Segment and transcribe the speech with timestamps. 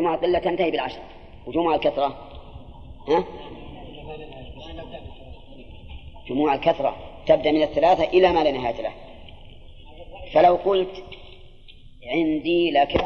[0.00, 1.02] وجموع القلة تنتهي بالعشرة
[1.46, 2.06] وجموع الكثرة.
[3.08, 3.24] ها؟
[6.28, 6.96] جموع الكثرة.
[7.26, 8.92] تبدأ من الثلاثة إلى ما لا نهاية له.
[10.32, 11.04] فلو قلت
[12.06, 13.04] عندي لك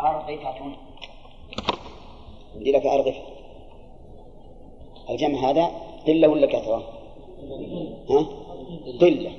[0.00, 0.56] أرغفة.
[2.54, 3.22] عندي لك أرغفة.
[5.10, 5.70] الجمع هذا
[6.06, 6.92] قلة ولا كثرة؟
[8.10, 8.26] ها؟
[9.00, 9.32] قلة.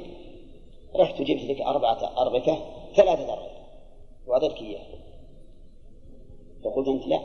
[0.95, 2.57] رحت جبت لك أربعة أرغفة
[2.95, 3.53] ثلاثة أرغفة.
[4.27, 5.02] وأعطيتك إياه
[6.63, 7.19] فقلت أنت لا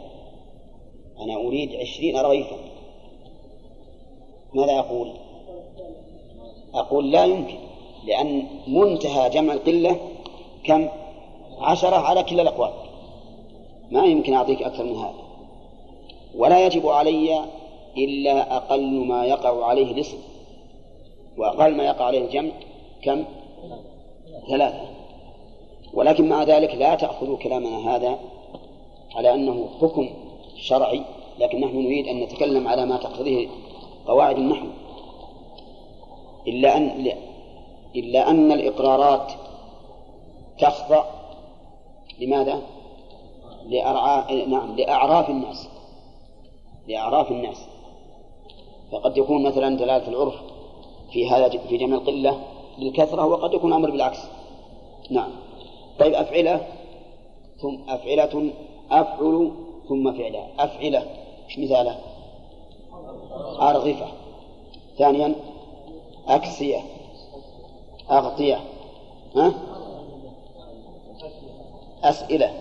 [1.20, 2.56] أنا أريد عشرين رغيفا
[4.54, 5.12] ماذا أقول؟
[6.74, 7.58] أقول لا يمكن
[8.04, 9.96] لأن منتهى جمع القلة
[10.64, 10.88] كم؟
[11.60, 12.70] عشرة على كلا الأقوال
[13.90, 15.28] ما يمكن أعطيك أكثر من هذا
[16.36, 17.44] ولا يجب علي
[17.96, 20.18] إلا أقل ما يقع عليه الاسم
[21.38, 22.50] وأقل ما يقع عليه الجمع
[23.02, 23.24] كم؟
[24.50, 24.80] ثلاثة
[25.94, 28.18] ولكن مع ذلك لا تأخذوا كلامنا هذا
[29.14, 30.10] على أنه حكم
[30.56, 31.02] شرعي
[31.38, 33.48] لكن نحن نريد أن نتكلم على ما تقتضيه
[34.06, 34.66] قواعد النحو.
[36.46, 37.12] إلا أن
[37.96, 39.32] إلا أن الإقرارات
[40.58, 41.04] تخضع
[42.18, 42.62] لماذا؟
[43.66, 45.68] لأرعى نعم لأعراف الناس.
[46.88, 47.66] لأعراف الناس.
[48.92, 50.34] فقد يكون مثلا دلالة العرف
[51.12, 52.40] في هذا في جمع القلة
[52.78, 54.18] للكثرة وقد يكون أمر بالعكس.
[55.10, 55.30] نعم.
[55.98, 56.66] طيب أفعلة؟
[57.62, 58.50] ثم أفعلة
[58.90, 59.50] أفعل
[59.88, 61.06] ثم فعلة أفعلة
[61.48, 61.98] إيش مثاله؟
[63.60, 64.06] أرغفة.
[64.98, 65.34] ثانيا
[66.28, 66.80] أكسية.
[68.10, 68.60] أغطية.
[69.36, 69.52] ها؟
[72.02, 72.52] أسئلة.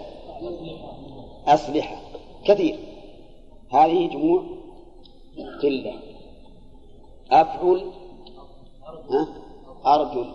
[1.47, 2.01] أسلحة.
[2.45, 2.79] كثير.
[3.71, 4.43] هذه جموع
[5.61, 5.93] قلة.
[7.31, 7.91] أفعل
[9.09, 9.27] ها؟
[9.85, 10.31] أرجل.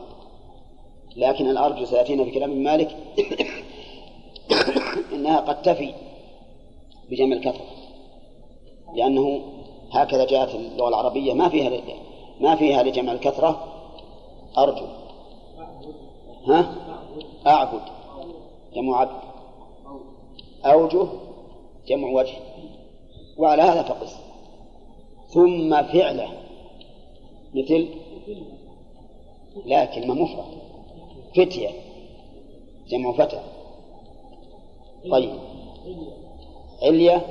[1.17, 2.97] لكن الأرجل سيأتينا في كلام مالك.
[5.23, 5.95] إنها قد تفي
[7.11, 7.67] بجمع الكثرة
[8.95, 9.41] لأنه
[9.93, 11.71] هكذا جاءت اللغة العربية ما فيها
[12.41, 13.65] ما فيها لجمع الكثرة.
[14.59, 14.87] أرجو.
[16.47, 16.75] ها؟
[17.47, 17.83] أعبد.
[18.75, 19.21] جمع عبد.
[20.65, 21.07] أوجه.
[21.87, 22.35] جمع وجه.
[23.39, 24.17] وعلى هذا فقس.
[25.29, 26.29] ثم فعله.
[27.55, 27.89] مثل؟
[29.65, 30.45] لا كلمة مفرد.
[31.37, 31.71] فتية.
[32.89, 33.62] جمع فتى.
[35.11, 35.31] طيب.
[36.83, 37.27] علية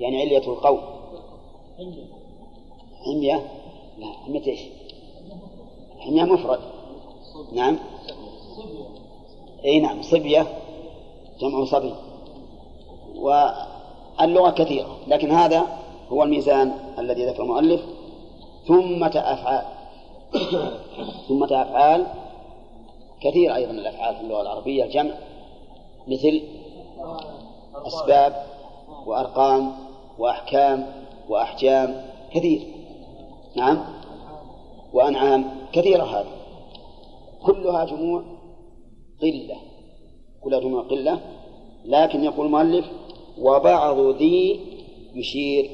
[0.00, 0.80] يعني علية القوم
[3.04, 3.46] حمية؟
[3.98, 4.60] لا حمية إيش؟
[5.98, 6.60] حمية مفرد.
[7.52, 7.78] نعم.
[9.64, 10.46] إي نعم صبية
[11.40, 11.94] جمع صبي.
[13.16, 15.66] واللغة كثيرة لكن هذا
[16.08, 17.80] هو الميزان الذي ذكر المؤلف.
[18.68, 19.64] ثمة أفعال.
[21.28, 22.06] ثمة أفعال
[23.20, 25.14] كثير أيضا الأفعال في اللغة العربية الجمع
[26.08, 26.42] مثل
[27.86, 28.46] أسباب
[29.06, 29.72] وأرقام
[30.18, 30.86] وأحكام
[31.28, 32.66] وأحجام كثير.
[33.56, 33.84] نعم.
[34.92, 36.32] وأنعام كثيرة هذه.
[37.46, 38.22] كلها جموع
[39.22, 39.56] قلة.
[40.40, 41.20] كلها جموع قلة.
[41.84, 42.86] لكن يقول المؤلف
[43.38, 44.60] وبعض ذي
[45.14, 45.70] يشير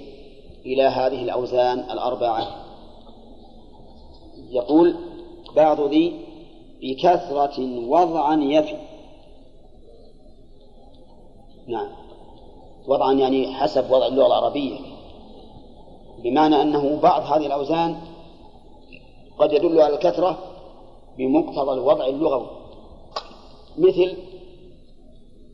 [0.67, 2.47] إلى هذه الأوزان الأربعة.
[4.51, 4.97] يقول
[5.57, 6.21] بعض ذي
[6.83, 8.77] بكثرة وضعا يفي.
[11.67, 11.89] نعم.
[12.87, 14.79] وضعا يعني حسب وضع اللغة العربية.
[16.19, 17.97] بمعنى أنه بعض هذه الأوزان
[19.39, 20.39] قد يدل على الكثرة
[21.19, 22.47] بمقتضى الوضع اللغوي.
[23.79, 24.17] مثل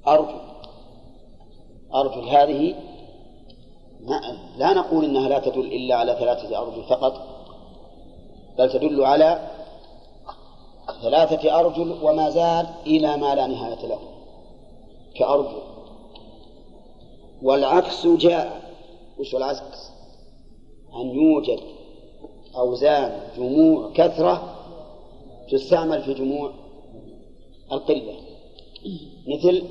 [0.08, 0.40] أرجل
[1.94, 2.74] أرجل هذه
[4.56, 7.12] لا نقول إنها لا تدل إلا على ثلاثة أرجل فقط
[8.58, 9.50] بل تدل على
[11.02, 13.98] ثلاثة أرجل وما زاد إلى ما لا نهاية له.
[15.14, 15.71] كأرجل
[17.42, 18.72] والعكس جاء
[19.18, 19.90] وش العكس؟
[20.94, 21.60] أن يوجد
[22.56, 24.56] أوزان جموع كثرة
[25.50, 26.52] تستعمل في جموع
[27.72, 28.14] القلة
[29.26, 29.62] مثل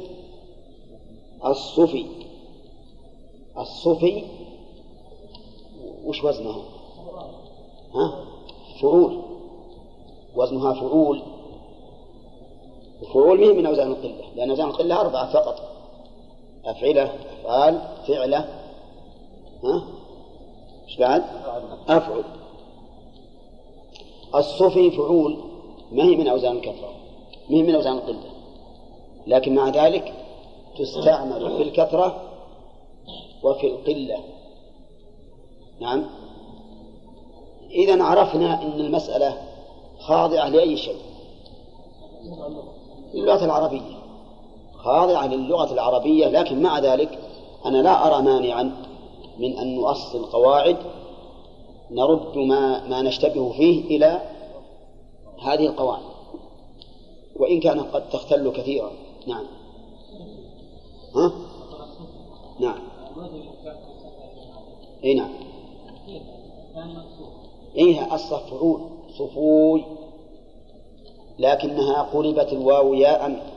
[1.46, 2.06] الصفي
[3.58, 4.24] الصفي
[6.06, 6.64] وش وزنها؟
[7.96, 8.26] ها؟
[8.82, 9.22] فعول
[10.36, 11.22] وزنها فعول
[13.02, 15.71] وفعول مهم من أوزان القلة لأن أوزان القلة أربعة فقط
[16.66, 18.38] أفعلة أفعال فعلة.
[19.64, 19.84] ها؟
[20.88, 21.24] إيش بعد؟
[21.88, 22.24] أفعل.
[24.36, 25.38] الصفي فعول
[25.92, 26.94] ما هي من أوزان الكثرة
[27.50, 28.32] ما هي من أوزان القلة.
[29.28, 30.14] لكن مع ذلك
[30.80, 32.22] تستعمل في الكثرة
[33.44, 34.20] وفي القلة.
[35.80, 36.06] نعم.
[37.72, 39.38] إذا عرفنا أن المسألة
[40.00, 41.02] خاضعة لأي شيء.
[43.14, 44.01] للغة العربية.
[44.84, 47.20] خاضعة للغة العربية لكن مع ذلك
[47.66, 48.76] أنا لا أرى مانعا
[49.38, 50.78] من أن نؤصل قواعد
[51.92, 54.22] نرد ما ما نشتبه فيه إلى
[55.42, 56.04] هذه القواعد.
[57.36, 58.92] وإن كانت قد تختل كثيرا.
[59.28, 59.46] نعم.
[61.16, 61.32] ها؟
[62.60, 62.80] نعم.
[65.04, 65.32] اي نعم.
[67.78, 68.82] اي اصل فعول
[69.18, 69.84] صفوي
[71.40, 73.52] لكنها قلبت الواو ياء.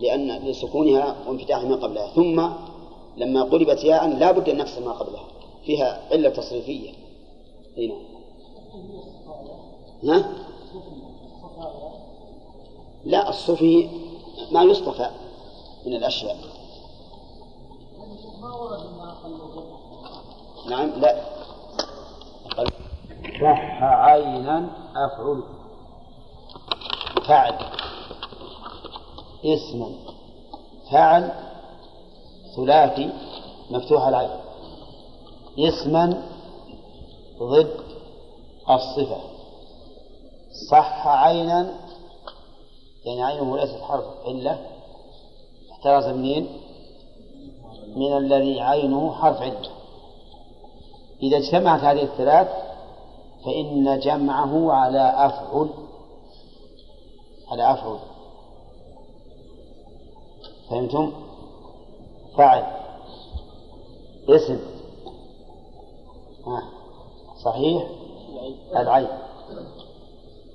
[0.00, 2.06] لأن لسكونها وانفتاح ما قبلها.
[2.06, 2.48] ثم
[3.16, 5.24] لما قلبت ياء لا بد أن نفصل ما قبلها.
[5.64, 6.90] فيها علة تصريفية.
[7.78, 8.00] أي نعم.
[10.04, 10.32] ها؟
[13.04, 13.88] لا الصفي
[14.52, 15.10] ما يصطفى
[15.86, 16.36] من الأشياء.
[20.70, 21.24] نعم لا.
[23.40, 25.42] صح عينا أفعل.
[27.26, 27.69] فعل
[29.44, 29.90] اسما
[30.90, 31.32] فعل
[32.56, 33.10] ثلاثي
[33.70, 34.30] مفتوح العين.
[35.58, 36.22] اسما
[37.42, 37.80] ضد
[38.70, 39.20] الصفة.
[40.70, 41.74] صح عينا
[43.04, 44.58] يعني عينه ليست حرف علة
[45.72, 46.48] احترز منين؟
[47.96, 49.70] من الذي عينه حرف علة
[51.22, 52.48] إذا اجتمعت هذه الثلاث
[53.44, 55.68] فإن جمعه على أفعل
[57.50, 57.98] على أفعل.
[60.70, 61.12] فهمتم؟
[62.36, 62.64] فعل
[64.28, 64.58] اسم.
[66.46, 66.62] آه.
[67.44, 67.86] صحيح؟
[68.76, 69.08] العين.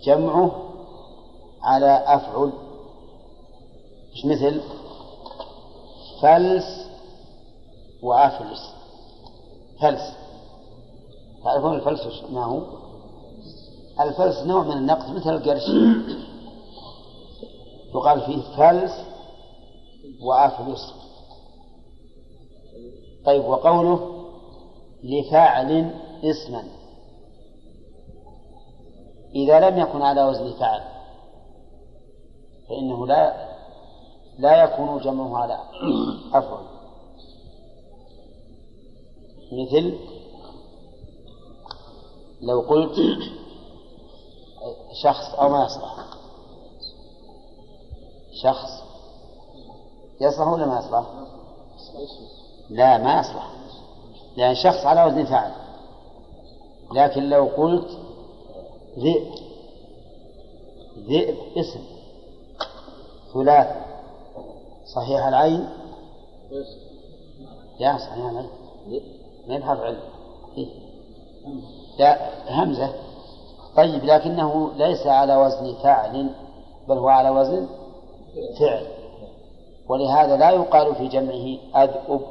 [0.03, 0.51] جمعه
[1.61, 2.51] على أفعل.
[4.13, 4.61] مش مثل.
[6.21, 6.89] فلس
[8.03, 8.73] وأفلس.
[9.81, 10.13] فلس.
[11.43, 12.61] تعرفون الفلس ما هو؟
[13.99, 15.69] الفلس نوع من النقد مثل القرش.
[17.95, 19.14] يقال فيه فلس
[20.25, 20.93] وأفلس
[23.25, 24.25] طيب وقوله
[25.03, 26.63] لفاعل اسما.
[29.35, 30.81] إذا لم يكن على وزن فعل
[32.69, 33.55] فإنه لا
[34.39, 35.59] لا يكون جمعه على
[36.33, 36.65] أفعل
[39.51, 39.97] مثل
[42.41, 42.95] لو قلت
[45.03, 46.05] شخص أو ما يصلح.
[48.43, 48.84] شخص
[50.21, 51.05] يصلح ولا ما يصلح؟
[52.69, 53.51] لا ما يصلح.
[54.37, 55.51] لأن شخص على وزن فعل
[56.93, 57.97] لكن لو قلت
[58.99, 59.33] ذئب
[61.09, 61.79] ذئب اسم
[63.33, 63.67] ثلاث
[64.95, 65.69] صحيح العين؟
[67.79, 68.49] لا صحيح العين.
[69.47, 69.99] ما يبحث علم؟
[71.99, 72.93] لا همزة.
[73.75, 76.29] طيب لكنه ليس على وزن فاعل
[76.87, 77.67] بل هو على وزن
[78.59, 78.94] فعل.
[79.89, 82.21] ولهذا لا يقال في جمعه أذئب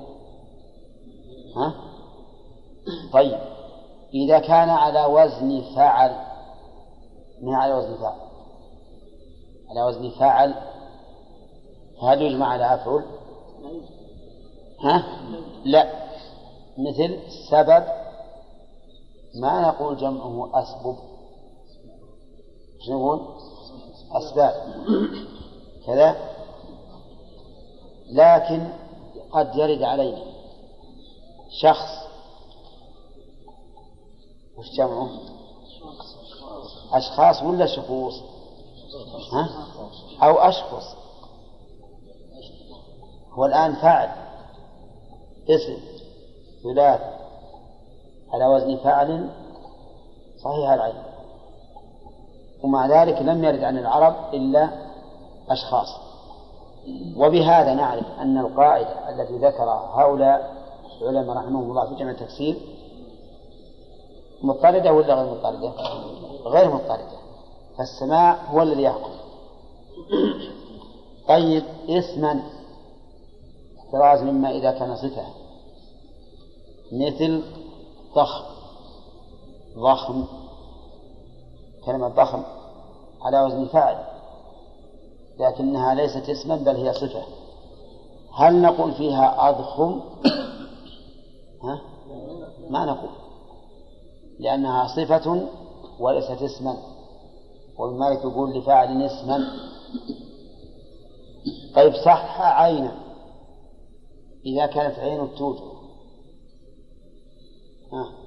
[1.56, 1.74] ها؟
[3.12, 3.38] طيب
[4.14, 6.16] إذا كان على وزن فعل
[7.42, 8.16] ما على وزن فعل
[9.70, 10.54] على وزن فعل
[12.00, 13.04] فهل يجمع على أفعل؟
[14.80, 15.04] ها؟
[15.64, 16.04] لا
[16.78, 17.18] مثل
[17.50, 17.84] سبب
[19.40, 20.96] ما نقول جمعه أسبب
[22.80, 23.20] إيش نقول؟
[24.12, 24.52] أسباب
[25.86, 26.33] كذا
[28.10, 28.68] لكن
[29.32, 30.22] قد يرد علينا
[31.60, 32.04] شخص.
[34.58, 35.10] وش جمعه؟
[36.92, 38.14] أشخاص ولا شخوص؟
[39.32, 39.48] ها؟
[40.22, 40.96] أو أشخص
[43.32, 44.08] هو الآن فاعل.
[45.50, 45.78] اسم.
[46.62, 47.00] ثلاث
[48.32, 49.30] على وزن فاعل
[50.44, 51.02] صحيح العين
[52.62, 54.68] ومع ذلك لم يرد عن العرب إلا
[55.48, 56.03] أشخاص.
[57.16, 60.64] وبهذا نعرف أن القاعدة التي ذكرها هؤلاء
[61.02, 62.56] العلماء رحمهم الله في جمع التفسير
[64.44, 65.72] مضطردة ولا غير مضطردة؟
[66.46, 67.18] غير مضطردة.
[67.78, 69.10] فالسماع هو الذي يحكم
[71.28, 72.42] طيب اسما.
[73.78, 75.26] احتراز مما إذا كان صفة.
[76.92, 77.42] مثل
[78.14, 78.44] ضخم.
[79.78, 80.24] ضخم.
[81.86, 82.42] كلمة ضخم.
[83.22, 84.13] على وزن فاعل.
[85.38, 87.22] لكنها ليست اسما بل هي صفة.
[88.34, 90.00] هل نقول فيها أضخم؟
[91.62, 91.80] ها؟
[92.70, 93.10] ما نقول.
[94.38, 95.48] لأنها صفة
[96.00, 96.76] وليست اسما.
[97.78, 99.48] ومما يقول لفاعل اسما.
[101.74, 102.96] طيب صح عينا.
[104.46, 105.60] إذا كانت عين توجد
[107.92, 108.24] ها.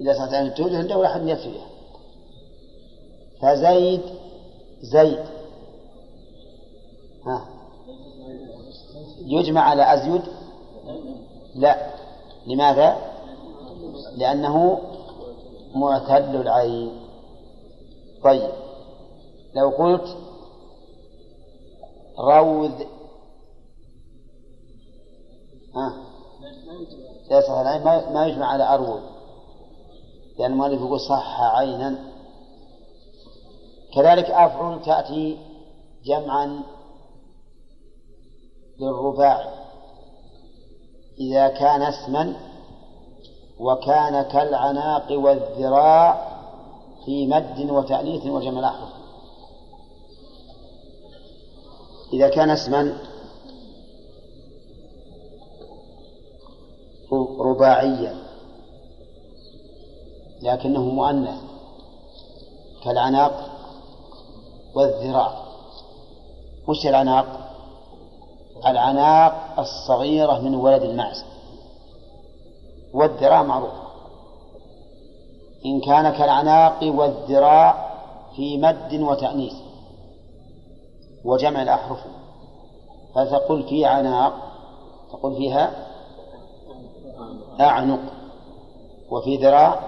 [0.00, 1.66] إذا صارت عين توجد عنده أحد يكفيها
[3.40, 4.00] فزيد
[4.92, 5.24] زيد.
[7.26, 7.48] ها.
[9.26, 10.22] يجمع على أزيد؟
[11.54, 11.90] لا.
[12.46, 12.96] لماذا؟
[14.16, 14.80] لأنه
[15.74, 17.00] معتل العين.
[18.24, 18.50] طيب.
[19.54, 20.16] لو قلت
[22.18, 22.72] روذ
[25.76, 25.94] ها.
[27.30, 29.02] يصح العين ما يجمع على أروذ
[30.38, 32.13] لأن المؤلف يقول صح عينا.
[33.94, 35.38] كذلك أفعل تأتي
[36.04, 36.62] جمعا
[38.80, 39.64] للرباع.
[41.20, 42.34] إذا كان اسما
[43.58, 46.34] وكان كالعناق والذراع
[47.04, 48.88] في مد وتأنيث وجمع الأحرف
[52.12, 52.98] إذا كان اسما
[57.40, 58.16] رباعيا
[60.42, 61.40] لكنه مؤنث
[62.84, 63.53] كالعناق
[64.74, 65.32] والذراع.
[66.68, 67.26] وش العناق؟
[68.66, 71.24] العناق الصغيرة من ولد المعز
[72.94, 73.84] والذراع معروفة
[75.66, 77.94] إن كان كالعناق والذراع
[78.36, 79.54] في مد وتأنيث
[81.24, 81.98] وجمع الأحرف.
[83.14, 84.32] فتقول في عناق
[85.12, 85.70] تقول فيها
[87.60, 88.00] أعنق
[89.10, 89.80] وفي ذراع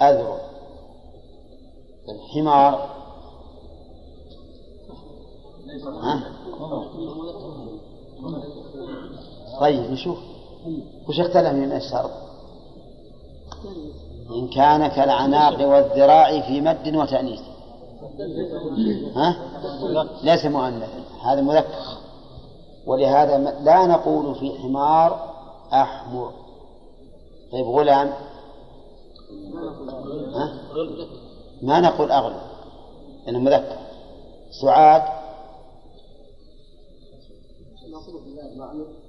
[0.00, 0.38] أذرع.
[2.08, 3.01] الحمار
[9.60, 10.18] طيب نشوف.
[11.08, 12.10] وش اختلف من الشرط
[14.30, 17.40] إن كان كالعناق والذراع في مد وتأنيث.
[19.16, 19.36] ها؟
[20.22, 21.98] ليس مؤنثا هذا مذكر.
[22.86, 25.34] ولهذا لا نقول في حمار
[25.72, 26.32] أحمر.
[27.52, 28.12] طيب غلام.
[30.34, 30.52] ها؟
[31.62, 32.40] ما نقول أغلب
[33.26, 33.76] لأنه مذكر.
[34.62, 35.21] سعاد.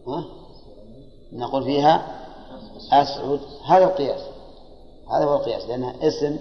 [0.07, 0.25] ها؟
[1.33, 2.24] نقول فيها
[2.91, 3.39] أسعد.
[3.65, 4.22] هذا القياس.
[5.12, 6.38] هذا هو القياس لأنها اسم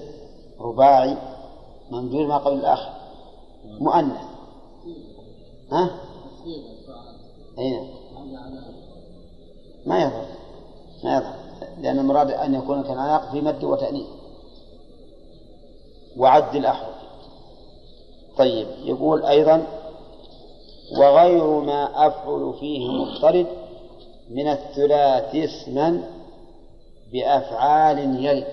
[0.60, 1.16] رباعي
[1.90, 2.92] منجول ما قبل الآخر
[3.64, 4.20] مؤنث.
[5.72, 5.90] ها؟
[7.58, 7.86] أي نعم.
[9.86, 10.26] ما يظهر
[11.04, 11.34] ما يظهر
[11.80, 14.06] لأن المراد أن يكون كالعناق في مد وتأنيث.
[16.16, 16.94] وعد الأحرف
[18.38, 19.66] طيب يقول أيضا
[20.98, 23.46] وغير ما أفعل فيه مضطرد
[24.30, 26.02] من الثلاث اسما
[27.12, 28.46] بأفعال يرد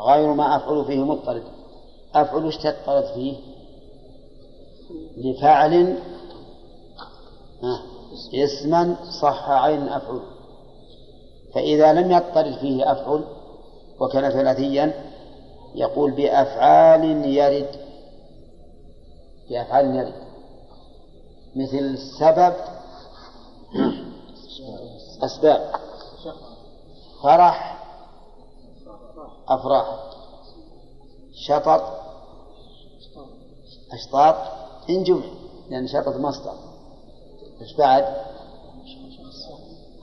[0.00, 1.42] غير ما أفعل فيه مضطرد.
[2.14, 3.36] أفعل تضطرد فيه؟
[5.16, 5.98] لفعل
[8.34, 10.20] اسما صح عين أفعل.
[11.54, 13.24] فإذا لم يضطرد فيه أفعل
[14.00, 14.92] وكان ثلاثيا
[15.74, 17.68] يقول بأفعال يرد
[19.50, 20.23] بأفعال يرد
[21.56, 22.54] مثل سبب
[25.22, 25.70] أسباب.
[27.22, 27.84] فرح
[29.48, 29.86] أفراح.
[31.34, 31.82] شطط
[33.92, 34.34] أشطاط
[34.90, 35.24] إن جمع
[35.70, 36.54] لأن شطط مصدر.
[37.60, 38.04] إيش بعد؟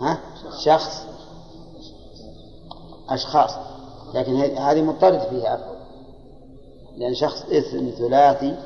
[0.01, 0.19] ها؟
[0.65, 1.05] شخص.
[3.09, 3.51] أشخاص.
[4.13, 5.81] لكن هذه مضطرد فيها أفضل.
[6.97, 8.57] لأن شخص اسم ثلاثي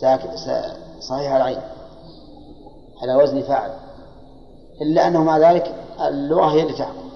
[0.00, 0.34] ساكت
[1.00, 1.60] صحيح العين
[3.02, 3.70] على وزن فاعل
[4.82, 7.08] إلا أنه مع ذلك اللغة هي اللي تحكم.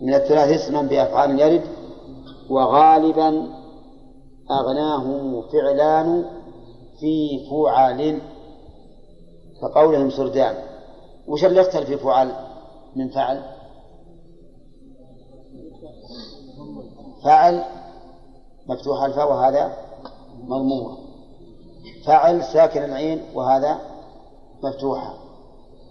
[0.00, 1.62] من الثلاث اسما بأفعال يرد
[2.50, 3.46] وغالبا
[4.50, 5.04] أغناه
[5.52, 6.24] فعلان
[7.00, 8.20] في فعل
[9.60, 10.54] كقولهم سردان.
[11.28, 12.32] وش اللي يختلف في فعل
[12.96, 13.42] من فعل؟
[17.24, 17.64] فعل
[18.66, 19.72] مفتوح الفاء وهذا
[20.44, 20.99] مضمومة
[22.06, 23.80] فعل ساكن العين وهذا
[24.62, 25.14] مفتوحة.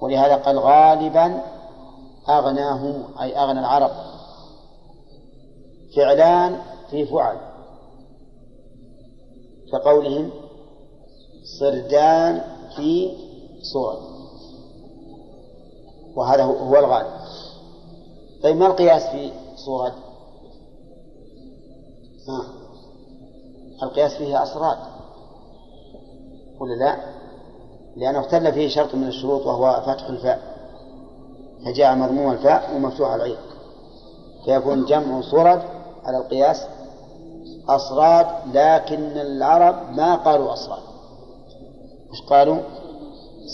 [0.01, 1.42] ولهذا قال غالبا
[2.30, 3.92] أغناهم أي أغنى العرب.
[5.96, 7.38] فعلان في فعل.
[9.72, 10.32] كقولهم
[11.60, 12.42] صردان
[12.75, 13.18] في
[13.74, 14.00] صورة
[16.16, 17.20] وهذا هو الغالب.
[18.44, 19.96] طيب ما القياس في صورة
[22.28, 22.44] ها.
[23.84, 24.99] القياس فيه أسراد
[26.60, 26.98] ولا لا
[27.98, 30.60] لأنه اختل فيه شرط من الشروط وهو فتح الفاء
[31.66, 33.38] فجاء مضموم الفاء ومفتوح العين
[34.46, 35.62] فيكون جمع صرد
[36.04, 36.68] على القياس
[37.70, 40.82] أصراد لكن العرب ما قالوا أصراد.
[42.12, 42.58] مش قالوا؟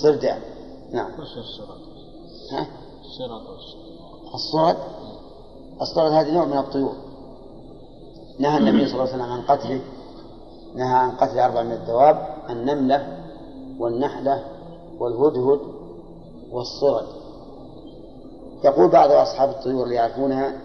[0.02, 0.40] صردان
[0.92, 1.12] نعم.
[2.52, 2.68] ها؟
[4.34, 4.78] الصرد
[5.82, 6.96] الصرد هذه نوع من الطيور.
[8.40, 9.82] نهى النبي صلى الله عليه وسلم عن قتله
[10.76, 13.18] نهى عن قتل أربع من الدواب النملة
[13.80, 14.44] والنحلة
[15.00, 15.60] والهدهد
[16.52, 17.06] والصرد.
[18.64, 20.62] يقول بعض أصحاب الطيور اللي يعرفونها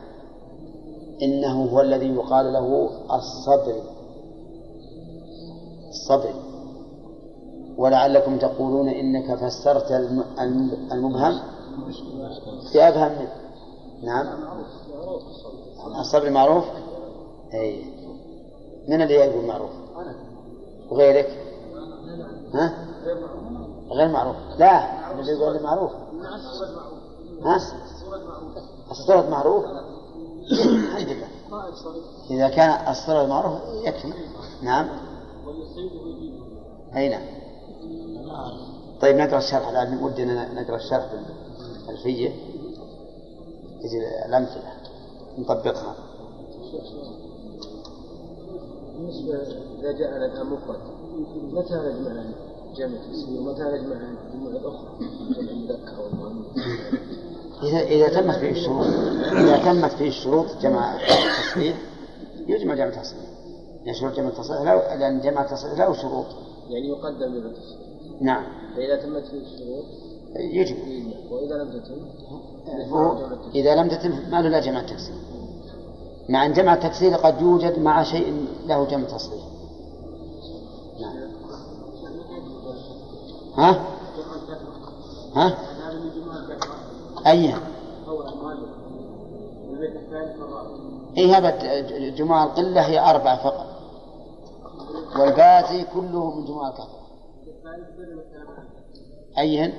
[1.23, 3.75] إنه هو الذي يقال له الصبر
[5.89, 6.35] الصبر
[7.77, 9.91] ولعلكم تقولون إنك فسرت
[10.93, 11.41] المبهم.
[12.75, 13.33] بأفهم منه.
[14.03, 14.27] نعم.
[16.01, 16.65] الصبر معروف؟
[17.55, 17.85] أي.
[18.89, 19.71] من اللي يقول معروف؟
[20.91, 21.50] وغيرك؟
[22.55, 22.75] ها؟
[23.91, 24.37] غير معروف.
[24.59, 25.93] لا اللي يقول معروف.
[27.43, 27.57] ها؟
[28.91, 29.65] الصورة معروف.
[30.53, 31.29] الحمد لله
[32.31, 34.13] إذا كان الصورة معروف يكفي.
[34.63, 34.89] نعم.
[36.97, 37.23] أي نعم.
[39.01, 40.05] طيب نقرأ الشرح الآن.
[40.05, 41.11] ودنا نقرأ الشرح
[41.89, 42.31] الألفية
[43.83, 44.73] تجي الأمثلة.
[45.39, 45.95] نطبقها.
[48.97, 49.35] بالنسبة
[49.81, 51.00] إذا جاء الآن مفرد.
[51.53, 52.25] متى نجمع
[52.77, 54.89] جمع تسمية ومتى نجمع الجموع الأخرى؟
[55.37, 56.47] جمع المذكر والمؤنث
[57.63, 58.87] إذا إذا تمت فيه الشروط
[59.33, 61.77] إذا تمت فيه الشروط جمع التصحيح
[62.47, 63.31] يجمع جمع التصحيح
[63.85, 66.27] يعني شروط جمع التصحيح لا لأن جمع التصحيح له شروط.
[66.69, 67.79] يعني يقدم جمع التصحيح
[68.21, 68.45] نعم.
[68.77, 69.85] فإذا تمت فيه الشروط
[70.37, 70.77] يجب.
[71.31, 71.97] وإذا لم تتم
[73.55, 75.15] إذا لم تتم ما له لا جمع التكسير.
[76.29, 79.43] مع أن جمع التكسير قد يوجد مع شيء له جمع تصحيح
[83.61, 83.85] ها؟
[85.37, 85.59] ها؟
[87.27, 87.55] أي
[91.19, 93.67] أي هذا جموع القلة هي أربعة فقط.
[95.19, 97.01] والباقي كله من جموع الكثرة
[99.39, 99.73] أيهن؟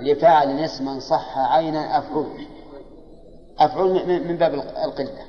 [0.00, 2.26] لفاعل اسما صح عينا أفعول.
[3.58, 5.26] أفعول من باب القلة.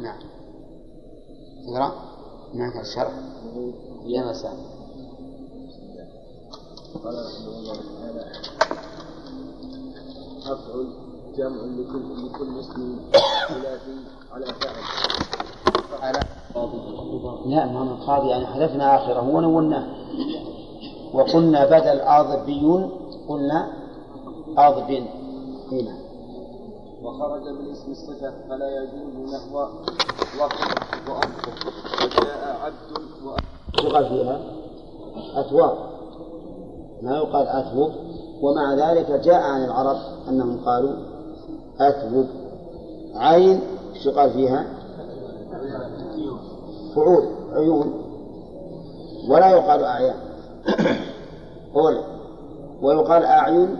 [0.00, 0.18] نعم.
[1.68, 1.94] اقرأ.
[2.54, 3.12] هناك الشرح
[4.04, 4.75] يا مساء
[7.04, 8.24] قال رحمه الله تعالى
[10.46, 10.88] أفعل
[11.36, 12.98] جمع لكل لكل اسم
[13.48, 13.96] ثلاثي
[14.32, 14.76] على فعل.
[16.02, 16.20] على
[17.46, 19.20] لا ما من قاضي يعني حذفنا آخره.
[19.20, 19.86] ونوناه
[21.14, 22.90] وقلنا بدل آضبيون
[23.28, 23.72] قلنا
[24.58, 24.90] آضب
[25.72, 25.98] هنا.
[27.02, 29.56] وخرج من اسم الصفة فلا يجوز نحو
[30.40, 30.52] وقت
[31.08, 31.52] وأنفر
[32.04, 33.06] وجاء عبد
[33.84, 34.40] يقال فيها
[35.34, 35.95] أثواب
[37.02, 37.92] ما يقال أثوب؟
[38.42, 39.96] ومع ذلك جاء عن العرب
[40.28, 40.96] أنهم قالوا
[41.80, 42.26] أثوب.
[43.14, 43.60] عين
[44.04, 44.66] شو قال فيها؟
[46.94, 47.92] فعول عيون.
[49.30, 50.16] ولا يقال أعيان.
[51.74, 51.98] قول
[52.82, 53.76] ويقال أعين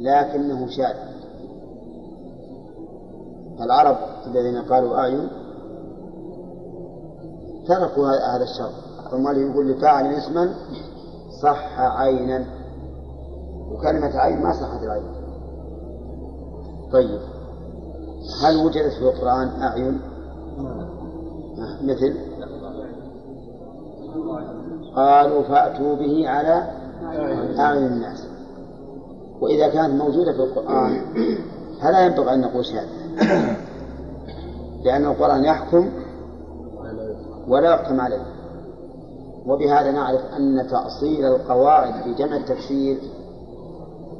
[0.00, 0.96] لكنه شاذ.
[3.60, 3.96] العرب
[4.26, 5.28] الذين قالوا أعين
[7.68, 8.72] تركوا هذا الشرط.
[9.10, 10.54] ثم يقول لفاعل اسما
[11.42, 12.44] صح عينا.
[13.72, 15.14] وكلمة عين ما صحت العين.
[16.92, 17.20] طيب.
[18.42, 20.00] هل وجدت في القرآن أعين؟
[21.82, 22.16] مثل؟
[24.96, 26.70] قالوا فأتوا به على
[27.58, 28.28] أعين الناس.
[29.40, 31.00] وإذا كانت موجودة في القرآن
[31.82, 32.88] فلا ينبغي أن نقول شهادة
[34.84, 35.90] لأن القرآن يحكم
[37.48, 38.35] ولا يحكم عليه.
[39.46, 42.98] وبهذا نعرف أن تأصيل القواعد في جمع التفسير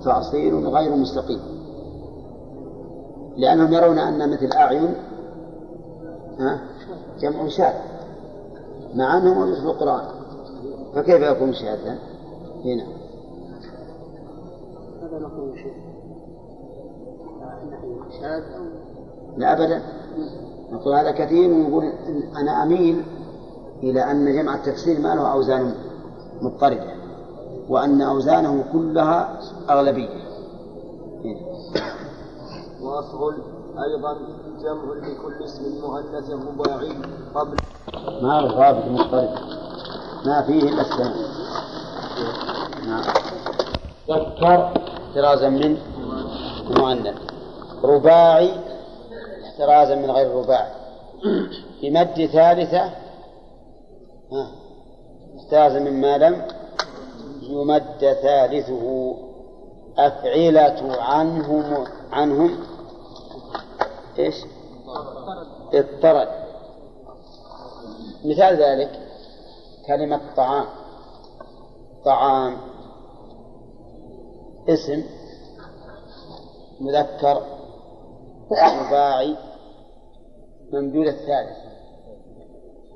[0.05, 1.41] تأصيل غير مستقيم.
[3.37, 4.95] لأنهم يرون أن مثل أعين
[7.21, 7.75] جمع شاذ
[8.95, 10.05] مع أنه موجود في القرآن.
[10.95, 11.99] فكيف يكون شاذا؟
[12.65, 12.87] هنا.
[15.03, 15.75] هذا نقول شيء
[18.21, 18.43] شاذ
[19.37, 19.83] لا أبدا.
[20.73, 21.93] نقول هذا كثير ويقول
[22.37, 23.03] أنا أميل
[23.83, 25.75] إلى أن جمع التكسير ما له أوزان
[26.43, 26.97] مضطردة
[27.69, 30.09] وأن أوزانه كلها أغلبية.
[32.81, 33.43] وأفعل
[33.85, 34.17] أيضا
[34.63, 36.93] جمع لكل اسم مؤنث رباعي
[37.35, 37.57] قبل
[38.23, 39.29] ما له ضابط مضطرد؟
[40.27, 41.13] ما فيه إلا السلام
[42.87, 43.03] نعم.
[44.11, 44.73] ذكر
[45.09, 45.77] احترازا من
[46.79, 47.15] مؤنث
[47.85, 48.51] رباعي
[49.45, 50.73] احترازا من غير رباعي.
[51.83, 53.06] بمد ثالثة
[54.33, 56.49] اجتاز مما لم
[57.43, 59.17] يمد ثالثه.
[59.99, 62.59] أفعلة عنهم عنهم.
[64.19, 64.35] إيش؟
[65.75, 66.29] اضطرد
[68.25, 69.01] مثال ذلك.
[69.87, 70.67] كلمة طعام.
[72.05, 72.57] طعام.
[74.69, 75.03] اسم.
[76.81, 77.43] مذكر.
[78.51, 79.37] رباعي
[80.73, 81.57] ممدود الثالث.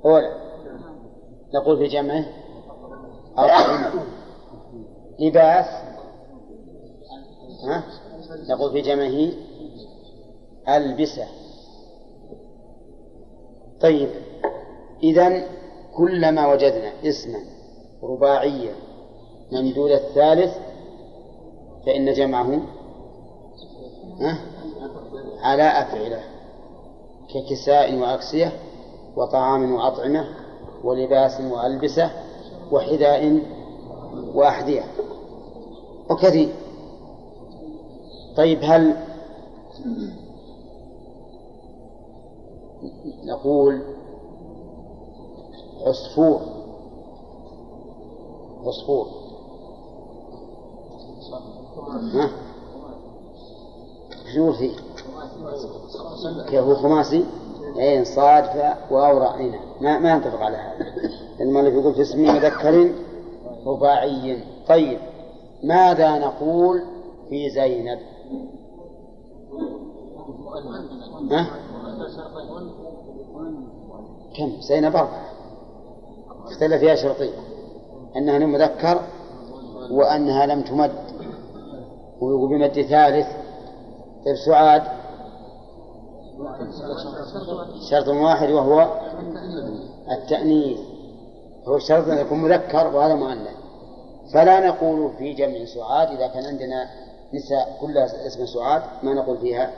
[0.04, 0.49] أولى
[1.54, 2.24] نقول في جمعه
[3.36, 4.04] أطعمة
[5.18, 5.66] لباس.
[7.64, 7.84] ها؟
[8.48, 9.32] نقول في جمعه
[10.76, 11.26] ألبسة.
[13.80, 14.08] طيب
[15.02, 15.42] إذا
[15.96, 17.38] كلما وجدنا اسما
[18.02, 18.74] رباعيا
[19.52, 20.56] ممدود الثالث
[21.86, 22.60] فإن جمعه
[25.42, 26.20] على أفعلة
[27.34, 28.52] ككساء وأكسية
[29.16, 30.28] وطعام وأطعمة
[30.84, 32.10] ولباس وألبسة
[32.72, 33.42] وحذاء
[34.34, 34.84] وأحذية
[36.10, 36.54] وكثير
[38.36, 38.96] طيب هل
[43.24, 43.82] نقول
[45.86, 46.40] عصفور
[48.64, 49.06] عصفور
[52.14, 52.30] ها؟
[54.34, 54.76] شو فيه؟
[56.60, 57.24] هو خماسي؟
[57.80, 60.86] عين صاد واو راء ما ما نتفق على هذا.
[61.40, 62.92] المؤلف يقول في اسم مذكر
[63.66, 64.42] رباعي.
[64.68, 64.98] طيب
[65.62, 66.82] ماذا نقول
[67.28, 67.98] في زينب؟
[71.30, 71.46] ها؟
[74.36, 75.30] كم؟ زينب أربعة.
[76.46, 77.32] اختلف فيها شرطين
[78.16, 79.00] أنها مذكر
[79.90, 80.92] وأنها لم تمد.
[82.20, 83.26] ويقول بمد ثالث.
[84.24, 84.99] طيب سعاد؟
[87.90, 89.00] شرط واحد وهو
[90.10, 90.78] التأنيث.
[91.68, 93.56] هو الشرط أن يكون مذكر وهذا مؤنث.
[94.32, 96.90] فلا نقول في جمع سعاد إذا كان عندنا
[97.34, 99.70] نساء كلها اسم سعاد ما نقول فيها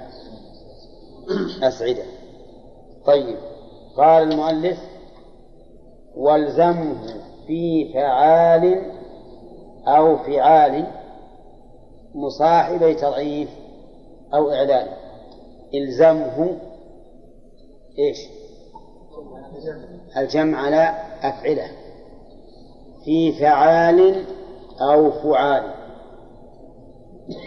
[1.63, 2.03] أسعدة.
[3.07, 3.37] طيب
[3.97, 4.79] قال المؤلف
[6.17, 6.95] والزمه
[7.47, 8.93] في فعال
[9.87, 10.87] أو فعال
[12.15, 13.49] مصاحبي تضعيف
[14.35, 15.02] أو إعلان.
[15.75, 16.59] إلزمه
[17.99, 18.19] إيش؟
[20.17, 21.67] الجمع على أفعلة
[23.05, 24.25] في فعال
[24.81, 25.75] أو فعال.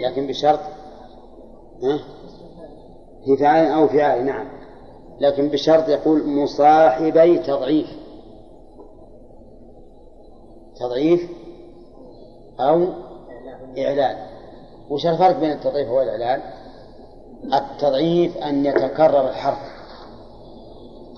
[0.01, 0.59] لكن بشرط
[3.25, 4.47] في فعال أو فعال نعم.
[5.19, 7.87] لكن بشرط يقول مصاحبي تضعيف.
[10.79, 11.29] تضعيف
[12.59, 12.87] أو
[13.77, 14.17] إعلان.
[14.89, 16.64] وش الفرق بين التضعيف والإعلان؟
[17.43, 19.75] التضعيف أن يتكرر الحرف.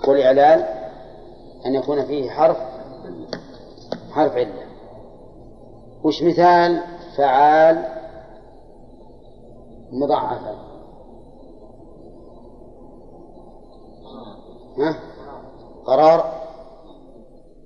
[0.07, 0.59] والإعلان
[1.65, 2.57] أن يكون فيه حرف
[4.11, 4.67] حرف علة.
[6.03, 6.81] وش مثال؟
[7.17, 7.85] فعال
[9.91, 10.55] مضاعفة.
[14.77, 14.95] ها؟
[15.85, 16.37] قرار.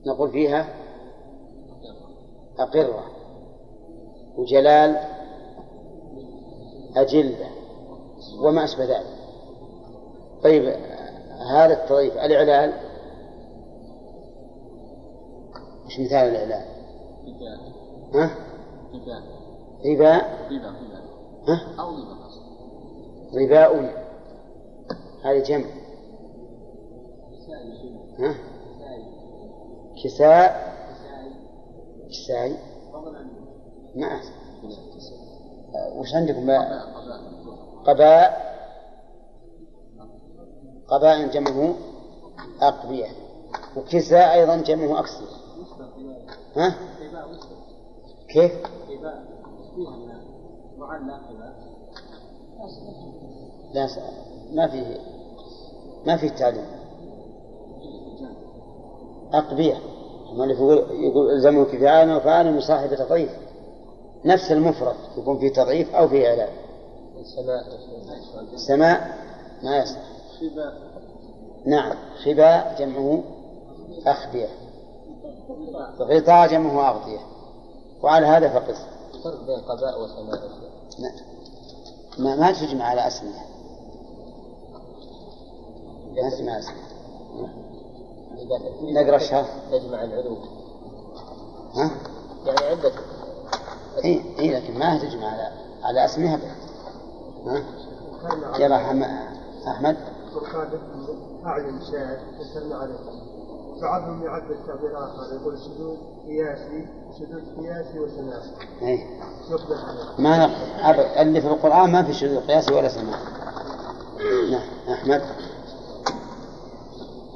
[0.08, 0.68] نقول فيها
[2.60, 3.04] أقرة.
[4.38, 4.98] وجلال
[6.96, 7.61] أجلة.
[8.42, 9.22] وما أشبه ذلك.
[10.44, 10.76] طيب
[11.52, 12.74] هذا التضيف الإعلال
[15.86, 16.66] مش مثال الإعلال
[18.14, 18.36] ها؟
[19.86, 20.40] رباء
[21.48, 21.92] ها؟ أو
[23.34, 24.02] رباء
[25.24, 25.66] هذه جمع.
[28.20, 28.36] ها؟
[30.04, 30.72] كساء.
[32.10, 32.58] كساء.
[33.96, 34.34] ما أحسن.
[35.96, 36.50] وش عندكم
[37.86, 38.52] قباء
[40.88, 41.76] قباء جمعه
[42.62, 43.08] أقبية
[43.78, 45.26] وكساء أيضا جمعه أكسية
[46.56, 46.76] ها؟
[48.30, 48.52] كيف؟
[53.74, 53.88] لا
[54.54, 54.98] ما فيه
[56.06, 56.66] ما فيه تعليم.
[59.34, 59.78] أقبية
[60.32, 63.32] المؤلف يقول يقول الزمه كفاية وفعال مصاحبة تضعيف
[64.26, 66.50] نفس المفرد يكون فيه تضعيف أو فيه إعلان.
[68.56, 69.18] سماء
[69.64, 70.12] ما يصلح
[71.66, 73.24] نعم خباء جمعه
[74.06, 74.48] أخبية.
[76.00, 77.20] غطاء جمعه أغطية.
[78.04, 78.82] وعلى هذا فقس.
[79.14, 80.52] الفرق بين قباء وسماء.
[82.20, 83.46] ما, ما تجمع على أسمية.
[86.16, 86.92] ما تجمع أسمية.
[88.82, 89.56] نقرأ الشرح.
[89.72, 90.38] تجمع العلو.
[91.76, 91.92] ها؟
[92.46, 92.92] يعني عدة
[94.06, 95.52] اي اي لكن ما تجمع على
[95.84, 96.40] على اسمها
[97.46, 97.64] ها؟
[98.60, 99.98] يلا أحمد.
[101.46, 103.00] أعين شاهد يسلم عليه
[103.82, 106.88] بعضهم يعبر تعبير آخر يقول سدود قياسي
[107.20, 108.42] سدود قياسي وسماع
[108.82, 109.06] اي
[110.20, 110.46] ما
[111.22, 113.20] اللي في القرآن ما في شذوذ قياسي ولا سماع
[114.52, 115.22] نعم أحمد.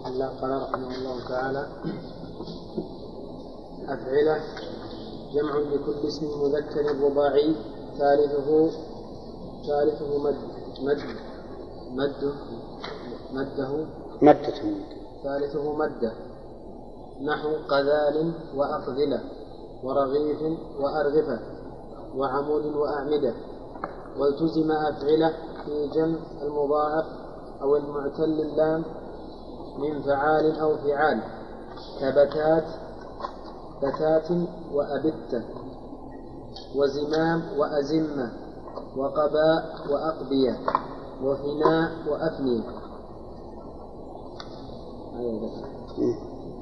[0.07, 1.67] الله قال رحمه الله تعالى
[3.87, 4.39] أفعلة
[5.33, 7.55] جمع لكل اسم مذكر رباعي
[7.97, 8.69] ثالثه
[9.67, 10.35] ثالثه مد
[10.81, 11.01] مد
[11.91, 12.33] مد
[13.33, 13.85] مده.
[14.21, 14.53] مدة.
[15.23, 16.11] ثالثه مدة
[17.21, 19.19] نحو قذال وأقذلة
[19.83, 20.41] ورغيف
[20.79, 21.39] وأرغفة
[22.15, 23.33] وعمود وأعمدة.
[24.17, 25.33] والتزم أفعلة
[25.65, 27.05] في جمع المضاعف
[27.61, 28.83] أو المعتل اللام
[29.79, 31.23] من فعال أو فعال.
[32.01, 32.65] كبتات
[33.83, 34.31] بتات
[34.73, 35.43] وأبتة.
[36.75, 38.44] وزمام وأزمة.
[38.97, 40.59] وقباء وأقبية
[41.23, 42.63] وفناء وأفنية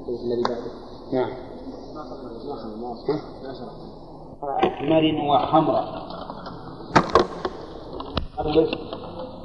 [0.08, 0.72] الذي بعده؟
[1.12, 1.30] نعم.
[4.64, 6.04] أحمر وحمراء
[8.40, 8.70] ألف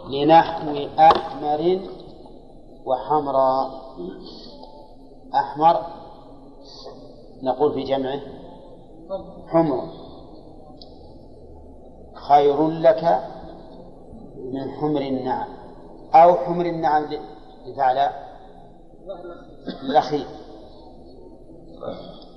[0.10, 1.80] لنحو أحمر
[2.86, 3.70] وحمراء
[5.36, 5.82] أحمر
[7.44, 8.20] نقول في جمعه
[9.48, 10.09] حمر
[12.30, 13.24] خير لك
[14.54, 15.48] من حمر النعم.
[16.14, 17.06] أو حمر النعم
[17.66, 18.10] لفعل
[19.84, 20.28] الأخير.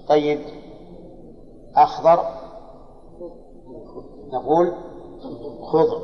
[0.09, 0.41] طيب
[1.77, 2.25] أخضر.
[4.33, 4.75] نقول
[5.63, 6.03] خضر.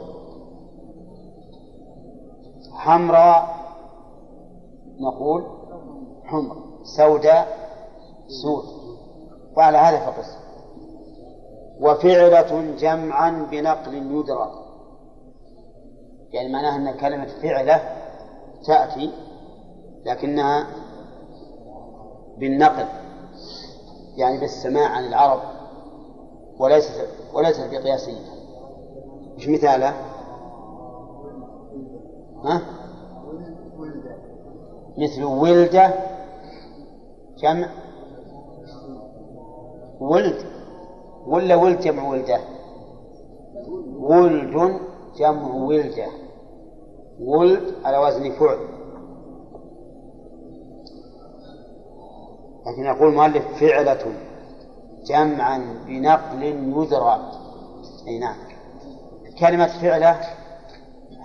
[2.72, 3.59] حمراء.
[5.01, 5.46] نقول
[6.24, 6.57] حمر.
[6.96, 7.46] سوداء.
[8.42, 8.64] سود.
[9.57, 10.47] وعلى هذا فقس.
[11.81, 14.51] وفعلة جمعا بنقل يدرى
[16.33, 17.81] يعني معناها أن كلمة فعلة
[18.67, 19.11] تأتي
[20.05, 20.67] لكنها
[22.38, 22.87] بالنقل
[24.17, 25.41] يعني بالسماع عن العرب
[26.59, 28.38] وليست وليست بقياسية
[29.37, 29.88] مش مثاله؟
[32.45, 32.62] ها؟
[34.99, 35.95] مثل ولدة
[37.38, 37.69] جمع
[40.01, 40.58] ولد
[41.29, 42.41] ولا ولد جمع ولده؟
[43.99, 44.81] ولد
[45.17, 46.07] جمع ولده.
[47.21, 48.59] ولد على وزن فعل.
[52.67, 54.12] لكن يقول المؤلف فعلة
[55.05, 57.33] جمعا بنقل يذرى
[58.09, 58.37] أي نعم.
[59.41, 60.21] كلمة فعلة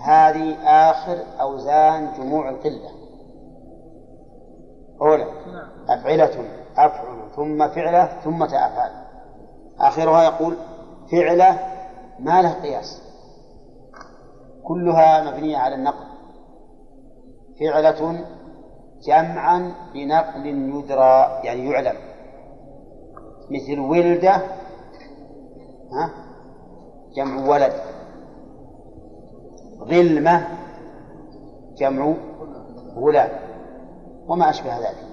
[0.02, 2.90] هذه آخر أوزان جموع القلة.
[5.02, 5.28] أولى
[5.90, 6.46] أفعلة
[6.78, 9.03] أفعل ثم فعلة ثم أفعال
[9.88, 10.58] آخرها يقول
[11.12, 11.60] فعلة
[12.20, 13.02] ما له قياس.
[14.64, 16.06] كلها مبنية على النقل.
[17.60, 18.26] فعلة
[19.08, 21.96] جمعا بنقل يدرى يعني يعلم.
[23.52, 24.36] مثل ولدة
[25.92, 26.12] ها
[27.16, 27.74] جمع ولد.
[29.80, 30.48] غلمة
[31.78, 32.14] جمع
[32.96, 33.30] غلام.
[34.28, 35.08] وما أشبه ذلك.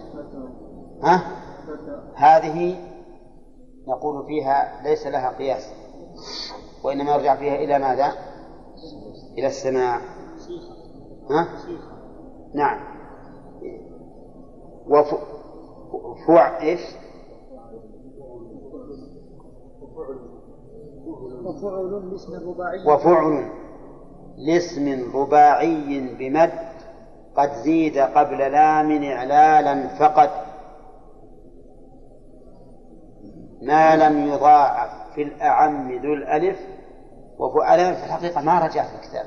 [1.02, 1.22] ها؟
[2.14, 2.89] هذه
[3.90, 5.72] نقول فيها ليس لها قياس
[6.84, 8.12] وإنما يرجع فيها إلى ماذا؟
[9.38, 10.00] إلى السماع
[11.30, 11.48] ها؟
[12.54, 12.80] نعم
[14.88, 16.80] وفوع إيش؟
[21.44, 23.50] وفعل لاسم الرباعي وفعل
[24.36, 26.52] لاسم رباعي بمد
[27.36, 30.30] قد زيد قبل لام إعلالا فقد
[33.62, 36.58] ما لم يضاعف في الأعم ذو الألف
[37.38, 39.26] وفعل في الحقيقة ما رجع في الكتاب.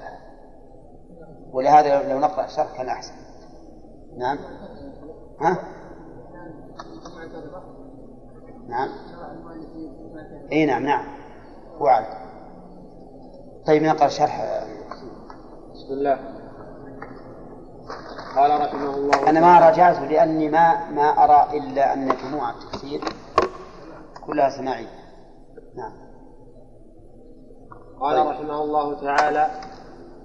[1.51, 3.13] ولهذا لو نقرأ الشرح كان أحسن.
[4.17, 4.37] نعم.
[5.41, 5.57] ها؟
[8.67, 8.89] نعم.
[10.51, 11.05] إي نعم نعم.
[11.79, 12.05] وعد
[13.67, 14.63] طيب نقرأ شرح.
[15.73, 16.19] بسم الله.
[18.35, 23.01] قال رحمه الله أنا ما رجعت لأني ما ما أرى إلا أن جموع التفسير
[24.27, 24.87] كلها سماعية
[25.75, 25.91] نعم.
[27.99, 28.27] قال طيب.
[28.27, 29.47] رحمه الله تعالى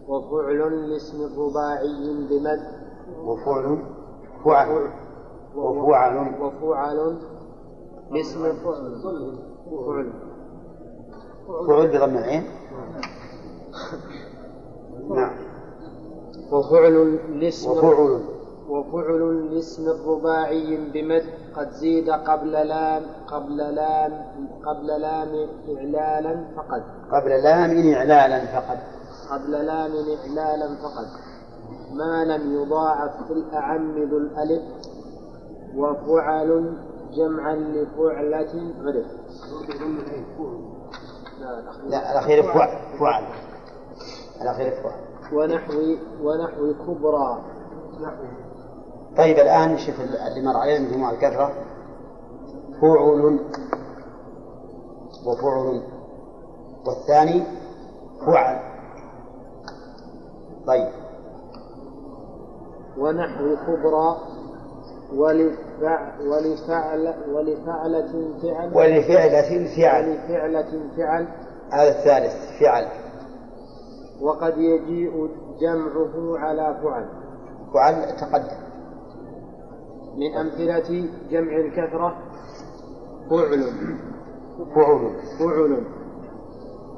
[0.08, 2.60] وفعل لاسم رباعي بمد.
[3.24, 3.82] وفعل؟
[4.44, 4.90] فعل.
[5.56, 6.42] وفعل.
[6.42, 7.18] وفعل.
[8.10, 10.12] لاسم فعل فعل.
[11.66, 12.44] فعل بضم العين.
[15.10, 15.36] نعم.
[16.52, 18.20] وفعل لاسم وفعل.
[18.68, 21.24] وفعل لاسم الرباعي بمد.
[21.58, 24.12] قد زيد قبل لام قبل لام
[24.66, 26.82] قبل لام إعلالا فقد.
[27.12, 28.78] قبل لام إعلالا فقد.
[29.30, 31.06] قبل لام إعلالا فقد.
[31.92, 34.62] ما لم يضاعف في الأعم ذو الألف
[35.76, 36.76] وفعل
[37.12, 39.06] جمعا لفعلة عرف
[41.88, 43.24] لا الأخير فعل فعل.
[44.42, 45.08] الأخير فعل.
[45.32, 45.72] ونحو
[46.22, 47.44] ونحو كبرى.
[49.18, 51.52] طيب الآن نشوف اللي مر علينا من جموع الكثرة
[52.80, 53.40] فعل
[55.26, 55.82] وفعل
[56.86, 57.42] والثاني
[58.26, 58.60] فعل
[60.66, 60.88] طيب.
[62.98, 64.16] ونحو كبرى
[65.14, 68.70] ولفع ولفعل ولفعلة فعل.
[68.74, 70.08] ولفعلة فعل.
[70.08, 71.28] ولفعلة فعل.
[71.72, 72.86] هذا الثالث فعل.
[74.20, 77.08] وقد يجيء جمعه على فعل.
[77.74, 78.67] فعل تقدم.
[80.18, 82.16] من أمثلة جمع الكثرة.
[83.30, 83.64] فعل.
[84.74, 85.10] فعل.
[85.38, 85.84] فعل.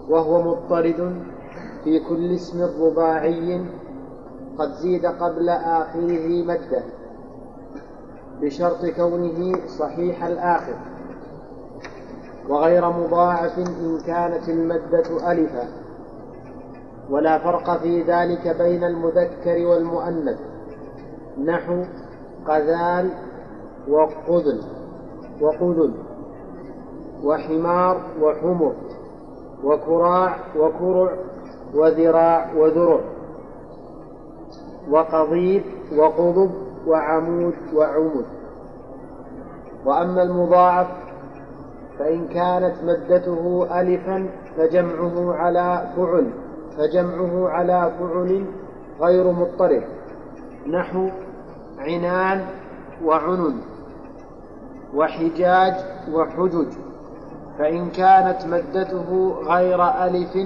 [0.08, 1.22] وهو مضطرد
[1.84, 3.66] في كل اسم رباعي
[4.58, 6.82] قد زيد قبل آخره مدة
[8.40, 10.74] بشرط كونه صحيح الآخر.
[12.48, 15.68] وغير مضاعف إن كانت المدة ألفا.
[17.10, 20.38] ولا فرق في ذلك بين المذكر والمؤنث.
[21.44, 21.84] نحو
[22.46, 23.10] قذال
[23.88, 24.62] وقذل
[25.40, 25.94] وقذل
[27.24, 28.72] وحمار وحمر
[29.64, 31.12] وكراع وكرع
[31.74, 33.00] وذراع وذرع
[34.90, 35.62] وقضيب
[35.96, 36.50] وقضب
[36.86, 38.24] وعمود وعمود
[39.84, 40.86] وأما المضاعف
[41.98, 46.30] فإن كانت مدته ألفا فجمعه على فعل
[46.76, 48.44] فجمعه على فعل
[49.00, 49.82] غير مضطرب.
[50.66, 51.08] نحو
[51.80, 52.46] عنان
[53.04, 53.60] وعنن
[54.94, 55.74] وحجاج
[56.12, 56.68] وحجج
[57.58, 60.38] فإن كانت مدته غير ألف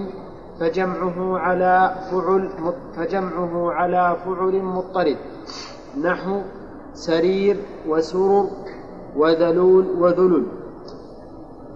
[0.60, 2.50] فجمعه على فعل
[2.96, 5.16] فجمعه على فعل مضطرد
[6.02, 6.40] نحو
[6.94, 7.56] سرير
[7.88, 8.46] وسرر
[9.16, 10.46] وذلول وذلل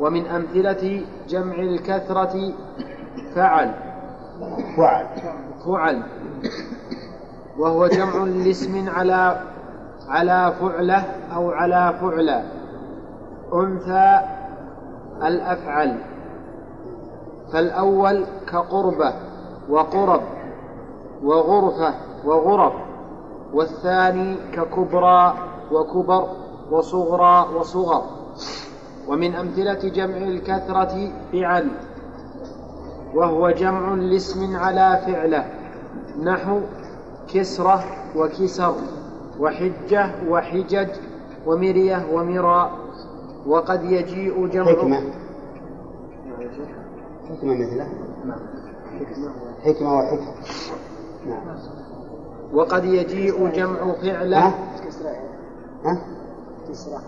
[0.01, 2.53] ومن أمثلة جمع الكثرة
[3.35, 3.75] فعل.
[4.77, 5.07] فعل.
[5.67, 6.03] فعل.
[7.59, 9.41] وهو جمع لاسم على
[10.09, 12.45] على فعلة أو على فعلة.
[13.55, 14.21] أنثى
[15.23, 15.99] الأفعل.
[17.53, 19.13] فالأول كقربة
[19.71, 20.21] وقرب
[21.23, 21.95] وغرفة
[22.25, 22.73] وغرف
[23.53, 25.35] والثاني ككبرى
[25.73, 26.29] وكبر
[26.71, 28.03] وصغرى وصغر.
[29.09, 31.71] ومن أمثلة جمع الكثرة فعل.
[33.15, 35.45] وهو جمع لاسم على فعلة.
[36.23, 36.61] نحو
[37.35, 37.85] كسرة
[38.17, 38.75] وكسر
[39.41, 40.89] وحجة وحجج
[41.47, 42.71] ومرية ومرى
[43.47, 45.01] وقد يجيء جمع حكمة.
[47.29, 47.89] حكمة مثله.
[49.65, 50.35] حكمة وحكمة
[51.27, 51.59] نعم.
[52.53, 54.55] وقد يجيء جمع ها؟ فعله ها؟
[56.69, 57.03] كسرة.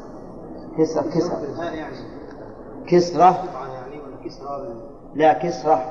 [0.79, 1.11] كسرة.
[2.87, 3.45] كسرة.
[5.15, 5.85] لا كسرة.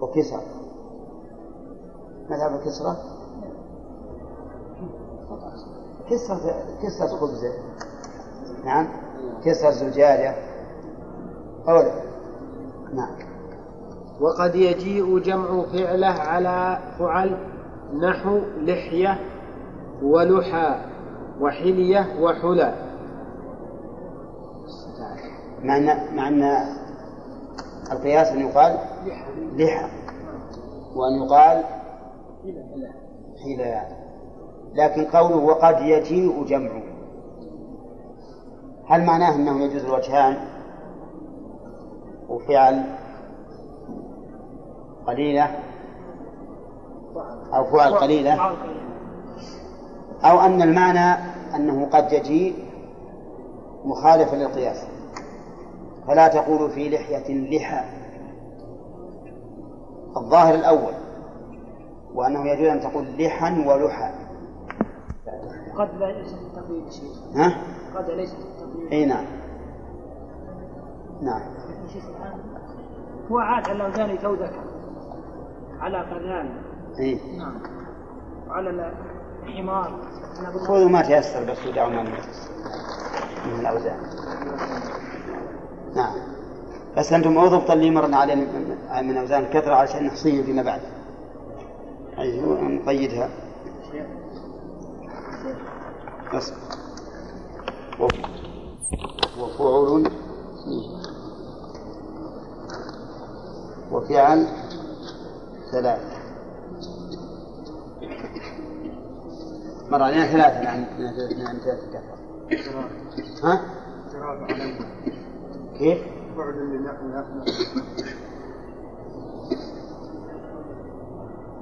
[0.00, 0.40] وكسر.
[2.30, 3.11] مذهب الكسرة؟
[6.10, 7.52] كسرة كسرة خبزة.
[8.64, 8.88] نعم.
[9.44, 10.34] كسرة زجاجة.
[11.68, 12.02] أولا
[12.94, 13.16] نعم.
[14.20, 17.36] وقد يجيء جمع فعله على فعل
[18.02, 19.20] نحو لحية
[20.02, 20.84] ولحى
[21.40, 22.74] وحلية وحلى.
[25.62, 26.42] مع أن مع أن
[27.92, 28.78] القياس أن يقال
[29.56, 29.88] لحى.
[30.96, 31.64] وأن يقال
[33.44, 34.01] حلى.
[34.74, 36.82] لكن قوله وقد يجيء جمعه
[38.86, 40.36] هل معناه أنه يجوز الوجهان؟
[42.28, 42.82] وفعل
[45.06, 45.50] قليلة؟
[47.54, 48.56] أو فعل قليلة؟
[50.24, 51.22] أو أن المعنى
[51.54, 52.54] أنه قد يجيء
[53.84, 54.86] مخالفا للقياس.
[56.06, 57.84] فلا تقولوا في لحية لحى.
[60.16, 60.94] الظاهر الأول
[62.14, 64.21] وأنه يجوز أن تقول لحا ولحى.
[65.76, 67.10] قد لا ليس التقييد شيء.
[67.36, 67.56] ها؟
[67.96, 69.26] قد ليس التقييد إي نعم.
[71.22, 71.42] نعم.
[73.30, 74.60] هو عاد على الأوزان تو ذكر
[75.80, 76.62] على قذان.
[77.00, 77.20] إي.
[77.38, 77.54] نعم.
[78.48, 78.92] وعلى
[79.46, 79.92] الحمار
[80.66, 83.96] خذوا ما تيسر بس ودعوا ما من الأوزان.
[85.96, 86.14] نعم.
[86.96, 88.44] بس أنتم أو ضبطا اللي مرنا علينا
[89.02, 90.80] من- أوزان كثرة علشان نحصيهم فيما بعد.
[92.18, 93.32] نقيدها بس
[98.00, 98.20] وف-
[99.60, 100.10] وفعل
[103.92, 104.46] وفعل
[105.72, 106.00] ثلاث
[109.90, 110.86] مر علينا ثلاثة الآن
[111.38, 112.16] من أمثلة الكثرة
[113.42, 113.60] ها؟
[115.78, 115.98] كيف؟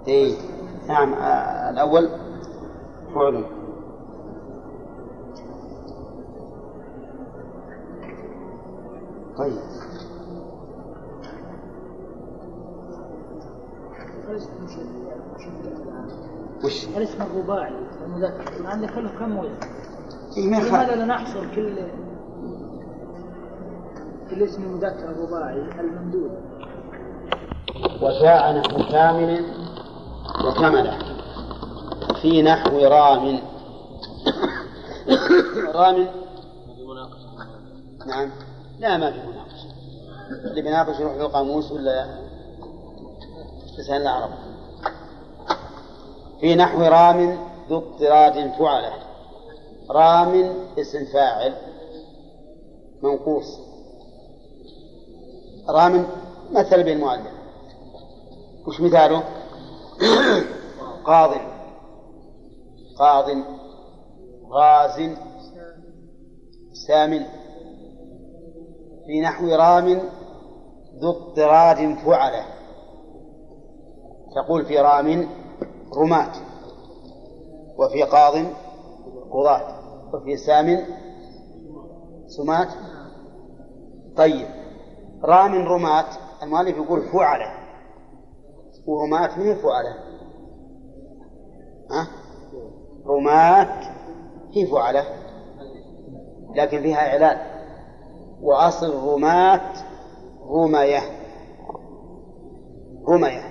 [0.08, 0.36] اي
[0.88, 2.08] نعم آه الأول
[3.14, 3.44] فعل.
[9.40, 9.58] طيب.
[16.64, 17.72] وش؟ الاسم الرباعي.
[18.06, 19.54] المذكر الآن ذكر له كم وزن؟
[20.36, 21.76] إيه ما لماذا لا نحصر كل
[24.30, 26.30] كل اسم مذكر رباعي؟ الممدود.
[28.02, 29.44] وشاع نحو كامل
[30.46, 30.98] وكمله
[32.22, 33.40] في نحو رام.
[35.74, 36.08] رام.
[38.06, 38.30] نعم.
[38.80, 39.29] لا ما في
[40.44, 42.06] اللي بيناقش يروح له قاموس ولا
[43.78, 44.30] يسأل العرب
[46.40, 47.38] في نحو رام
[47.68, 48.92] ذو اضطراد فعله.
[49.90, 51.54] رام اسم فاعل
[53.02, 53.58] منقوص.
[55.68, 56.06] رام
[56.52, 57.32] مثل به المؤلف
[58.66, 59.22] وش مثاله؟
[61.06, 61.30] قاض.
[62.98, 63.26] قاض.
[64.50, 65.10] غاز.
[66.72, 67.26] سام.
[69.06, 70.02] في نحو رام
[71.00, 72.44] ذو اضطراد فعله.
[74.34, 75.28] تقول في رام
[75.96, 76.32] رماة
[77.78, 78.34] وفي قاض
[79.30, 79.80] قضاة
[80.14, 80.86] وفي سام
[82.26, 82.68] سمات.
[84.16, 84.46] طيب
[85.24, 86.06] رام رماة
[86.42, 87.60] المؤلف يقول فعله.
[88.86, 89.94] ورماة من فعله؟
[91.90, 92.08] ها؟
[93.06, 93.94] رماة
[94.52, 95.04] هي فعله
[96.54, 97.38] لكن فيها إعلان.
[98.42, 99.89] وأصل رماة
[100.50, 101.00] رمية
[103.08, 103.50] رمية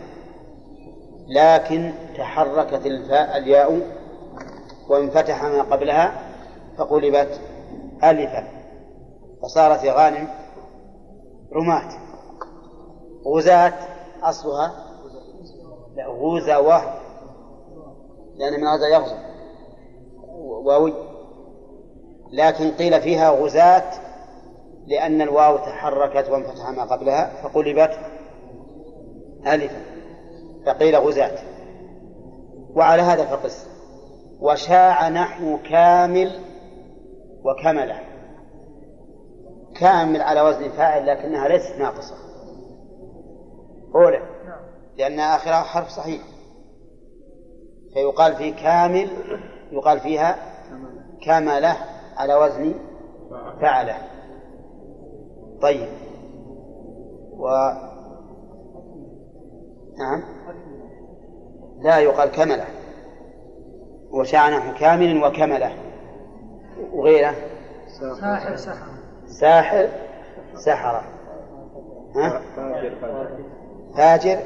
[1.27, 3.81] لكن تحركت الفاء الياء
[4.89, 6.29] وانفتح ما قبلها
[6.77, 7.41] فقلبت
[8.03, 8.47] ألفا
[9.41, 10.27] فصارت غانم.
[11.53, 11.89] رماة
[13.27, 13.73] غزاة
[14.23, 14.71] أصلها.
[15.95, 16.81] لا غزوة.
[18.35, 19.15] لأن من غزا يغزو.
[20.65, 20.93] واوي
[22.31, 24.08] لكن قيل فيها غزاة
[24.89, 27.99] لأن الواو تحركت وانفتح ما قبلها فقلبت
[29.47, 29.81] ألفا
[30.65, 31.37] فقيل غزاة.
[32.75, 33.67] وعلى هذا فقس.
[34.39, 36.39] وشاع نحو كامل
[37.43, 37.99] وكمله
[39.79, 42.15] كامل على وزن فاعل لكنها ليست ناقصة.
[43.95, 44.21] أولى.
[44.97, 46.21] لأن آخرها حرف صحيح.
[47.93, 49.09] فيقال في كامل
[49.71, 50.35] يقال فيها
[51.25, 51.77] كمله
[52.17, 52.75] على وزن
[53.61, 53.97] فعله
[55.61, 55.87] طيب.
[57.37, 57.47] و
[59.99, 60.23] نعم.
[61.81, 62.65] لا يقال كملة.
[64.11, 65.71] وشاع نحو كامل وكملة.
[66.93, 67.35] وغيره؟
[68.21, 68.87] ساحر سحر
[69.25, 69.89] ساحر
[70.55, 71.03] سحرة.
[72.15, 72.41] ها؟
[73.97, 74.39] فاجر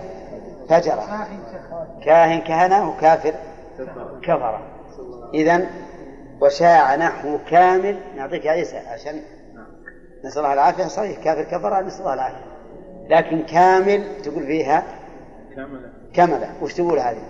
[0.69, 1.27] فجرة.
[2.05, 3.33] كاهن كهنة وكافر
[4.23, 4.61] كفرة.
[5.33, 5.67] إذا
[6.41, 7.99] وشاع نحو كامل.
[8.15, 9.21] نعطيك عيسى عشان
[10.25, 10.83] نسأل الله العافية.
[10.83, 12.53] صحيح كافر كفرة نسأل الله العافية.
[13.09, 14.83] لكن كامل تقول فيها
[16.13, 17.23] كملة وش تقول هذه؟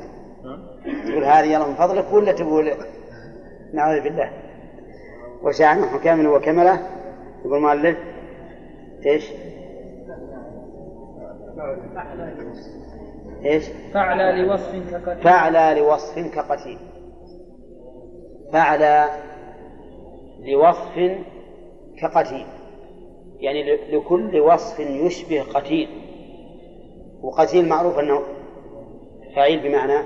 [1.07, 2.71] تقول هذه يلا من فضلك ولا تقول
[3.73, 4.31] نعوذ بالله؟
[5.43, 6.79] وشاع نحو كامل وكملة
[7.45, 7.97] يقول المؤلف
[9.05, 9.31] إيش؟
[13.45, 15.23] إيش؟ فعل لوصف كقتيل.
[15.23, 16.79] فعل لوصف كقتيل.
[18.53, 19.09] فعل
[20.39, 21.17] لوصف
[22.01, 22.45] كقتيل.
[23.43, 25.87] يعني لكل وصف يشبه قتيل.
[27.21, 28.21] وقتيل معروف أنه
[29.35, 30.03] فعيل بمعنى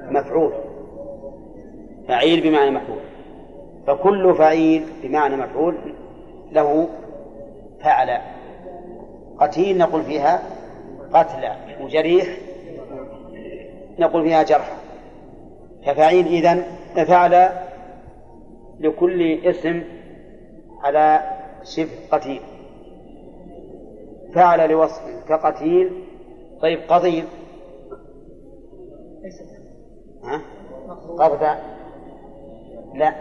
[0.00, 0.52] مفعول.
[2.08, 2.98] فعيل بمعنى مفعول.
[3.86, 5.74] فكل فعيل بمعنى مفعول
[6.52, 6.88] له
[7.82, 8.20] فعل.
[9.38, 10.42] قتيل نقول فيها
[11.12, 12.26] قتلى وجريح
[13.98, 14.76] نقول فيها جرحى
[15.86, 16.64] ففعيل إذن
[17.06, 17.50] فعل
[18.80, 19.82] لكل اسم
[20.82, 21.20] على
[21.64, 22.40] شبه قتيل.
[24.36, 26.04] فعل لوصف كقتيل.
[26.62, 27.24] طيب قضيب
[30.24, 30.42] ها؟
[31.18, 31.56] قبضة
[32.94, 33.14] لا.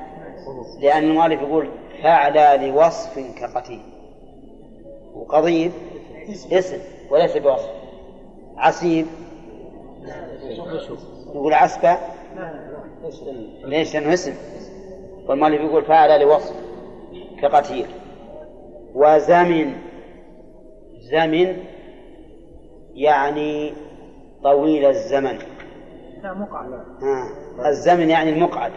[0.80, 1.70] لأن المؤلف يقول
[2.04, 3.82] فعل لوصف كقتيل.
[5.14, 5.72] وقضيب
[6.52, 6.78] اسم
[7.12, 7.70] وليس بوصف.
[8.58, 9.06] عسيب
[11.36, 11.98] يقول عسبة.
[13.64, 14.34] ليش؟ لأنه اسم.
[15.28, 16.56] والمؤلف يقول فعل لوصف
[17.42, 17.88] كقتيل.
[18.96, 19.95] وزمن.
[21.12, 21.58] زمن
[22.94, 23.74] يعني
[24.44, 25.38] طويل الزمن.
[26.24, 26.72] لا مقعد.
[27.02, 27.30] ها.
[27.70, 28.72] الزمن يعني المقعد.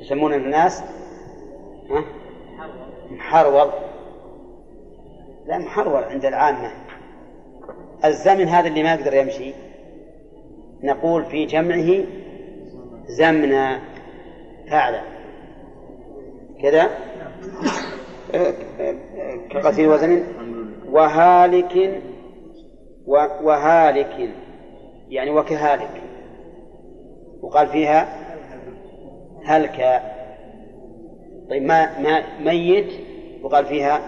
[0.00, 0.82] يسمون الناس
[1.90, 2.04] ها؟
[3.10, 3.72] محرور.
[5.46, 6.70] لا محرور عند العامة.
[8.04, 9.54] الزمن هذا اللي ما يقدر يمشي
[10.82, 12.04] نقول في جمعه
[13.06, 13.80] زمنا
[14.70, 15.00] فعلا
[16.62, 16.90] كذا؟
[19.50, 20.22] كقتيل وزن؟
[20.90, 22.02] وهالك
[23.42, 24.30] وهالك
[25.08, 26.02] يعني وكهالك.
[27.42, 28.08] وقال فيها
[29.44, 30.02] هلك.
[31.50, 32.92] طيب ما, ما ميت
[33.42, 34.00] وقال فيها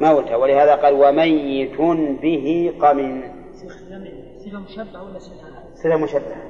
[0.00, 1.80] موتى ولهذا قال وميت
[2.22, 3.22] به قمن.
[3.54, 5.04] صفة مشبهة.
[5.04, 5.18] ولا
[5.74, 6.42] صفة مشبهة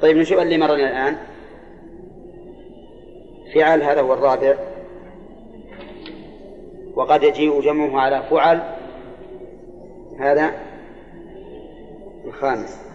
[0.00, 1.16] طيب نشوف اللي مرنا الآن.
[3.54, 4.54] فعل هذا هو الرابع.
[6.96, 8.62] وقد يجيء جمعه على فعل.
[10.18, 10.50] هذا
[12.24, 12.86] الخامس.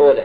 [0.00, 0.24] أولى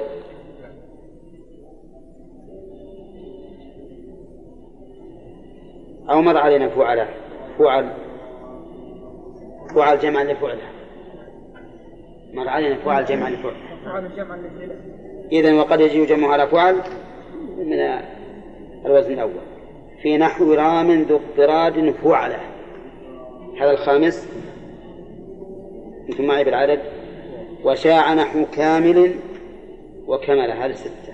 [6.09, 7.07] أو مر علينا فعل.
[7.59, 7.93] فعل.
[9.75, 10.69] فعل جمع لفعله.
[12.33, 13.55] مر علينا فعل جمع لفعل
[13.85, 14.37] فعل جمع
[15.31, 16.75] إذا وقد يجي جمعه على فعل
[17.57, 17.79] من
[18.85, 19.52] الوزن الأول.
[20.03, 22.39] في نحو رام ذو اضطراد فعلة.
[23.61, 24.29] هذا الخامس.
[26.09, 26.81] أنتم معي بالعدد؟
[27.63, 29.15] وشاع نحو كامل
[30.07, 30.51] وكمل.
[30.51, 31.13] هذه ستة.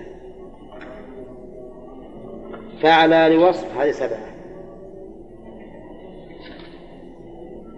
[2.82, 4.30] فعل لوصف هذه سبعة.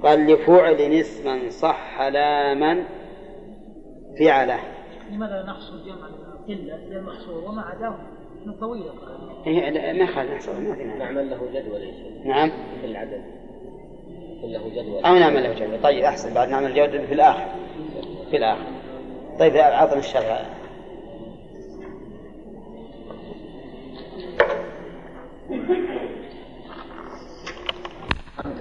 [0.04, 2.84] قال لفعل اسما صح لاما
[4.20, 4.60] فعله.
[5.12, 6.08] لماذا نحصر جمع
[6.48, 8.21] قلة للمحصور وما عداه.
[8.60, 8.94] طويلة
[9.44, 10.84] هي ما خالد نحصر ما في.
[10.84, 11.94] نعمل له جدول
[12.26, 12.52] نعم.
[12.82, 13.24] في العدد.
[14.44, 15.06] له جدول.
[15.06, 15.82] أو نعمل له جدول.
[15.82, 17.46] طيب أحسن بعد نعمل جدول في الآخر.
[18.32, 18.68] في الآخر.
[19.40, 20.50] طيب أعطنا الشرح.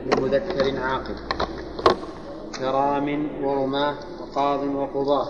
[0.06, 1.14] لمذكر عاقل.
[2.58, 5.28] كرام ورماة وقاض وقضاة.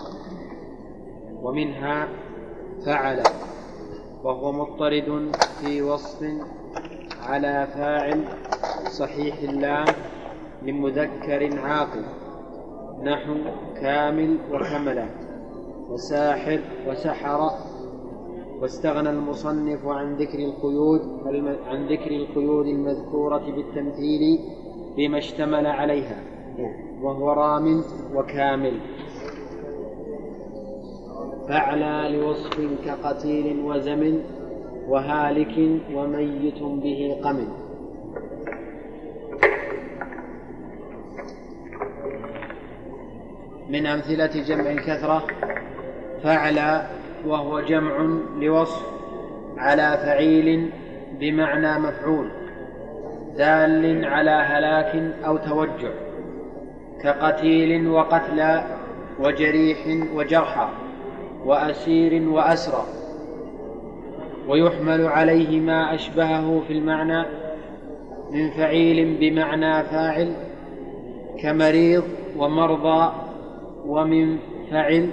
[1.41, 2.07] ومنها
[2.85, 3.23] فعل.
[4.23, 6.25] وهو مضطرد في وصف
[7.23, 8.23] على فاعل
[8.91, 9.85] صحيح اللام
[10.63, 12.03] لمذكر عاقل.
[13.03, 13.35] نحو
[13.81, 15.05] كامل وكمل
[15.89, 17.51] وساحر وسحر.
[18.61, 21.01] واستغنى المصنف عن ذكر القيود
[21.67, 24.39] عن ذكر القيود المذكورة بالتمثيل
[24.97, 26.23] بما اشتمل عليها.
[27.01, 27.83] وهو رام
[28.15, 28.79] وكامل.
[31.47, 34.23] فعلى لوصف كقتيل وزمن
[34.87, 37.47] وهالك وميت به قمن
[43.69, 45.27] من أمثلة جمع الكثرة
[46.23, 46.81] فعل
[47.25, 48.85] وهو جمع لوصف
[49.57, 50.71] على فعيل
[51.19, 52.31] بمعنى مفعول
[53.37, 55.91] دال على هلاك أو توجع
[57.03, 58.63] كقتيل وقتلى
[59.19, 59.77] وجريح
[60.15, 60.80] وجرحى.
[61.45, 62.83] وأسير وأسرى.
[64.47, 67.25] ويحمل عليه ما أشبهه في المعنى
[68.31, 70.33] من فعيل بمعنى فاعل
[71.39, 72.03] كمريض
[72.37, 73.13] ومرضى
[73.85, 74.37] ومن
[74.71, 75.09] فعل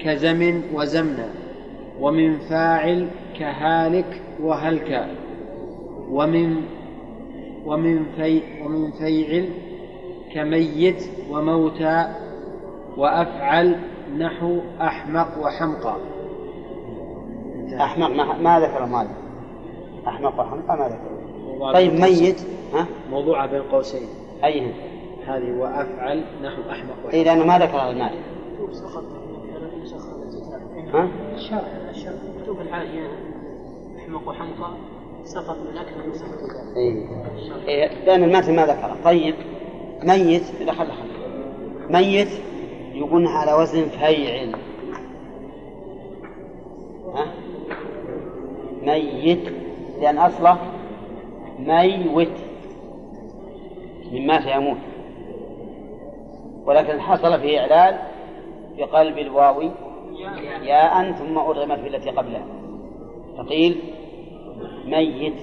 [0.00, 1.28] كزمن وزمنا
[2.00, 5.08] ومن فاعل كهالك وهلكا
[6.10, 6.56] ومن
[7.66, 9.48] ومن في ومن فيعل
[10.34, 12.06] كميت وموتى
[12.96, 13.76] وأفعل
[14.18, 15.96] نحو أحمق وحمقى.
[17.80, 19.10] أحمق ما, ما ذكر مالك
[20.08, 21.72] أحمق وحمقى ما ذكر.
[21.74, 22.40] طيب ميت
[22.74, 24.08] ها؟ موضوعة بين قوسين.
[24.44, 24.72] أيهن
[25.26, 27.12] هذه وأفعل نحو أحمق وحمقى.
[27.12, 28.18] إيه لأنه ما ذكر المالك
[30.94, 33.08] ها؟ الشرح الشرح مكتوب العالية
[33.98, 34.70] أحمق وحمقى
[35.24, 37.06] سقط من أكثر من سقط إيه.
[37.68, 38.04] إيه.
[38.04, 38.96] لأن المتن ما ذكره.
[39.04, 39.34] طيب
[40.02, 41.10] ميت لا خل خل
[41.90, 42.28] ميت
[43.00, 44.54] يقول على وزن فيعل
[47.14, 47.26] ها؟
[48.82, 49.52] ميت.
[50.00, 50.58] لأن أصله
[51.58, 52.32] ميوت.
[54.12, 54.76] من مات يموت
[56.64, 57.98] ولكن حصل فيه إعلال
[58.76, 59.62] في قلب الواو
[60.62, 62.46] ياء ثم أرغمت في التي قبلها.
[63.38, 63.80] فقيل
[64.84, 65.36] ميت.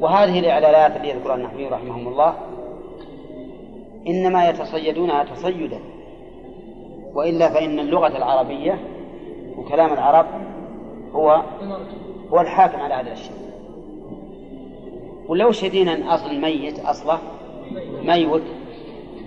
[0.00, 2.34] وهذه الإعلالات اللي يذكرها النحوي رحمهم الله
[4.06, 5.93] إنما يتصيدونها تصيدا.
[7.14, 8.78] وإلا فإن اللغة العربية
[9.58, 10.26] وكلام العرب
[11.12, 11.42] هو
[12.32, 13.44] هو الحاكم على هذا الشيء.
[15.28, 17.18] ولو شدينا أن أصل ميت أصله
[18.02, 18.42] ميوت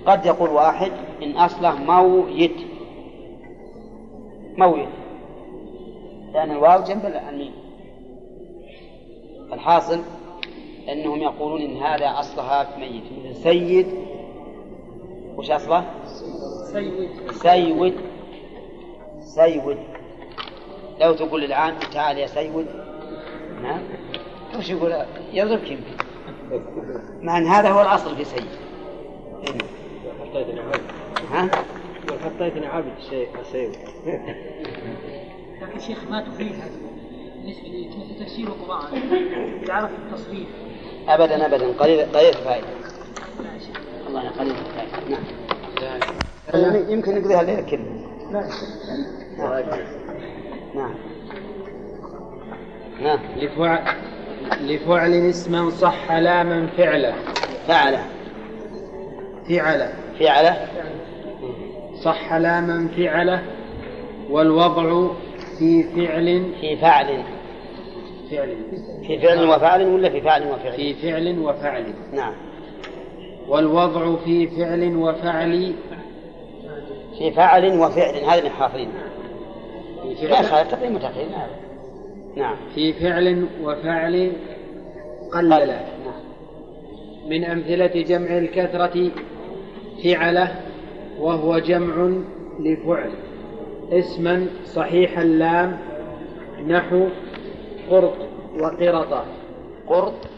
[0.05, 0.91] قد يقول واحد
[1.23, 2.55] إن أصله مويت.
[4.57, 4.89] مويت.
[6.33, 7.53] لأن الواو جنب الميم.
[9.53, 9.99] الحاصل
[10.91, 13.03] أنهم يقولون إن هذا أصلها ميت.
[13.25, 13.88] مثل سيد
[15.38, 15.83] وش أصله؟
[17.32, 17.95] سيود.
[19.20, 19.78] سيود.
[21.01, 22.68] لو تقول الآن تعال يا سيود.
[23.61, 23.82] نعم.
[24.57, 25.97] وش يقول؟ يضربك يمكن.
[27.22, 28.47] مع أن هذا هو الأصل في سيد.
[30.22, 30.82] حطيتني عبد
[31.32, 31.49] ها؟
[32.24, 33.76] حطيتني عبد شيء سيد
[35.61, 36.72] لكن شيخ ما تفيد هذه
[37.36, 38.97] بالنسبة لي مثل تفسير القرآن؟
[39.63, 40.47] اذا عرفت التصريف
[41.07, 41.74] ابدا ابدا.
[41.74, 42.68] قليل قليل الفائدة.
[44.07, 45.24] الله قليل الفائده نعم
[46.89, 48.48] يمكن نقضيها الليلة كلها
[50.76, 50.95] نعم.
[53.02, 53.20] نعم.
[53.38, 53.80] لفعل
[54.62, 57.14] لفعل اسما صح لا من فعله
[57.68, 57.98] فعل.
[59.50, 60.68] فعله فعله
[62.02, 63.43] صح لا من فعله
[64.30, 65.08] والوضع
[65.60, 66.54] في فعل.
[66.62, 67.24] في فعل.
[68.32, 68.58] فعل.
[69.08, 71.86] في فعل وفعل ولا في فعل وفعل؟ في فعل وفعل.
[72.14, 72.34] نعم.
[73.48, 75.74] والوضع في فعل وفعل
[77.18, 78.89] في فعل وفعل هذه اللي حافظين
[80.22, 81.28] فعل, خالف تقديم وتأخير
[82.36, 82.55] نعم.
[82.76, 84.32] في فعل وفعل
[85.34, 85.68] قلل.
[85.68, 85.82] نعم.
[87.28, 89.11] من أمثلة جمع الكثرة
[90.03, 90.55] فعله
[91.20, 92.11] وهو جمع
[92.59, 93.11] لفعل.
[93.91, 95.78] اسما صحيح اللام
[96.68, 97.07] نحو
[97.89, 98.13] قرط
[98.59, 99.26] وقرطة.
[99.88, 100.36] قرط.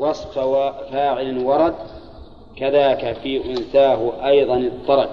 [0.00, 0.38] وصف
[0.92, 1.74] فاعل ورد
[2.56, 5.08] كذاك في أنثاه أيضا اضطرد.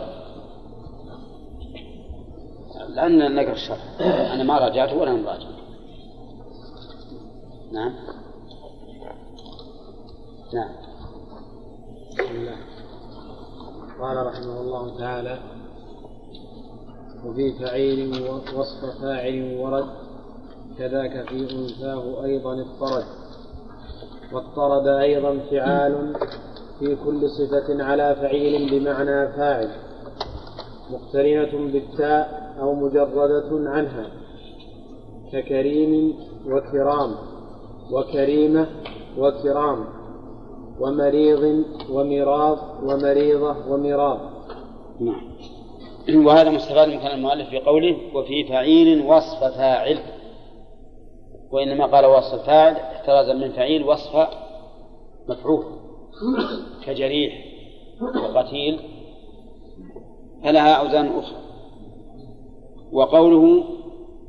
[2.90, 4.02] لأن نقرأ الشرح.
[4.02, 5.48] أنا ما راجعته ولا مراجع
[7.72, 7.94] نعم.
[10.54, 10.70] نعم.
[12.12, 12.58] بسم الله.
[14.02, 15.40] قال رحمه الله تعالى
[17.26, 19.90] وفي فعيل وصف فاعل ورد
[20.78, 23.06] كذاك في أنثاه أيضا اضطرد.
[24.34, 26.16] واضطرد أيضا فعال
[26.80, 29.70] في كل صفة على فعيل بمعنى فاعل
[30.92, 34.10] مقترنة بالتاء أو مجردة عنها
[35.32, 36.14] ككريم
[36.48, 37.16] وكرام
[37.92, 38.68] وكريمة
[39.18, 39.86] وكرام
[40.80, 44.20] ومريض ومراض ومريضة ومراض.
[45.00, 45.38] نعم.
[46.26, 50.00] وهذا مستفاد من كلام المؤلف في قوله وفي فعيل وصف فاعل.
[51.52, 52.76] وإنما قال وصف فاعل
[53.08, 54.28] احترازا من فعيل وصف
[55.30, 55.66] مفعول
[56.86, 57.46] كجريح
[58.02, 58.80] وقتيل
[60.44, 61.38] فلها أوزان أخرى
[62.92, 63.64] وقوله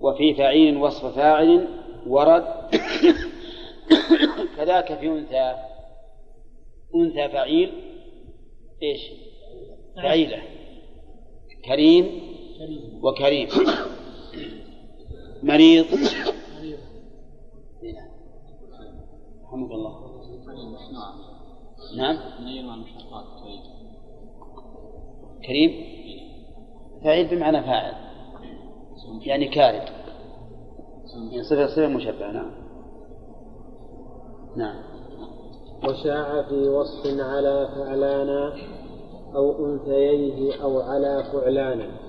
[0.01, 1.69] وفي فعيل وصف فاعل
[2.07, 2.45] ورد
[4.57, 5.55] كذاك في أنثى.
[6.95, 7.73] أنثى فعيل
[8.83, 9.01] إيش؟
[9.97, 10.43] فعيلة.
[11.65, 12.21] كريم.
[13.03, 13.49] وكريم.
[15.43, 15.87] مريض
[19.49, 19.95] رحمك الله.
[21.97, 22.17] نعم.
[25.47, 25.71] كريم.
[27.05, 27.95] فعيل بمعنى فاعل.
[29.27, 29.85] يعني كارم
[31.31, 32.53] يعني صفة صفة مشبهة نعم.
[34.57, 34.83] نعم.
[35.85, 38.55] وشاع في وصف على فعلانا
[39.35, 42.08] أو أنثييه أو على فعلانا.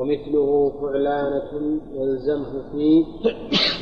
[0.00, 3.04] ومثله فعلانة يلزمه في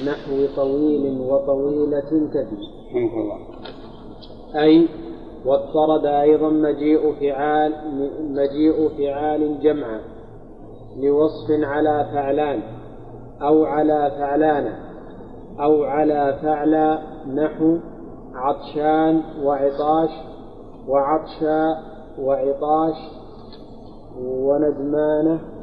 [0.06, 2.68] نحو طويل وطويلة كثير
[4.56, 4.88] أي
[5.46, 7.72] واضطرد أيضا مجيء فعال
[8.30, 10.00] مجيء فعال جمعا
[10.96, 12.62] لوصف على فعلان
[13.42, 14.78] أو على فعلانة
[15.60, 16.98] أو على فعلى
[17.34, 17.76] نحو
[18.34, 20.10] عطشان وعطاش
[20.88, 21.76] وعطشا
[22.20, 22.96] وعطاش
[24.20, 25.57] وندمانة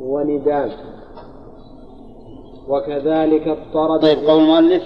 [0.00, 0.70] وندام
[2.68, 4.82] وكذلك اضطرد طيب قول المؤلف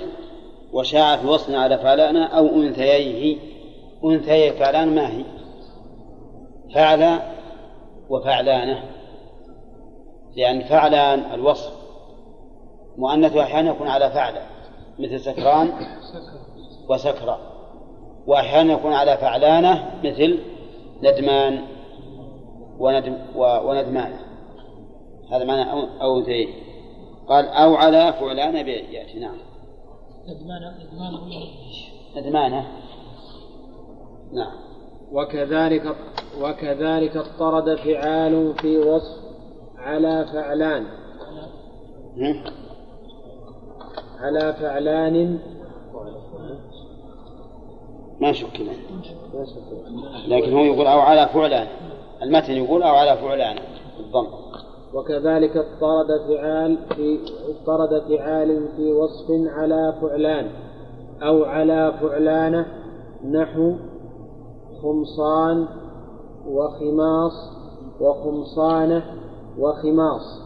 [0.72, 3.38] وشاع في وصل على فعلانا أو أنثييه.
[4.04, 5.24] أنثي فعلان ما هي؟
[6.74, 7.18] فعل
[8.08, 8.82] وفعلانة.
[10.36, 11.72] لأن فعلان الوصف
[12.98, 14.34] مؤنث أحيانا يكون على فعل
[14.98, 15.72] مثل سكران
[16.88, 17.38] وسكرى
[18.26, 20.38] وأحيانا يكون على فعلانة مثل
[21.02, 21.58] ندمان
[22.78, 24.18] وندم وندمانة
[25.30, 26.48] هذا معنى أو, أو ذي
[27.28, 29.36] قال أو على فعلانة بيأتي نعم.
[30.28, 30.74] ندمانة
[32.16, 32.66] ندمانة
[34.32, 34.52] نعم.
[35.12, 35.96] وكذلك
[36.40, 39.24] وكذلك اضطرد فعال في وصف
[39.78, 40.86] على فعلان.
[44.20, 45.38] على فعلان.
[48.20, 48.60] ما شك
[50.28, 51.66] لكن هو يقول أو على فعلان.
[52.22, 53.56] المتن يقول أو على فعلان.
[53.96, 54.26] بالضم.
[54.94, 57.18] وكذلك اضطرد فعال في
[57.48, 60.50] اضطرد فعال في وصف على فعلان
[61.22, 62.66] أو على فعلانة
[63.30, 63.72] نحو
[64.82, 65.66] خمصان
[66.48, 67.32] وخماص
[68.00, 69.04] وخمصانة
[69.58, 70.44] وخماص.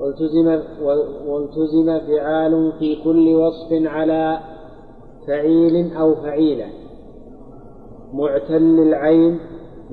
[0.00, 0.60] والتزم
[1.26, 4.40] والتزم فعال في كل وصف على
[5.26, 6.66] فعيل أو فعيلة.
[8.12, 9.38] معتل العين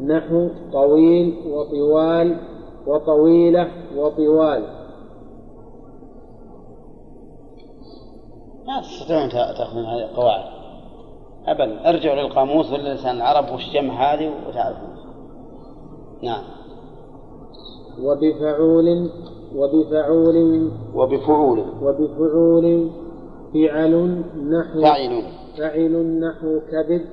[0.05, 2.37] نحو طويل وطوال
[2.87, 4.63] وطويلة وطوال.
[8.67, 10.57] ما تستطيعون تأخذون هذه القواعد.
[11.47, 11.89] ابدا.
[11.89, 14.97] ارجعوا للقاموس ولا لسان العرب وش جمع هذه وتعرفون.
[16.23, 16.43] نعم.
[18.01, 19.09] وبفعول
[19.55, 21.59] وبفعول وبفعول.
[21.81, 22.89] وبفعول.
[23.53, 25.23] فعل نحو فاعل.
[25.57, 27.05] فعل نحو كبد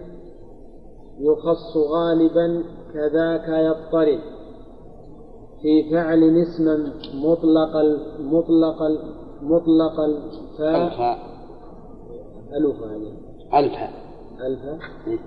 [1.20, 2.64] يخص غالبا
[2.94, 4.33] كذاك يضطرب.
[5.64, 7.76] في فعل اسما مطلق
[8.20, 8.82] مطلق
[9.42, 11.18] مطلق الفاء.
[12.56, 12.88] الفاء
[13.52, 13.98] يعني
[14.46, 15.18] الفاء إيه.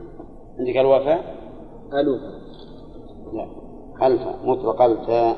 [0.60, 1.36] عندك الوفاء؟
[1.94, 2.22] ألف.
[3.34, 3.48] لا.
[4.08, 5.38] الفاء مطلق الفاء.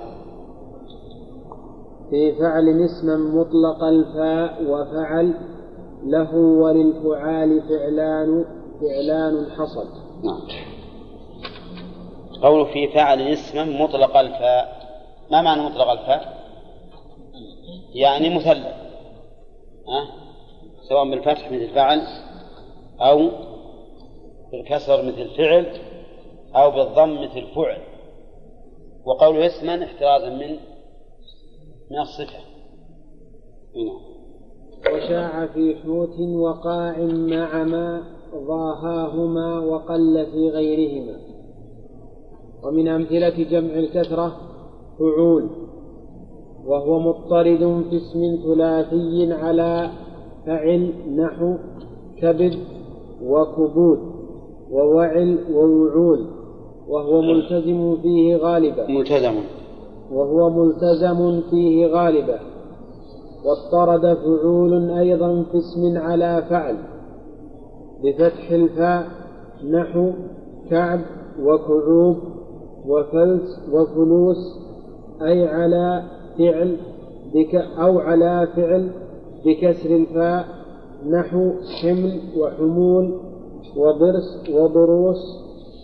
[2.09, 5.33] في فعل اسما مطلق الفاء وفعل
[6.03, 8.45] له وللفعال فعلان
[8.81, 9.85] فعلان حصل.
[10.23, 10.41] نعم.
[12.41, 14.78] قوله في فعل اسما مطلق الفاء.
[15.31, 16.39] ما معنى مطلق الفاء؟
[17.93, 18.65] يعني مثلث.
[19.87, 20.07] أه؟
[20.89, 22.01] سواء بالفتح مثل فعل
[23.01, 23.29] أو
[24.51, 25.65] بالكسر مثل فعل
[26.55, 27.77] أو بالضم مثل فعل.
[29.05, 30.57] وقوله اسما احترازا من
[31.91, 32.39] من الصفة.
[33.75, 34.09] نعم.
[34.93, 38.03] وشاع في حوت وقاع مع ما
[38.33, 41.19] ضاهاهما وقل في غيرهما.
[42.63, 44.48] ومن أمثلة جمع الكثرة
[44.99, 45.49] فعول
[46.65, 49.89] وهو مضطرد في اسم ثلاثي على
[50.45, 51.55] فعل نحو
[52.21, 52.53] كبد
[53.23, 53.99] وكبود
[54.71, 56.25] ووعل ووعول
[56.87, 58.87] وهو ملتزم فيه غالبا.
[58.87, 59.35] ملتزم.
[60.11, 62.39] وهو ملتزم فيه غالبا.
[63.45, 66.75] واضطرد فعول أيضا في اسم على فعل
[68.03, 69.07] بفتح الفاء
[69.71, 70.11] نحو
[70.69, 70.99] كعب
[71.43, 72.17] وكعوب
[72.87, 74.68] وفلس وفلوس
[75.21, 76.03] أي على
[76.37, 76.77] فعل
[77.33, 78.91] بك أو على فعل
[79.45, 80.45] بكسر الفاء
[81.09, 81.51] نحو
[81.81, 83.19] حمل وحمول
[83.77, 85.39] وضرس وضروس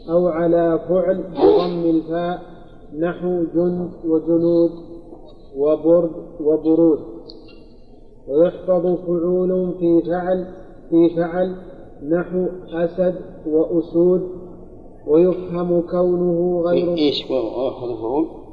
[0.10, 2.42] أو على فعل بضم الفاء
[3.00, 4.72] نحو جند وجنود
[5.58, 6.12] وبرد
[6.42, 7.00] وبرود.
[8.28, 10.48] ويحفظ فعول في فعل
[10.90, 11.56] في فعل
[12.10, 13.16] نحو أسد
[13.48, 14.30] وأسود.
[15.08, 18.45] ويفهم كونه غير ويحفظ فعول؟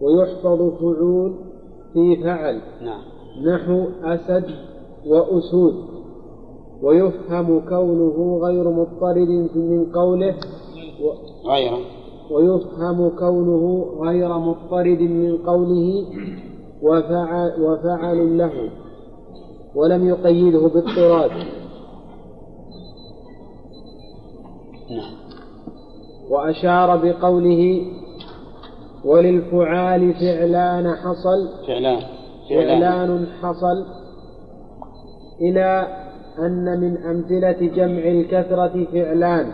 [0.00, 1.34] ويحفظ فعول
[1.92, 2.60] في فعل.
[2.82, 3.00] نعم.
[3.46, 4.44] نحو أسد
[5.06, 5.74] وأسود.
[6.82, 10.34] ويفهم كونه غير مضطرد من قوله
[11.02, 11.10] و...
[11.48, 11.72] غير.
[12.30, 16.04] ويفهم كونه غير مضطرد من قوله
[16.82, 18.70] وفعل, وفعل له.
[19.74, 21.30] ولم يقيده باضطراد.
[24.90, 25.14] نعم.
[26.30, 27.86] وأشار بقوله
[29.06, 31.66] وللفعال فعلان حصل.
[31.66, 32.00] فعلان
[32.50, 33.26] فعلان.
[33.42, 33.84] حصل
[35.40, 35.86] إلى
[36.38, 39.46] أن من أمثلة جمع الكثرة فعلان.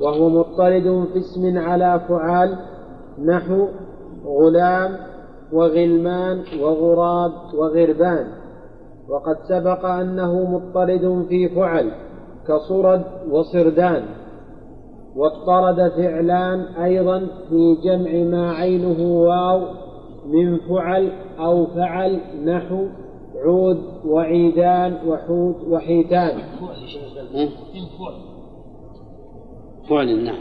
[0.00, 2.58] وهو مضطرد في اسم على فعال
[3.24, 3.68] نحو
[4.26, 4.96] غلام
[5.52, 8.26] وغلمان وغراب وغربان.
[9.08, 11.90] وقد سبق أنه مضطرد في فعل
[12.48, 14.02] كصرد وصردان.
[15.16, 19.60] واضطرد فعلان أيضا في جمع ما عينه واو
[20.26, 22.86] من فعل أو فعل نحو
[23.44, 26.38] عود وعيدان وحوت وحيتان.
[29.90, 30.38] فعل نعم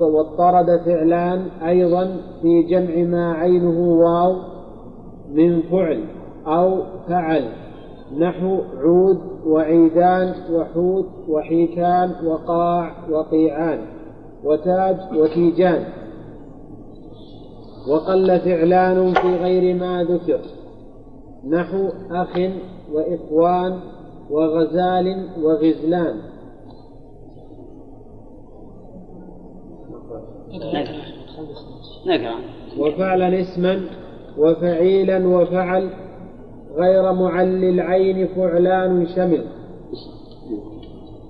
[0.00, 4.36] واضطرد فعلان أيضا في جمع ما عينه واو
[5.32, 6.04] من فعل
[6.46, 7.63] أو فعل
[8.18, 13.86] نحو عود وعيدان وحوت وحيتان وقاع وقيعان
[14.44, 15.84] وتاج وتيجان.
[17.90, 20.40] وقل فعلان في غير ما ذكر.
[21.48, 22.38] نحو أخ
[22.92, 23.80] وإخوان
[24.30, 26.16] وغزال وغزلان.
[32.06, 32.34] نقرأ.
[32.78, 33.80] وفعلا اسما
[34.38, 35.90] وفعيلا وفعل
[36.76, 39.44] غير معل العين فعلان شمل.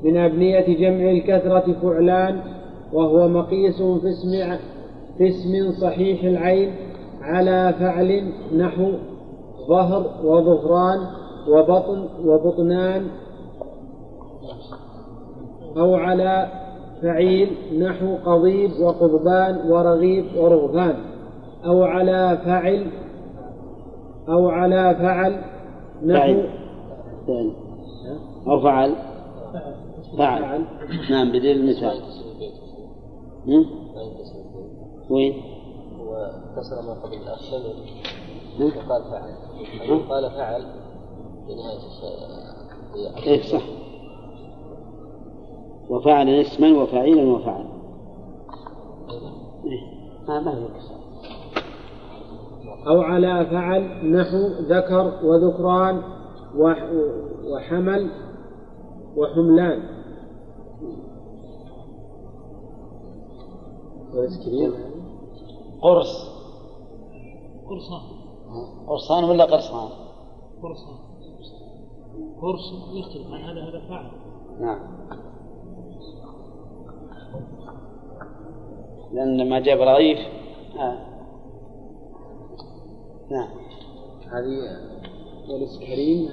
[0.05, 2.40] من أبنية جمع الكثرة فعلان
[2.92, 4.59] وهو مقيس في اسم
[5.18, 6.74] في اسم صحيح العين
[7.22, 8.92] على فعل نحو
[9.68, 10.99] ظهر وظهران
[11.49, 13.07] وبطن وبطنان
[15.76, 16.47] أو على
[17.03, 20.95] فعيل نحو قضيب وقضبان ورغيب ورغبان
[21.66, 22.86] أو على فعل
[24.29, 25.45] أو على فعل
[26.03, 26.43] نحو
[27.27, 27.53] فعل فعل
[28.47, 28.95] أو فعل
[30.18, 30.64] فعل
[31.11, 32.01] نعم بدل المثال
[33.47, 33.66] هم؟
[35.11, 35.43] وين؟
[36.01, 37.57] هو كسر ما قبل الأخر
[38.61, 39.35] هم؟ وقال فعل؟
[40.09, 40.62] قال فعل
[41.47, 43.62] في نهاية إيه صح
[45.91, 47.64] وفعل اسما وفعيلا وفعل
[49.64, 49.81] إيه
[50.29, 51.03] ما ما في كسر
[52.89, 56.03] أو على فعل نحو ذكر وذكران
[56.57, 56.91] وح-
[57.53, 58.11] وحمل
[59.16, 59.82] وحملان.
[65.82, 66.35] قرص.
[67.68, 68.03] قرصان.
[68.87, 69.89] قرصان ولا قرصان؟
[70.62, 70.97] قرصان.
[72.43, 74.11] قرص يختلف عن هذا هذا فعل
[74.61, 74.78] نعم.
[79.12, 80.18] لأن لما جاء رغيف.
[80.78, 81.13] آه.
[83.31, 83.49] نعم.
[84.33, 84.79] هذه
[85.49, 86.29] ولس كريم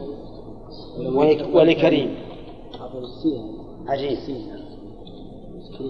[1.16, 2.16] ولك- ولكريم
[3.88, 4.18] عجيب.
[5.58, 5.82] نسخ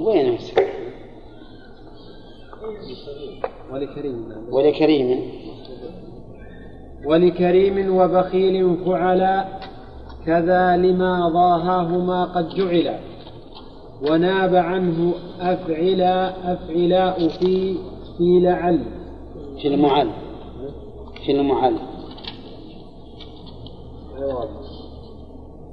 [0.00, 0.38] وين؟
[3.72, 5.20] ولكريم ولكريم
[7.06, 9.44] ولكريم وبخيل فعلا
[10.26, 12.98] كذا لما ضاهاهما قد جعلا.
[14.10, 17.76] وناب عنه أفعلا أفعلاء في
[18.18, 18.80] في لعل
[19.62, 20.08] في المعل
[21.26, 21.74] في المعل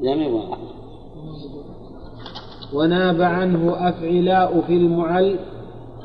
[0.01, 0.13] لا.
[2.73, 5.39] وناب عنه أفعلاء في المعل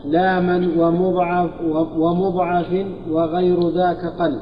[0.05, 1.51] لاما ومضعف
[1.97, 4.41] ومضعف وغير ذاك قل.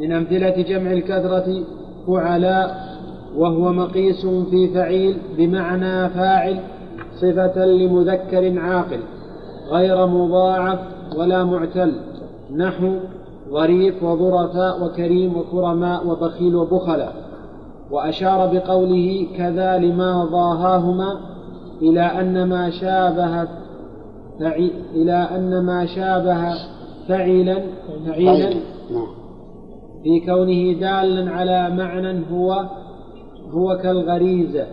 [0.00, 1.64] من أمثلة جمع الكثرة
[2.06, 2.90] فعلاء
[3.36, 6.60] وهو مقيس في فعيل بمعنى فاعل
[7.20, 9.00] صفة لمذكر عاقل.
[9.70, 10.78] غير مضاعف
[11.16, 11.92] ولا معتل
[12.56, 12.92] نحو
[13.50, 17.14] ظريف وظرفاء وكريم وكرماء وبخيل وبخلاء
[17.90, 21.20] وأشار بقوله كذا لما ضاهاهما
[21.82, 23.48] إلى أن ما شابه
[24.94, 26.54] إلى أن ما شابه
[27.08, 27.62] فعلا
[28.06, 28.54] فعيلا.
[28.90, 29.20] نعم
[30.02, 32.64] في كونه دالا على معنى هو
[33.50, 34.66] هو كالغريزة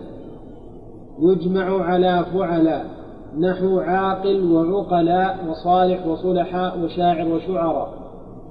[1.20, 2.86] يجمع على فعلاء
[3.40, 7.94] نحو عاقل وعقلاء وصالح وصلحاء وشاعر وشعراء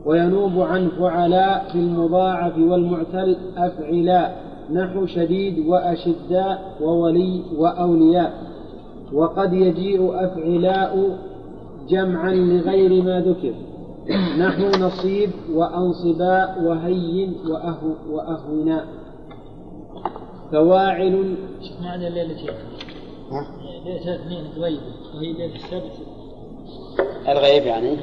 [0.05, 8.33] وينوب عن فعلاء في المضاعف والمعتل أفعلاء نحو شديد وأشداء وولي وأولياء.
[9.13, 11.19] وقد يجيء أفعلاء
[11.89, 13.55] جمعا لغير ما ذكر
[14.39, 18.85] نحو نصيب وأنصباء وهين وأهو وأهونا.
[20.53, 22.55] فواعل شوف ما عدا ليلتين
[23.31, 23.47] ها؟
[23.85, 25.93] ليلة اثنين وهي السبت
[27.29, 27.97] الغيب يعني.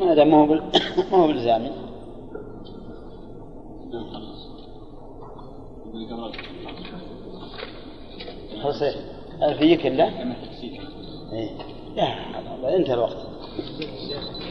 [0.00, 0.46] هذا ما هو.
[1.12, 1.70] ما هو بالزامي
[8.62, 8.82] خلاص.
[9.42, 10.04] الفية كله
[11.32, 11.50] إيه.
[11.96, 12.14] لا
[12.52, 13.16] والله انتهى الوقت.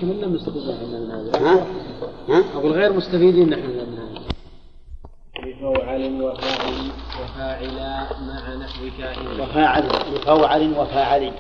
[0.01, 1.39] كلنا مستفيدين من هذا.
[1.39, 1.65] ها؟
[2.29, 4.24] ها؟ أقول غير مستفيدين نحن من هذا.
[5.61, 6.91] بفوعل وفاعل
[7.21, 9.83] وفاعلا مع نحو كائن وفاعل
[10.13, 11.31] بفوعل وفاعل.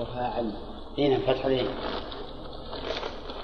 [0.00, 0.50] وفاعل.
[0.98, 1.68] هنا فتح العين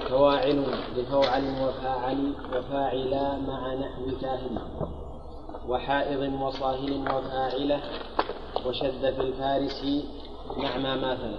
[0.08, 0.64] فواعل
[0.96, 4.58] بفوعل وفاعل وفاعلا مع نحو كاهن.
[5.68, 7.80] وحائض وصاهل وفاعلة.
[8.66, 9.84] وشذ في الفارس
[10.56, 11.34] مع ما ماثل.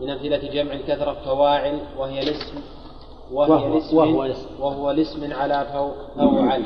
[0.00, 2.58] من أمثلة جمع الكثرة فواعل وهي الاسم
[3.32, 4.48] وهي وهو- الاسم وهو الاسم.
[4.60, 6.64] وهو الاسم على فو- فوعل.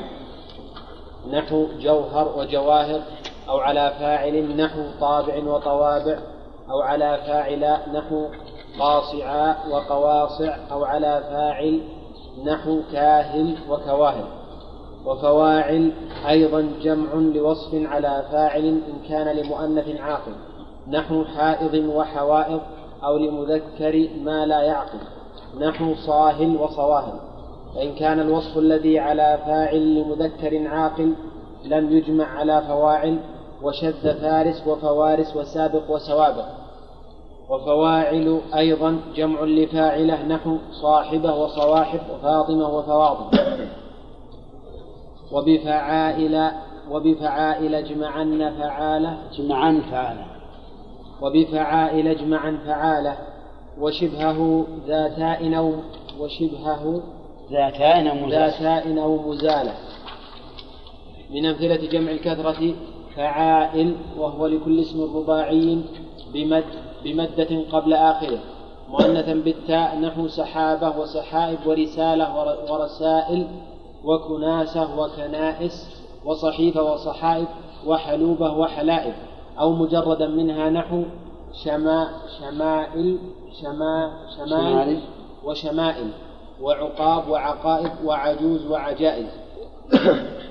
[1.32, 3.00] نحو جوهر وجواهر
[3.48, 6.18] أو على فاعل نحو طابع وطوابع
[6.70, 8.26] أو على فاعل نحو
[8.78, 11.80] قاصعاء وقواصع أو على فاعل
[12.44, 14.24] نحو كاهل وكواهل.
[15.06, 15.92] وفواعل
[16.28, 20.32] أيضا جمع لوصف على فاعل إن كان لمؤنث عاقل.
[20.88, 22.60] نحو حائض وحوائض
[23.04, 24.98] أو لمذكر ما لا يعقل.
[25.60, 27.27] نحو صاهل وصواهل.
[27.78, 31.14] فإن كان الوصف الذي على فاعل لمذكر عاقل
[31.64, 33.18] لم يجمع على فواعل
[33.62, 36.44] وشذ فارس وفوارس وسابق وسوابق.
[37.50, 43.38] وفواعل أيضا جمع لفاعلة نحو صاحبة وصواحب وفاطمة وفواطم.
[45.32, 46.50] وبفعائل
[46.90, 50.26] وبفعائل اجمعن فعالة جمعان فعالة.
[51.22, 53.16] وبفعائل اجمعا فعالة
[53.80, 55.72] وشبهه ذاتاء أو
[56.20, 57.00] وشبهه
[57.53, 59.74] ذاتان أو مزاج ذاتاء أو مزالة
[61.30, 62.74] من أمثلة جمع الكثرة
[63.16, 65.78] فعائل وهو لكل اسم رباعي
[66.34, 66.64] بمد
[67.05, 68.38] بمدة قبل آخره.
[68.88, 73.46] مؤنثا بالتاء نحو سحابة وسحائب ورسالة ور- ورسائل
[74.05, 77.49] وكناسة وكنائس وصحيفة وصحائف
[77.86, 79.14] وحلوبة وحلائب.
[79.61, 81.03] أو مجردا منها نحو
[81.64, 82.09] شما
[82.40, 83.18] شمائل
[83.62, 85.01] شما شمائل.
[85.44, 86.11] وشمائل.
[86.62, 89.26] وعقاب وعقائب وعجوز وعجائز.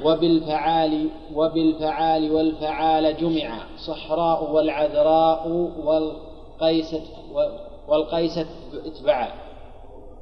[0.04, 5.48] وبالفعال وبالفعال والفعال جمع صحراء والعذراء
[5.86, 7.02] والقيسة
[7.88, 8.46] والقيسة
[8.86, 9.28] اتبعا.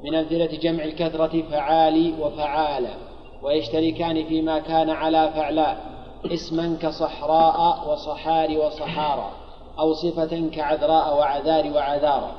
[0.04, 2.90] من أمثلة جمع الكثرة فعالي وفعالة
[3.44, 5.78] ويشتركان فيما كان على فعلاء
[6.26, 9.32] اسما كصحراء وصحار وصحارى.
[9.80, 12.32] أو صفة كعذراء وعذار وعذارى.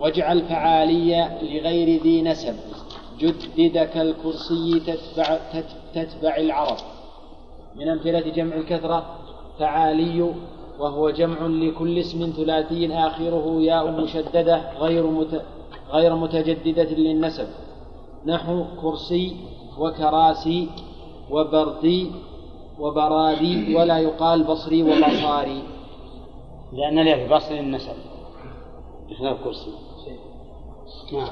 [0.00, 2.56] واجعل فعالية لغير ذي نسب.
[3.18, 5.38] جدد كالكرسي تتبع,
[5.94, 6.76] تتبع العرب.
[7.76, 9.06] من أمثلة جمع الكثرة
[9.58, 10.34] فعالي
[10.78, 15.42] وهو جمع لكل اسم ثلاثي آخره ياء مشددة غير مت...
[15.90, 17.48] غير متجددة للنسب.
[18.26, 19.36] نحو كرسي
[19.78, 20.68] وكراسي
[21.30, 22.10] وبردي
[22.78, 25.62] وبرادي ولا يقال بصري وبصاري.
[26.72, 27.96] لأن له بصري النسب
[29.10, 29.87] بخلاف كرسي.
[31.12, 31.28] نعم.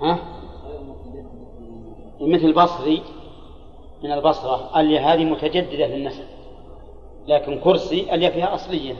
[0.00, 0.18] ها؟
[2.20, 3.02] مثل بصري
[4.02, 6.24] من البصرة اليا هذه متجددة للنسب
[7.26, 8.96] لكن كرسي اليا فيها أصلية.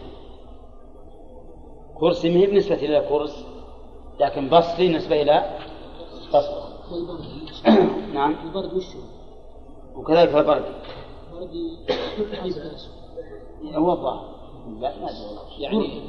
[2.01, 3.47] كرسي ما هي بالنسبة إلى كرس
[4.21, 5.59] لكن بصري نسبة إلى
[6.29, 6.69] بصرة.
[8.15, 8.37] نعم.
[8.45, 8.75] البرد.
[8.75, 8.87] وش
[9.97, 10.65] وكذلك البرد
[11.33, 11.55] البرد
[13.75, 14.33] هو الظاهر
[15.59, 16.03] يعني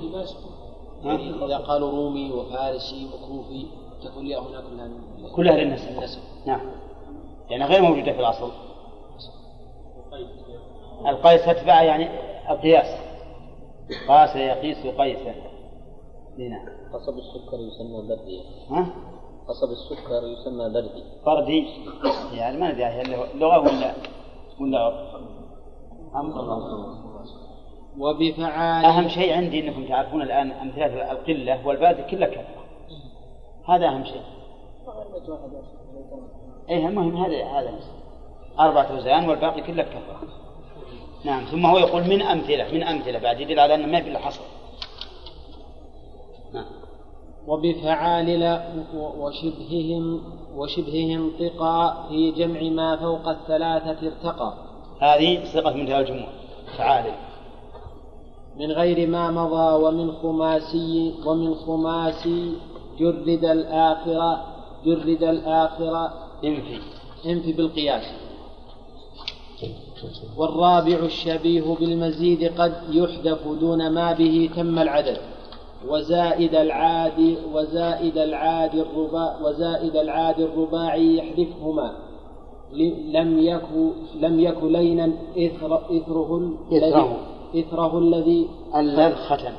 [1.03, 3.65] يعني إذا قالوا رومي وفارسي وكوفي
[4.03, 6.61] تكون هناك من كلها للنسب نعم.
[7.49, 8.51] يعني غير موجودة في الأصل.
[11.07, 12.09] القيس تتبع يعني
[12.49, 12.99] القياس.
[14.07, 15.35] قاس يقيس قيسا.
[16.37, 16.65] نعم.
[16.93, 18.41] قصب السكر يسمى بردي.
[18.69, 18.87] ها؟
[19.47, 21.03] قصب السكر يسمى بردي.
[21.25, 21.67] فردي
[22.33, 23.93] يعني ما ندري هل هو لغة ولا
[24.59, 24.79] ولا
[26.13, 27.12] عرف
[27.99, 32.63] وبفعال أهم شيء عندي أنكم تعرفون الآن أمثلة القلة والباد كلها كثرة
[33.69, 34.21] هذا أهم شيء.
[36.69, 37.79] إيه المهم هذا هذا
[38.59, 40.19] أربعة أوزان والباقي كله كثرة
[41.23, 44.19] نعم ثم هو يقول من أمثلة من أمثلة بعد يدل على أنه ما في إلا
[44.19, 44.41] حصر.
[46.53, 46.65] نعم.
[47.47, 48.63] وبفعال لا
[48.95, 50.21] وشبههم
[50.55, 54.53] وشبههم انطقا في جمع ما فوق الثلاثة ارتقى.
[55.01, 56.27] هذه صيغة منتهى الجموع
[56.77, 57.13] تعالي
[58.59, 62.53] من غير ما مضى ومن خماسي ومن خماسي
[62.99, 64.45] جرد الآخرة
[64.85, 66.13] جرد الآخرة.
[66.43, 66.77] انفي.
[67.25, 68.03] انف بالقياس.
[70.37, 75.17] والرابع الشبيه بالمزيد قد يحذف دون ما به تم العدد.
[75.87, 81.91] وزائد العاد وزائد العاد الرباع وزائد العاد الرباعي يحذفهما.
[83.13, 87.32] لم يكن لم يكن لينا إثر إثره إثره.
[87.55, 89.53] إثره الذي الذي ختم.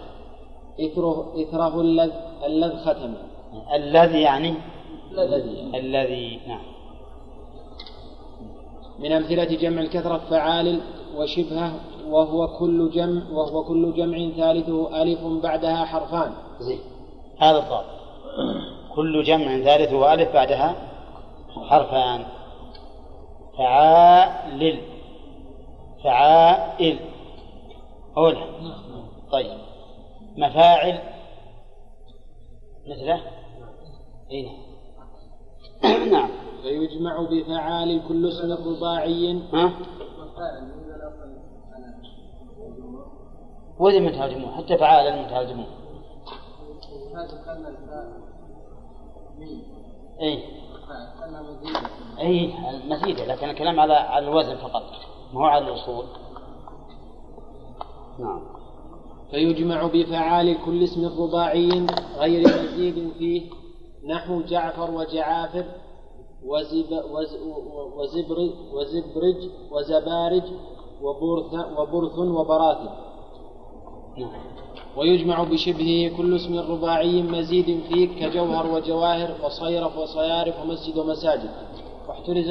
[0.80, 2.12] إثره إثره الذي
[2.46, 3.14] الذي ختم.
[3.74, 4.54] الذي يعني؟
[5.12, 6.62] الذي الذي نعم.
[8.98, 10.80] من أمثلة جمع الكثرة فعال
[11.16, 11.72] وشبهة
[12.08, 16.32] وهو كل جمع وهو كل جمع ثالثه ألف بعدها حرفان.
[16.60, 16.78] زين.
[17.38, 17.84] هذا الضابط.
[18.94, 20.74] كل جمع ثالثه ألف بعدها
[21.68, 22.24] حرفان.
[23.58, 24.78] فعال
[26.04, 26.98] فعائل.
[28.16, 28.46] أولى
[29.32, 29.58] طيب.
[30.36, 30.98] مفاعل
[32.86, 33.20] مثله؟
[34.30, 34.48] إيه.
[36.12, 36.30] نعم.
[36.62, 39.42] فيجمع بفعال كل اسم رباعي.
[39.52, 39.72] ها؟
[43.78, 45.66] وذي الجموع حتى فعال المنتهى الجموع
[50.20, 50.44] اي
[52.20, 52.54] اي
[52.88, 54.82] مزيدة لكن الكلام على على الوزن فقط
[55.32, 56.06] ما هو على الأصول.
[58.18, 58.40] نعم.
[59.30, 61.86] فيجمع بفعال كل اسم رباعي
[62.18, 63.42] غير مزيد فيه
[64.08, 65.64] نحو جعفر وجعافر
[66.44, 67.36] وزب وز
[67.96, 68.38] وزبر
[68.72, 70.42] وزبرج وزبارج
[71.02, 72.88] وبرث وبرث وبراثن
[74.18, 74.30] نعم.
[74.96, 81.50] ويجمع بشبهه كل اسم رباعي مزيد فيه كجوهر وجواهر وصيرف وصيارف ومسجد ومساجد.
[82.08, 82.50] واحترز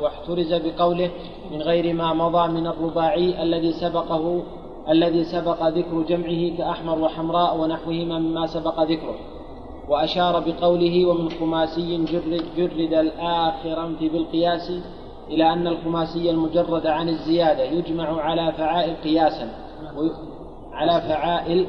[0.00, 1.10] واحترز بقوله
[1.50, 4.42] من غير ما مضى من الرباعي الذي سبقه
[4.90, 9.14] الذي سبق ذكر جمعه كأحمر وحمراء ونحوهما مما سبق ذكره
[9.88, 14.72] وأشار بقوله ومن خماسي جرد, جرد الآخر في بالقياس
[15.28, 19.50] إلى أن الخماسي المجرد عن الزيادة يجمع على فعائل قياسا
[20.72, 21.66] على فعائل.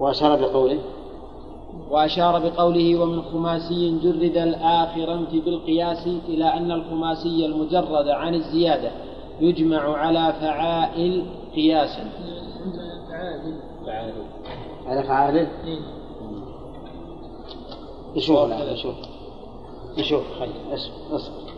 [0.00, 0.78] وأشار بقوله
[1.90, 8.90] وأشار بقوله ومن خماسي جرد الآخر انف بالقياس إلى أن الخماسي المجرد عن الزيادة
[9.40, 12.10] يجمع على فعائل قياسا
[13.86, 14.12] فعال
[14.86, 15.48] على فعاله
[18.16, 18.94] نشوف الآن نشوف
[19.98, 20.74] نشوف خلي.
[20.74, 21.50] اصبر أصبر.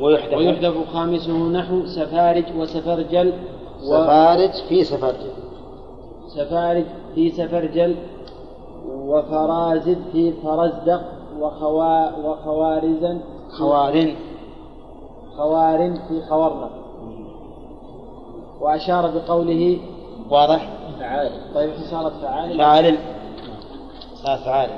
[0.00, 3.32] ويحدث ويحذف خامسه نحو سفارج وسفرجل
[3.80, 5.14] سفارج في سفرج
[6.24, 6.84] وسفارج
[7.14, 7.96] في سفرجل
[8.88, 11.02] وفرازد في فرزدق
[11.40, 13.20] وخوا وخوارزا
[13.58, 14.14] خوارن
[15.36, 16.70] خوار في خورنق
[18.60, 19.78] وأشار بقوله
[20.30, 20.68] واضح.
[21.00, 22.98] فعال طيب صارت فعال فعال
[24.14, 24.70] صار فعال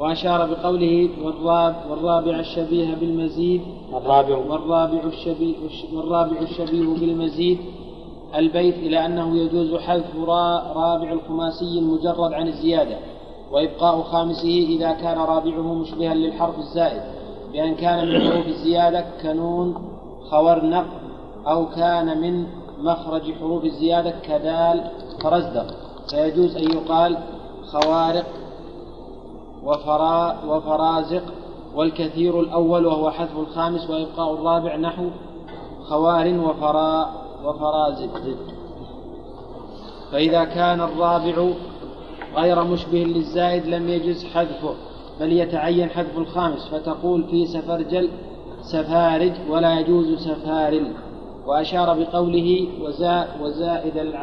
[0.00, 3.62] وأشار بقوله والراب والرابع الشبيه بالمزيد
[3.94, 5.54] الرابع والرابع الشبيه
[5.94, 7.58] والرابع الشبيه بالمزيد.
[8.36, 12.96] البيت إلى أنه يجوز حذف را- رابع الخماسي المجرد عن الزيادة
[13.52, 17.02] وإبقاء خامسه إذا كان رابعه مشبها للحرف الزائد
[17.52, 19.74] بأن كان من حروف الزيادة كنون
[20.30, 20.86] خورنق
[21.46, 22.46] أو كان من
[22.82, 24.90] مخرج حروف الزيادة كدال
[25.22, 25.66] فرزدق
[26.10, 27.18] فيجوز أن يقال
[27.72, 28.26] خوارق
[29.64, 31.22] وفرا وفرازق
[31.74, 35.10] والكثير الأول وهو حذف الخامس وإبقاء الرابع نحو
[35.82, 37.10] خوار وفرا
[37.44, 38.20] وفرازق.
[40.12, 41.46] فإذا كان الرابع
[42.36, 44.74] غير مشبه للزائد لم يجز حذفه
[45.20, 48.10] بل يتعين حذف الخامس فتقول في سفرجل
[48.62, 50.92] سفارج ولا يجوز سفارل
[51.46, 54.14] وأشار بقوله وزا وزائد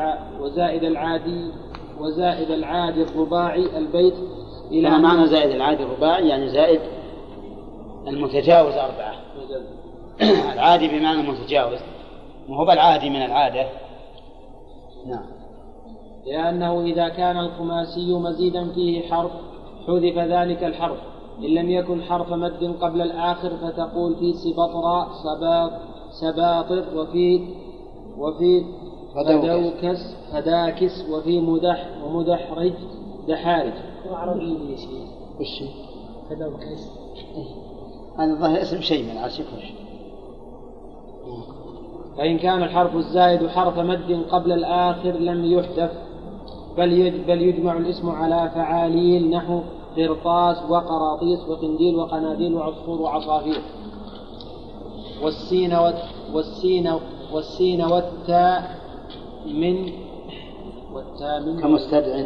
[0.42, 1.52] وزائد العادي
[2.00, 4.14] وزائد العادي الرباعي البيت
[4.70, 6.80] أن- معنى زائد العادي الرباعي يعني زائد
[8.08, 9.14] المتجاوز أربعة.
[10.54, 11.80] العادي بمعنى المتجاوز
[12.50, 13.66] وهو بالعادي من العادة.
[15.08, 15.26] نعم.
[16.26, 19.32] لأنه إذا كان الخماسي مزيدا فيه حرف
[19.88, 20.98] حذف ذلك الحرف.
[21.40, 25.72] إن لم يكن حرف مد قبل الآخر فتقول في سبطرى سباط
[26.22, 27.48] سباطر وفي
[28.18, 28.66] وفي.
[29.16, 32.74] فدوكس فداكس وفي مدح ومدحرج
[33.28, 33.74] دحارج.
[34.14, 34.90] عربي يا شيخ.
[35.40, 35.64] وش؟
[36.30, 36.92] فدوكس
[38.18, 39.42] هذا الظاهر اسم شيء من وش
[42.18, 45.92] فإن كان الحرف الزائد حرف مد قبل الآخر لم يحذف
[46.78, 49.62] بل بل يجمع الاسم على فعاليل نحو
[49.98, 53.62] قرطاس وقراطيس وقنديل وقناديل وعصفور وعصافير.
[55.24, 55.78] والسين
[56.34, 56.94] والسين
[57.34, 58.78] والسين والتاء
[59.46, 59.92] من
[60.94, 62.26] والتاء من كمستدع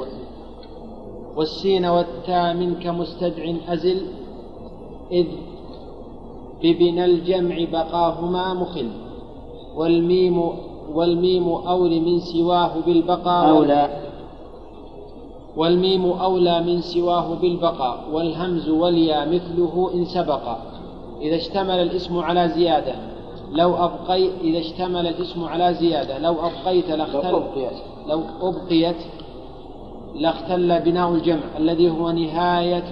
[1.35, 4.01] والسين والتاء من كمستدع أزل
[5.11, 5.27] إذ
[6.63, 8.89] ببنى الجمع بقاهما مخل
[9.75, 10.43] والميم
[10.93, 13.89] والميم أولى من سواه بالبقاء أولى.
[15.57, 20.57] والميم أولى من سواه بالبقاء والهمز والياء مثله إن سبق.
[21.21, 22.95] إذا اشتمل الاسم على زيادة
[23.51, 27.41] لو أبقي إذا اشتمل الاسم على زيادة لو أبقيت لاختل
[28.07, 28.95] لو أبقيت.
[30.15, 32.83] لاختل بناء الجمع الذي هو نهاية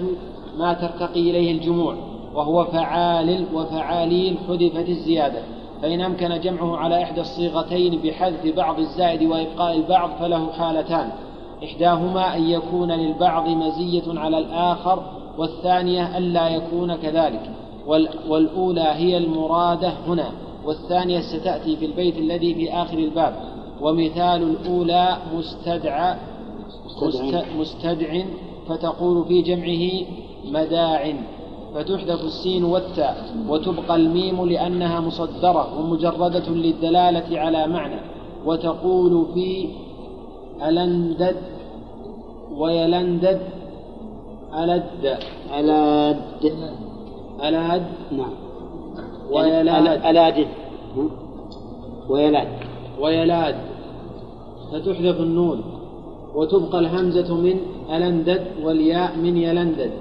[0.58, 1.94] ما ترتقي إليه الجموع
[2.34, 5.42] وهو فعال وفعاليل حذفت الزيادة.
[5.82, 11.08] فإن أمكن جمعه على إحدى الصيغتين بحذف بعض الزائد وإبقاء البعض فله حالتان.
[11.64, 15.02] إحداهما أن يكون للبعض مزية على الآخر
[15.38, 17.50] والثانية ألا يكون كذلك.
[17.86, 20.30] وال- والأولى هي المرادة هنا
[20.64, 23.34] والثانية ستأتي في البيت الذي في آخر الباب.
[23.80, 26.29] ومثال الأولى مستدعى مست-
[27.58, 28.22] مستدع
[28.68, 30.06] فتقول في جمعه
[30.44, 31.14] مداع
[31.74, 38.00] فتحذف السين والتاء وتبقى الميم لأنها مصدرة ومجردة للدلالة على معنى
[38.46, 39.68] وتقول في
[40.62, 41.36] ألندد
[42.52, 43.40] ويلندد
[44.54, 45.18] ألد.
[45.50, 46.46] على د...
[47.42, 47.82] ألاد.
[48.12, 48.32] نعم.
[49.30, 50.06] ويلاد.
[50.06, 50.46] ألاد.
[52.08, 52.48] ويلاد.
[53.00, 53.56] ويلاد.
[54.72, 55.79] فتحذف النون.
[56.34, 59.92] وتبقى الهمزة من ألندد والياء من يلندد.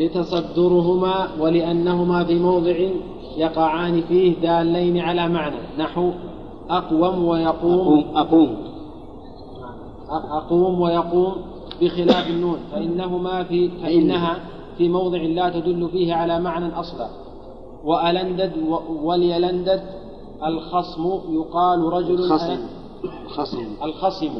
[0.00, 2.76] لتصدرهما ولأنهما في موضع
[3.36, 5.56] يقعان فيه دالين على معنى.
[5.78, 6.10] نحو
[6.70, 7.80] أقوم ويقوم.
[7.80, 8.56] أقوم أقوم.
[10.10, 11.34] أقوم ويقوم
[11.80, 12.58] بخلاف النون.
[12.72, 14.40] فإنهما في فإنها
[14.78, 17.21] في موضع لا تدل فيه على معنى أصلا.
[17.84, 18.52] وألندد
[19.02, 19.82] وليلندد
[20.46, 22.58] الخصم يقال رجل خصم.
[23.26, 23.66] خصم.
[23.82, 24.32] الخصم.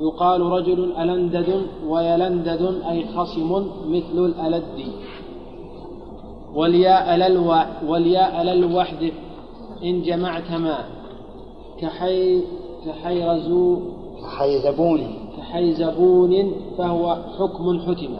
[0.00, 4.64] يقال رجل ألندد ويلندد أي خصم مثل الألد.
[6.54, 7.54] والياء للو
[7.88, 9.12] والياء للوحد
[9.84, 10.78] إن جمعت ما
[11.80, 12.42] كحي
[12.86, 13.80] كحيرزو
[14.38, 18.16] حيزبون كحيزبون فهو حكم حتم.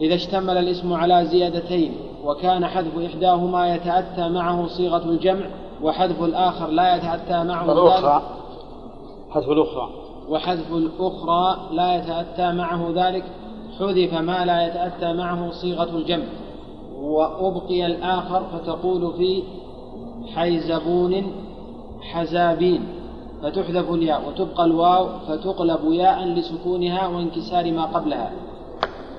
[0.00, 1.92] إذا اشتمل الاسم على زيادتين
[2.24, 5.46] وكان حذف إحداهما يتأتى معه صيغة الجمع
[5.82, 8.22] وحذف الآخر لا يتأتى معه الأخرى ذلك
[9.30, 9.88] حذف الأخرى.
[10.28, 13.24] وحذف الأخرى لا يتأتى معه ذلك.
[13.78, 16.24] حذف ما لا يتأتى معه صيغة الجمع.
[17.00, 19.42] وأبقي الآخر فتقول في
[20.34, 21.32] حيزبون
[22.02, 22.88] حزابين
[23.42, 28.32] فتحذف الياء وتبقى الواو فتقلب ياء لسكونها وانكسار ما قبلها.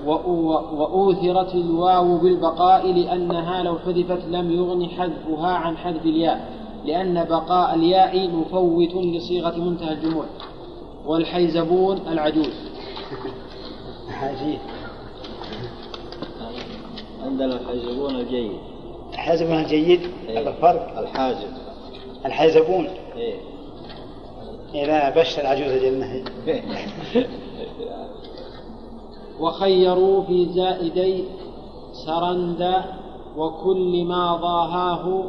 [0.06, 8.28] وأوثرت الواو بالبقاء لأنها لو حذفت لم يغن حذفها عن حذف الياء لأن بقاء الياء
[8.28, 10.24] مفوت لصيغة منتهى الجموع
[11.06, 12.54] والحيزبون العجوز.
[14.10, 14.58] عجيب
[17.24, 18.52] عندنا الحاجبون الجيد.
[19.14, 20.40] حزبها جيد إيه.
[20.40, 21.48] هذا الفرق الحاجب
[22.26, 22.88] الحيزبون.
[23.16, 23.34] إيه.
[24.74, 26.24] إذا بش العجوز جنة.
[29.40, 31.24] وخيروا في زائدي
[32.06, 32.84] سرندا
[33.36, 35.24] وكل ما ضاهاه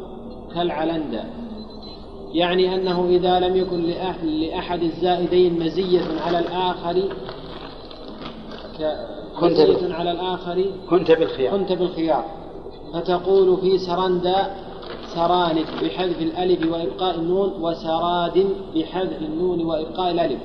[0.54, 1.24] كالعلندا.
[2.32, 7.02] يعني أنه إذا لم يكن لأحد, لأحد الزائدين مزية على الآخر
[9.40, 11.58] كنت مزية على الآخر كنت بالخيار.
[11.58, 12.24] كنت بالخيار.
[12.92, 14.54] فتقول في سرندا
[15.14, 20.40] سراند بحذف الألف وإبقاء النون وسراد بحذف النون وإبقاء الألف.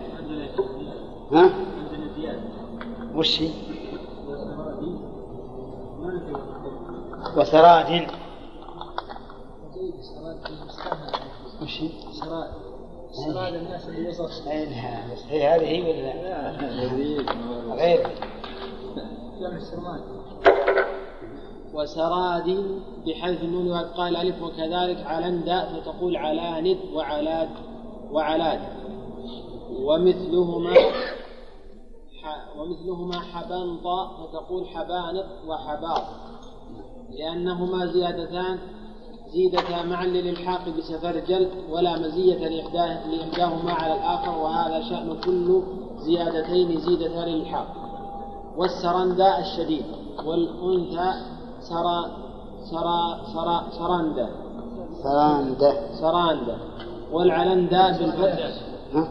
[1.31, 1.49] ها؟
[3.15, 3.49] وش هي؟
[7.37, 8.07] وسراد
[11.61, 11.89] وش هي؟
[13.11, 16.51] سراد الناس اللي بس هي هذه هي ولا
[17.75, 18.07] غير
[21.73, 22.65] وسراد
[23.07, 27.49] بحذف النون وإبقاء الألف وكذلك علندا فتقول علاند وعلاد
[28.11, 28.59] وعلاد
[29.79, 30.73] ومثلهما
[32.57, 33.83] ومثلهما حبنط
[34.19, 36.03] فتقول حبانط وحباط.
[37.09, 38.57] لأنهما زيادتان
[39.33, 45.61] زيدتا معا للإلحاق بسفرجل ولا مزية لإحداه- لإحداهما على الآخر وهذا شأن كل
[45.97, 47.67] زيادتين زيدتا للإلحاق.
[48.57, 49.85] والسرندا الشديد
[50.25, 51.11] والأنثى
[51.59, 52.11] سرا
[52.71, 54.29] سرا سرا سرندا
[55.03, 56.57] سراندة سراندا.
[57.11, 58.39] والعلندا بالفتح
[58.93, 59.07] ها؟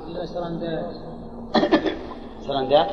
[2.46, 2.90] سرندات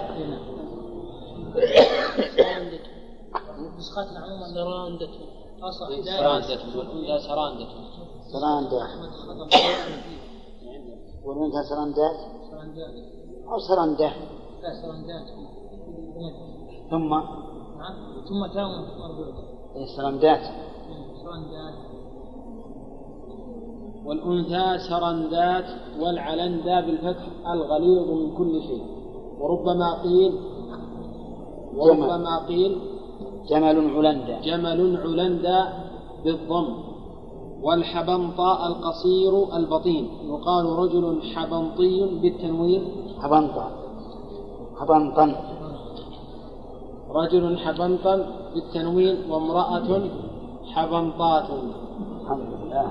[3.77, 5.09] نسختنا عموما سراندة
[5.63, 5.87] أصح
[8.33, 8.81] سراندة
[11.25, 12.17] والأنثى سرندات
[13.51, 14.09] أو سراندة
[14.63, 15.27] لا سرندات
[16.89, 17.09] ثم؟
[17.79, 17.95] نعم
[18.29, 18.67] ثم تاء
[18.99, 19.43] مربوطة
[19.97, 20.45] سرندات
[24.05, 25.65] والأنثى سرندات
[25.99, 28.98] والعلندا بالفتح الغليظ من كل شيء.
[29.39, 30.33] وربما قيل
[31.75, 32.77] وربما قيل
[33.49, 34.39] جمل علندا.
[34.41, 35.57] جمل علندا
[36.23, 36.67] بالضم.
[37.63, 40.05] والحبنطاء القصير البطين.
[40.23, 42.81] يقال رجل حبنطي بالتنوين.
[43.21, 43.67] حبنطا
[44.79, 45.25] حبنطا
[47.09, 48.15] رجل حبنطا
[48.53, 49.89] بالتنوين وامرأة
[50.73, 51.49] حبنطات.
[52.21, 52.89] الحمد لله.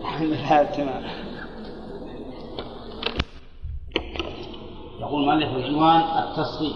[0.00, 0.62] الحمد لله.
[0.62, 1.29] تمام.
[5.00, 6.74] يقول مؤلف العنوان التصغير.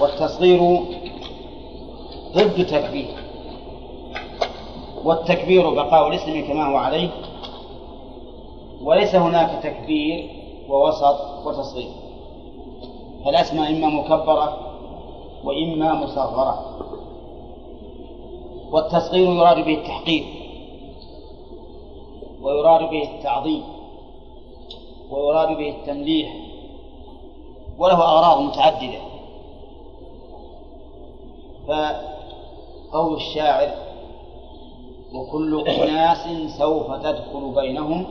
[0.00, 0.80] والتصغير
[2.32, 3.08] ضد التكبير
[5.04, 7.08] والتكبير بقاء الاسم كما هو عليه.
[8.82, 10.30] وليس هناك تكبير
[10.68, 11.90] ووسط وتصغير.
[13.24, 14.58] فالأسماء إما مكبرة
[15.44, 16.64] وإما مصغرة.
[18.72, 20.24] والتصغير يراد به التحقير
[22.42, 23.79] ويراد به التعظيم.
[25.10, 26.36] ويراد به التمليح
[27.78, 29.00] وله أغراض متعددة.
[31.68, 33.70] فقول الشاعر
[35.14, 36.28] وكل أناس
[36.58, 38.06] سوف تدخل بينهم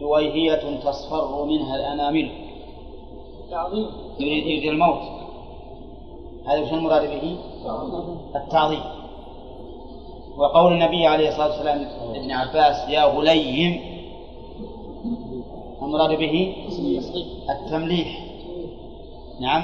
[0.00, 2.30] دويهية تصفر منها الأنامل.
[3.50, 3.86] تعظيم
[4.20, 5.02] يريد يريد الموت.
[6.46, 7.36] هذا وش المراد به؟
[8.36, 8.82] التعظيم.
[10.36, 13.93] وقول النبي عليه الصلاة والسلام لابن عباس يا غليم
[15.84, 16.54] المراد به
[17.50, 18.24] التمليح.
[19.40, 19.62] نعم.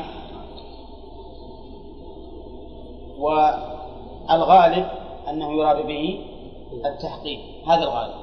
[3.18, 4.86] والغالب
[5.28, 6.20] أنه يراد به
[6.84, 7.40] التحقيق.
[7.66, 8.14] هذا الغالب.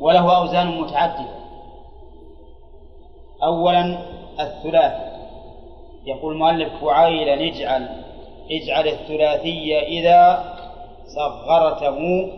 [0.00, 1.38] وله أوزان متعددة.
[3.42, 3.98] أولا
[4.40, 4.92] الثلاث.
[6.06, 7.88] يقول المؤلف فعيلا اجعل
[8.50, 10.44] اجعل الثلاثي إذا
[11.06, 12.28] صغرته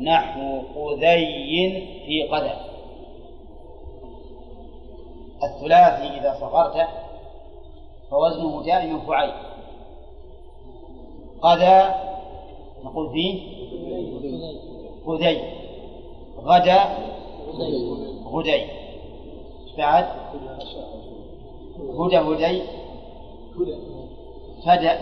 [0.00, 2.69] نحو قذي في قدم
[5.42, 6.86] الثلاثي إذا صغرته
[8.10, 9.32] فوزنه جاء من فعيل.
[11.44, 11.94] غدا
[12.84, 13.42] نقول فيه
[15.06, 15.40] غدي
[16.44, 16.84] غدا
[18.24, 18.66] غدي
[19.78, 20.06] بعد
[21.98, 22.62] هدى هدي.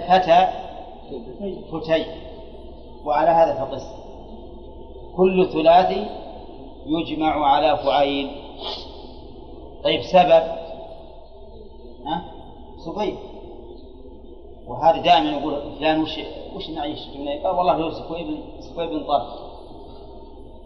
[0.08, 0.48] فتى
[1.72, 2.04] فتي.
[3.04, 3.86] وعلى هذا فقس.
[5.16, 6.06] كل ثلاثي
[6.86, 8.30] يجمع على فعيل.
[9.84, 10.42] طيب سبب.
[12.06, 12.24] ها؟
[12.84, 13.16] صبيب
[14.66, 16.18] وهذا دائما يقول فلان وش
[16.56, 16.98] وش نعيش
[17.44, 19.28] قال والله هو سكويب سكويب طرف.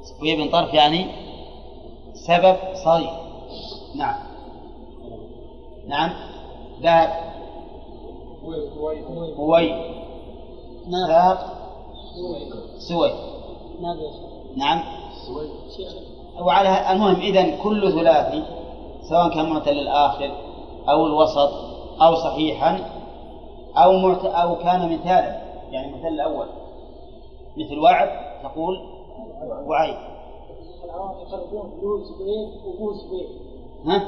[0.03, 1.07] سكويب طرف يعني
[2.15, 3.11] سبب صغير.
[3.95, 4.19] نعم.
[5.87, 6.11] نعم.
[6.83, 7.33] ذهب
[9.55, 9.75] هوي
[11.09, 11.63] ساق
[12.79, 13.11] سوي.
[14.57, 14.83] نعم.
[16.41, 18.62] وعلى المهم إذا كل ثلاثي
[19.09, 20.31] سواء كان معتل الآخر
[20.89, 21.51] أو الوسط
[22.03, 22.79] أو صحيحا
[23.77, 24.25] أو معت...
[24.25, 26.47] أو كان مثالا يعني مثال الأول.
[27.57, 28.09] مثل وعد
[28.43, 28.81] تقول
[29.67, 29.97] وعيد.
[33.87, 34.05] ها؟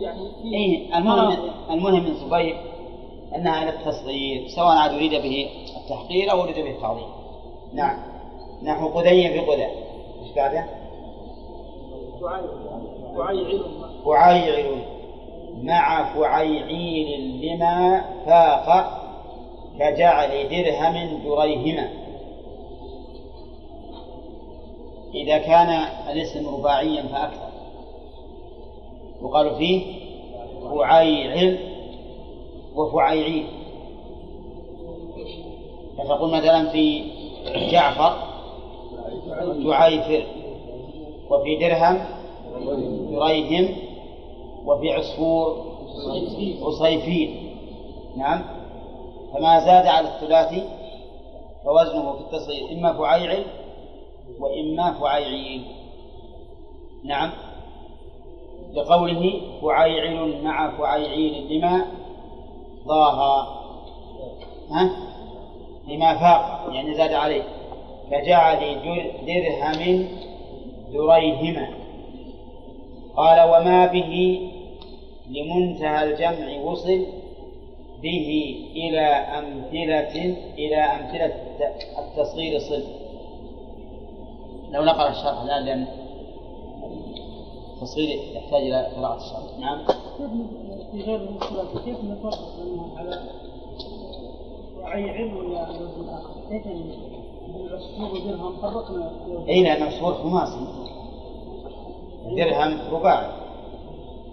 [0.00, 1.38] يعني إيه المهم
[1.70, 2.56] المهم من صبيب
[3.34, 7.08] أنها على التصغير سواء عاد أريد به التحقير أو أريد به التعظيم.
[7.72, 7.98] نعم.
[8.62, 9.66] نحو قدي في قدى
[10.22, 10.66] إيش بعده؟
[14.04, 14.82] فعيعل
[15.62, 19.00] مع فعيعيل لما فاق
[19.78, 21.88] كجعل درهم دريهما.
[25.14, 25.68] إذا كان
[26.10, 27.50] الاسم رباعيا فأكثر.
[29.22, 29.82] يقال فيه
[30.70, 31.58] فعيعل
[32.74, 33.46] وفعيعيل
[35.98, 37.04] فتقول مثلا في
[37.70, 38.16] جعفر
[39.64, 40.26] جعيفر
[41.30, 41.98] وفي درهم
[43.10, 43.76] دريهم
[44.66, 45.70] وفي عصفور
[46.62, 47.56] عصيفين
[48.16, 48.42] نعم.
[49.34, 50.62] فما زاد على الثلاثي
[51.64, 53.44] فوزنه في التصغير إما فعيعل
[54.40, 55.62] وإما فعيعيل
[57.04, 57.30] نعم.
[58.74, 61.86] لقوله فعيعل مع فعيعيل لما
[62.86, 63.60] ضاها.
[64.70, 64.90] ها؟
[65.88, 66.74] لما فاق.
[66.74, 67.42] يعني زاد عليه.
[68.10, 68.60] كجعل
[69.26, 70.08] درهم
[70.92, 71.79] دريهما.
[73.16, 74.40] قال وما به
[75.30, 77.06] لمنتهى الجمع وصل
[78.02, 79.06] به إلى
[79.38, 81.34] أمثلة إلى أمثلة
[81.98, 82.84] التصغير صل.
[84.70, 85.86] لو نقرأ الشرح الآن لأن
[87.76, 89.58] التصغير يحتاج إلى قراءة الشرح.
[89.60, 89.84] نعم.
[90.92, 92.38] في غير المصطلح كيف نفرق
[92.96, 93.20] على
[94.94, 96.66] أي علم ولا وزن آخر؟ كيف
[97.66, 99.10] العصفور ودرهم فرقنا
[99.48, 100.89] اي لأن العصفور خماسي.
[102.26, 103.26] الدرهم رباعي.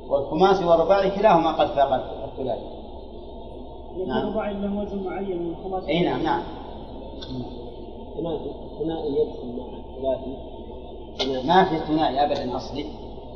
[0.09, 1.93] والخماسي والرباعي كلاهما قد فاق
[2.23, 2.77] الثلاثي
[4.07, 4.17] نعم.
[4.17, 6.43] الرباعي له وزن معين والخماسي إي نعم نعم.
[8.79, 9.65] ثنائي يدخل مع
[9.95, 12.85] ثلاثي ما في ثنائي ابدا اصلي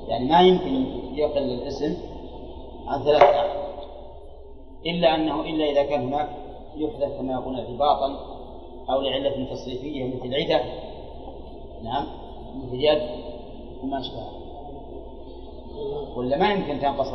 [0.07, 1.97] يعني ما يمكن يقل الاسم
[2.87, 3.61] عن ثلاث أعداد
[4.85, 6.29] إلا أنه إلا إذا كان هناك
[6.75, 8.19] يحدث كما يقول ارتباطا
[8.89, 10.61] أو لعلة تصريفية مثل عدة.
[11.83, 12.05] نعم
[12.55, 13.01] مثل يد
[13.83, 14.40] وما أشبه.
[16.15, 17.10] ولا ما يمكن تنقص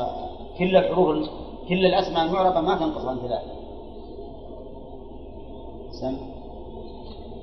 [0.58, 1.28] كل الحروف
[1.68, 3.56] كل الأسماء المعربة ما تنقص عن ثلاثة
[5.90, 6.16] سم.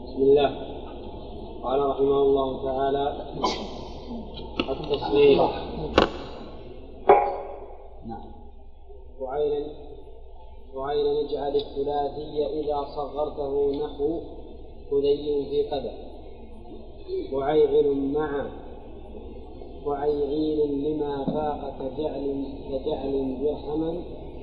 [0.06, 0.50] بسم الله.
[1.64, 3.04] قال رحمه الله تعالى
[4.70, 5.38] التصوير.
[8.08, 8.26] نعم.
[9.22, 9.66] وعينا
[10.76, 14.20] وعينا اجعل الثلاثي إذا صغرته نحو
[14.92, 15.92] خذي في قدر.
[17.34, 18.46] وعيعل مع
[19.86, 23.96] وعيعيل لما فاق كجعل كجعل درهما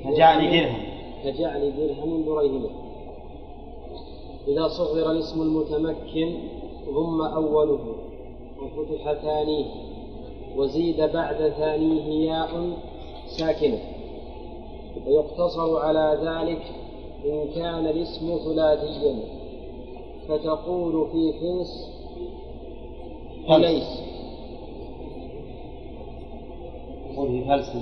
[0.04, 0.76] كجعل درهم.
[1.24, 2.70] كجعل درهم دريهما
[4.48, 6.34] إذا صغر الاسم المتمكن
[6.94, 7.94] ضم أوله
[8.62, 9.64] وفتح ثانية
[10.56, 12.72] وزيد بعد ثانية ياء
[13.38, 13.78] ساكنة.
[15.06, 16.62] ويقتصر على ذلك
[17.24, 19.40] إن كان الاسم ثلاثيا.
[20.28, 21.90] فتقول في فنس
[23.48, 24.09] فليس
[27.16, 27.76] قول في فلس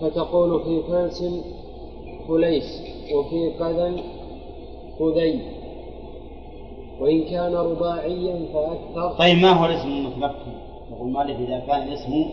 [0.00, 1.24] فتقول في فلس
[2.28, 2.82] فليس
[3.14, 3.94] وفي قذا
[4.98, 5.40] خذي.
[7.00, 9.18] وإن كان رباعيا فأكثر.
[9.18, 10.52] طيب ما هو الاسم المتمكن؟
[10.92, 12.24] يقول مالك إذا كان الاسم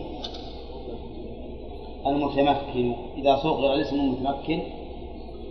[2.06, 4.60] المتمكن إذا صغر الاسم المتمكن.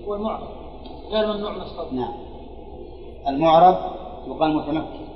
[0.07, 0.47] هو المعرض
[1.11, 1.93] غير ممنوع من الصرف.
[1.93, 2.13] نعم.
[3.27, 5.09] المعرب يقال متمكن.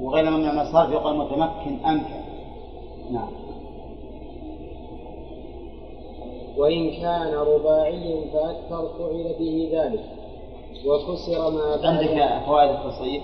[0.00, 2.24] وغير ممنوع من الصرف يقال متمكن أمكن
[3.10, 3.28] نعم.
[6.56, 10.04] وإن كان رباعيا فأكثر فعل به ذلك.
[10.86, 11.86] وكسر ما بعد.
[11.86, 13.22] عندك فوائد التصريف؟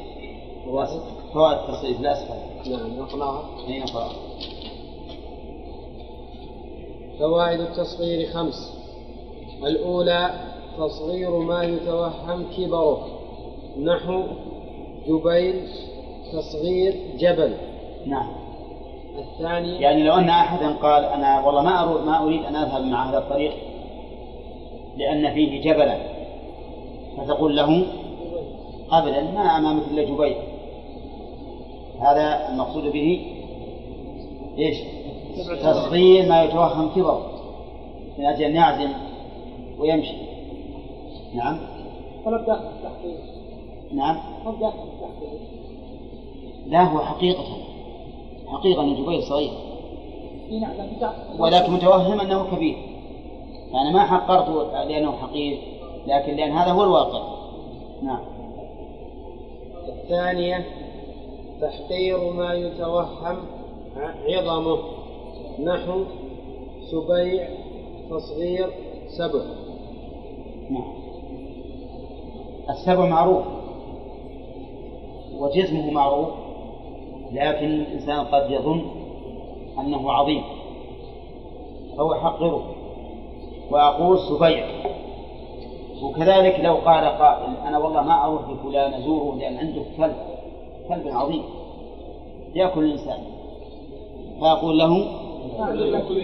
[1.35, 2.71] فوائد؟ التصريف لا أسفل.
[2.71, 3.45] نعم نقرأها.
[3.69, 4.09] أين نقرأ
[7.19, 8.81] فوائد التصغير خمس.
[9.63, 10.31] الأولى
[10.79, 13.20] تصغير ما يتوهم كبره.
[13.79, 14.23] نحو
[15.07, 15.69] جبيل
[16.33, 17.55] تصغير جبل.
[18.07, 18.27] نعم.
[19.19, 23.11] الثانية يعني لو أن أحدا قال أنا والله ما أريد ما أريد أن أذهب مع
[23.11, 23.53] هذا الطريق
[24.97, 25.97] لأن فيه جبلا
[27.17, 27.87] فتقول له
[28.93, 30.37] أبدا ما أمامك إلا جبيل.
[32.01, 33.27] هذا المقصود به
[34.59, 34.79] إيش؟
[35.63, 37.27] تصغير ما يتوهم كبره
[38.19, 38.93] من أجل أن يعزم
[39.79, 40.17] ويمشي.
[41.35, 41.59] نعم.
[42.25, 43.40] داخل التحقيق
[43.93, 44.17] نعم.
[46.67, 47.45] لا هو حقيقة.
[48.47, 49.53] حقيقة أن جبيل صغير.
[51.39, 52.77] ولكن متوهم أنه كبير.
[53.73, 55.59] يعني ما حقرته لأنه حقير
[56.07, 57.23] لكن لأن هذا هو الواقع.
[58.03, 58.21] نعم.
[59.89, 60.65] الثانية
[61.61, 63.37] تحقير ما يتوهم
[64.29, 64.79] عظمه.
[65.65, 66.05] نحو
[66.91, 67.49] سبيع
[68.11, 68.71] تصغير
[69.09, 69.41] سبع.
[70.71, 70.93] نعم.
[72.71, 73.60] السبع معروف.
[75.41, 76.29] وجسمه معروف
[77.33, 78.83] لكن الإنسان قد يظن
[79.81, 80.43] أنه عظيم.
[81.97, 82.65] فهو يحقره
[83.71, 84.67] وأقول سبيع.
[86.03, 90.17] وكذلك لو قال قائل أنا والله ما أروح لفلان أزوره لأن عنده كلب.
[90.89, 91.43] كلب عظيم.
[92.55, 93.19] يأكل الإنسان.
[94.41, 94.89] فأقول له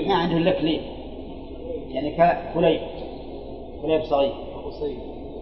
[0.07, 0.81] ما عنده إلا كليب.
[1.91, 2.11] يعني
[2.55, 2.81] كليب
[3.83, 4.33] كليب صغير.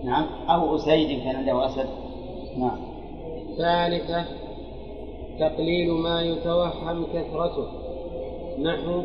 [0.04, 1.88] نعم أو أسيد كان عنده أسد.
[2.58, 2.93] نعم.
[3.58, 4.24] ثالثة
[5.40, 7.66] تقليل ما يتوهم كثرته.
[8.58, 9.02] نحو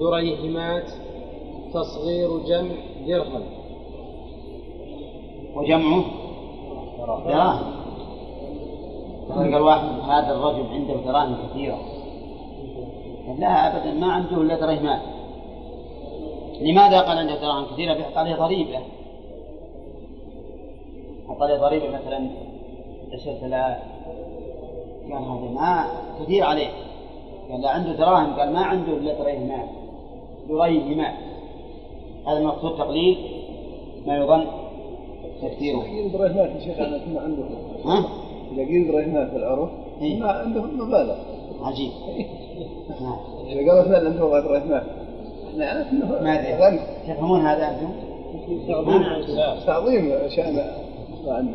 [0.00, 0.90] دريهمات
[1.74, 2.74] تصغير جمع
[3.06, 3.42] درهم.
[5.54, 6.04] وجمعه؟
[7.24, 7.80] دراهم
[9.52, 11.78] قال واحد هذا الرجل عنده دراهم كثيرة.
[13.26, 15.00] قال لا أبدا ما عنده إلا درهمات
[16.60, 18.78] لماذا قال عنده دراهم كثيرة؟ عليه ضريبة.
[21.40, 22.49] عليه ضريبة مثلا
[23.12, 23.78] عشرة آلاف
[25.12, 25.86] قال هذا ما
[26.20, 26.68] كثير عليه.
[27.50, 29.68] قال لا عنده دراهم قال ما عنده إلا درهمات
[30.48, 31.14] دريهمات
[32.26, 33.18] هذا المقصود تقليل
[34.06, 34.44] ما يظن
[35.42, 37.48] تكثيره قيل درهمات يا شيخ أنا كنا عندهم
[37.84, 38.04] ها؟
[38.52, 39.70] إذا قيل درهمات في العرف
[40.00, 40.20] إيه.
[40.20, 41.16] ما عندهم مبالغ
[41.62, 41.90] عجيب.
[43.00, 43.16] نعم.
[43.46, 44.82] إذا قالوا فعلا عندهم درهمات
[45.50, 47.90] إحنا عرفنا إنه ما أدري غني تفهمون هذا أنتم؟
[49.66, 50.89] تعظيم شان ما عنده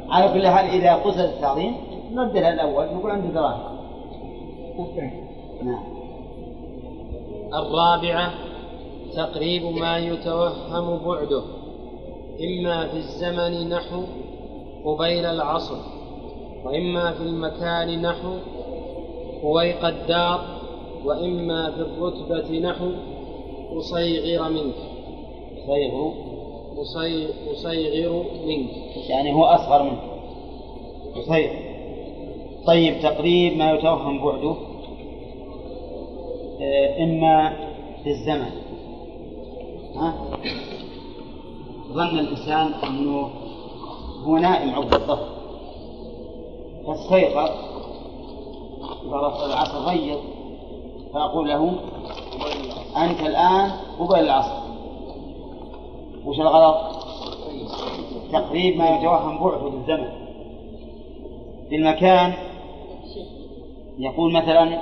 [0.10, 1.76] على كل حال إذا قصد التعظيم
[2.12, 3.76] نبدل الأول نقول عنده دراهم
[5.64, 5.84] نعم.
[7.54, 8.34] الرابعة
[9.16, 11.44] تقريب ما يتوهم بعده.
[12.42, 14.02] إما في الزمن نحو
[14.86, 15.78] قبيل العصر
[16.66, 18.34] وإما في المكان نحو
[19.44, 20.42] هويق الدار
[21.06, 22.92] وإما في الرتبة نحو
[23.78, 24.76] أصيغر منك.
[25.68, 26.35] أصي-
[26.78, 28.70] أصيغر منك.
[29.10, 30.02] يعني هو أصغر منه
[31.16, 31.76] قصير
[32.68, 34.56] طيب تقريب ما يتوهم بعده.
[36.62, 37.54] آه، إما
[38.04, 38.52] في الزمن.
[39.96, 40.14] ها؟
[41.94, 43.30] ظن الإنسان أنه
[44.24, 45.28] هو نائم عقب الظهر
[46.88, 47.50] فاستيقظ.
[49.12, 50.18] فرص العصر غيظ
[51.14, 51.76] فأقول له
[52.98, 54.65] أنت الآن قبل العصر.
[56.26, 56.76] وش الغلط؟
[58.32, 60.10] تقريب ما يتوهم بعده بالزمن
[61.70, 62.34] في المكان
[63.98, 64.82] يقول مثلا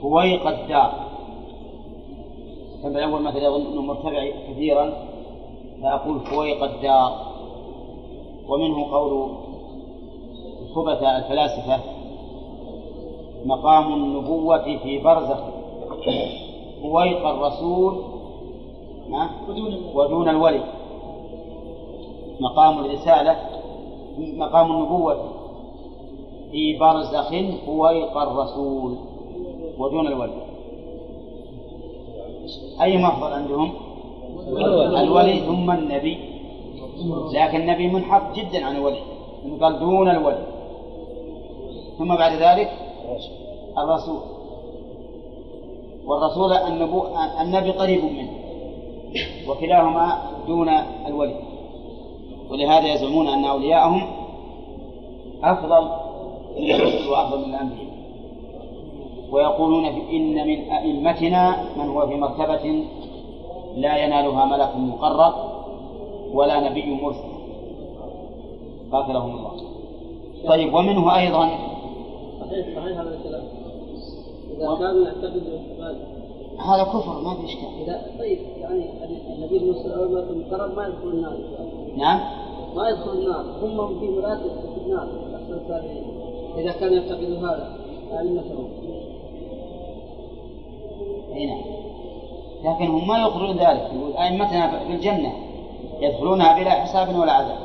[0.00, 0.92] هويق الدار.
[2.82, 4.92] كما الأول مثلا يظن أنه مرتفع كثيرا
[5.82, 7.12] فأقول هويق الدار.
[8.48, 9.30] ومنه قول
[10.62, 11.80] الخبثاء الفلاسفة
[13.44, 15.38] مقام النبوة في برزخ.
[16.82, 18.17] هويق الرسول
[19.94, 20.60] ودون الولي.
[22.40, 23.36] مقام الرسالة
[24.18, 25.16] مقام النبوة.
[26.50, 27.30] في برزخ
[27.66, 28.96] فويق الرسول.
[29.78, 30.42] ودون الولي.
[32.82, 33.72] أي أفضل عندهم؟
[35.02, 36.18] الولي ثم النبي.
[37.32, 39.00] لكن النبي منحط جدا عن الولي.
[39.60, 40.46] قال دون الولي.
[41.98, 42.70] ثم بعد ذلك
[43.78, 44.20] الرسول.
[46.06, 47.02] والرسول النبو
[47.40, 48.27] النبي قريب منه.
[49.48, 50.68] وكلاهما دون
[51.06, 51.34] الولي.
[52.50, 54.02] ولهذا يزعمون أن أولياءهم
[55.44, 55.88] أفضل
[56.58, 57.88] من الرسل وأفضل من الأنبياء.
[59.30, 62.84] ويقولون إن من أئمتنا من هو في مرتبة
[63.76, 65.34] لا ينالها ملك مقرب
[66.32, 67.28] ولا نبي مرسل.
[68.92, 69.52] قاتلهم الله.
[70.48, 71.50] طيب ومنه أيضا
[72.40, 73.44] صحيح صحيح هذا الكلام.
[74.56, 75.58] إذا كانوا يعتقدوا
[76.60, 77.82] هذا كفر ما في إشكال.
[77.82, 78.90] إذا طيب يعني
[79.34, 79.58] النبي
[79.94, 81.38] أول ما يكون مقرب ما يدخل النار.
[81.96, 82.20] نعم.
[82.76, 83.44] ما يدخل النار.
[83.62, 85.08] هم في مراتب في النار.
[86.58, 87.76] إذا كانوا يعتقدوا هذا
[88.12, 88.68] أئمتهم.
[91.34, 91.60] أي نعم.
[92.64, 93.90] لكن هم ما يقرون ذلك.
[93.94, 95.32] يقول أئمتنا في الجنة
[96.00, 97.58] يدخلونها بلا حساب ولا عذاب.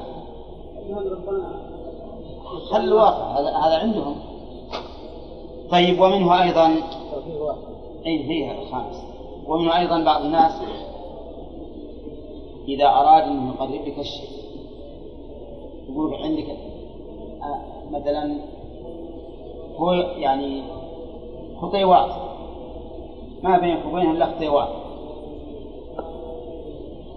[2.72, 4.16] خل الواقع؟ هذا هذا عندهم.
[5.72, 6.76] طيب ومنه أيضا؟
[8.06, 9.04] أي فيها الخامس.
[9.48, 10.52] ومنه أيضا بعض الناس
[12.68, 14.30] إذا أراد أن يقرب لك الشيء
[15.90, 16.46] يقول عندك
[17.42, 17.62] آه،
[17.92, 18.36] مثلا
[19.78, 20.64] هو يعني
[21.62, 22.12] خطيوات.
[23.44, 24.70] ما بينك وبينهم إلا خطيوات.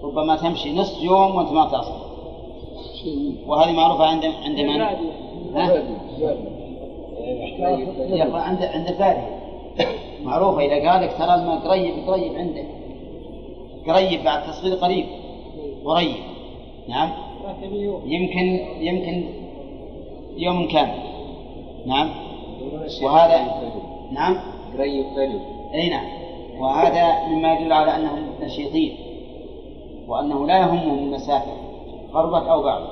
[0.03, 2.07] ربما تمشي نصف يوم وأنت ما تصل.
[3.47, 4.81] وهذه معروفة عند عند من؟
[8.35, 9.46] عند عند البادية
[10.27, 12.67] معروفة إذا قال لك ترى الماء قريب قريب عندك.
[13.89, 15.07] قريب بعد تصوير قريب.
[15.85, 16.17] قريب.
[16.89, 17.11] نعم.
[18.07, 19.25] يمكن يمكن
[20.37, 20.99] يوم كامل
[21.87, 22.11] نعم.
[23.03, 23.37] وهذا
[24.13, 24.37] نعم.
[24.79, 25.41] قريب قريب.
[25.75, 26.07] أي نعم.
[26.59, 28.97] وهذا مما يدل على انهم نشيطين
[30.09, 31.53] وأنه لا يهمهم المسافه
[32.15, 32.83] قربت أو بعد.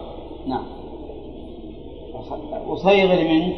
[0.46, 0.64] نعم.
[2.68, 3.56] أصيغر منك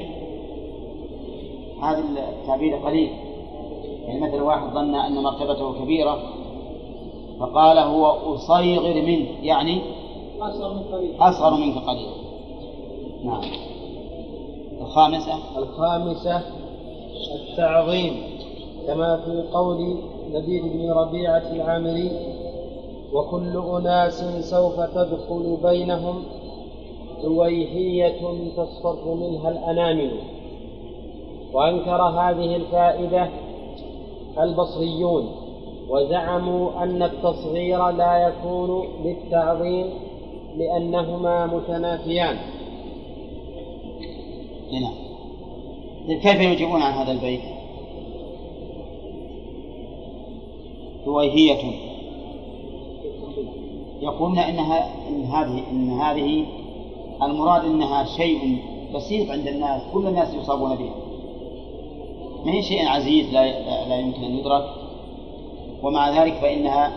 [1.82, 2.04] هذا
[2.42, 3.25] التعبير قليل.
[4.06, 6.18] يعني مثلا واحد ظن أن مرتبته كبيرة
[7.40, 9.80] فقال هو أصيغر منك يعني
[10.40, 12.12] أصغر من قليل أصغر منك قليلا.
[13.24, 13.42] نعم.
[14.80, 16.42] الخامسة؟ الخامسة
[17.34, 18.16] التعظيم.
[18.86, 19.98] كما في قول
[20.32, 22.10] نبيل بن ربيعة العامري
[23.12, 26.22] وكل أناس سوف تدخل بينهم
[27.22, 28.20] دويهية
[28.56, 30.10] تصفر منها الأنامل.
[31.52, 33.28] وأنكر هذه الفائدة
[34.38, 35.30] البصريون
[35.88, 39.86] وزعموا أن التصغير لا يكون للتعظيم
[40.56, 42.36] لأنهما متنافيان.
[44.72, 44.90] هنا
[46.08, 47.40] كيف يجيبون عن هذا البيت؟
[51.06, 51.72] دويهية
[54.00, 56.46] يقولون إنها إن هذه إن هذه
[57.22, 58.58] المراد إنها شيء
[58.94, 61.05] بسيط عند الناس كل الناس يصابون بها.
[62.46, 63.44] ما هي شيء عزيز لا
[63.88, 64.64] لا يمكن أن يدرك.
[65.82, 66.92] ومع ذلك فإنها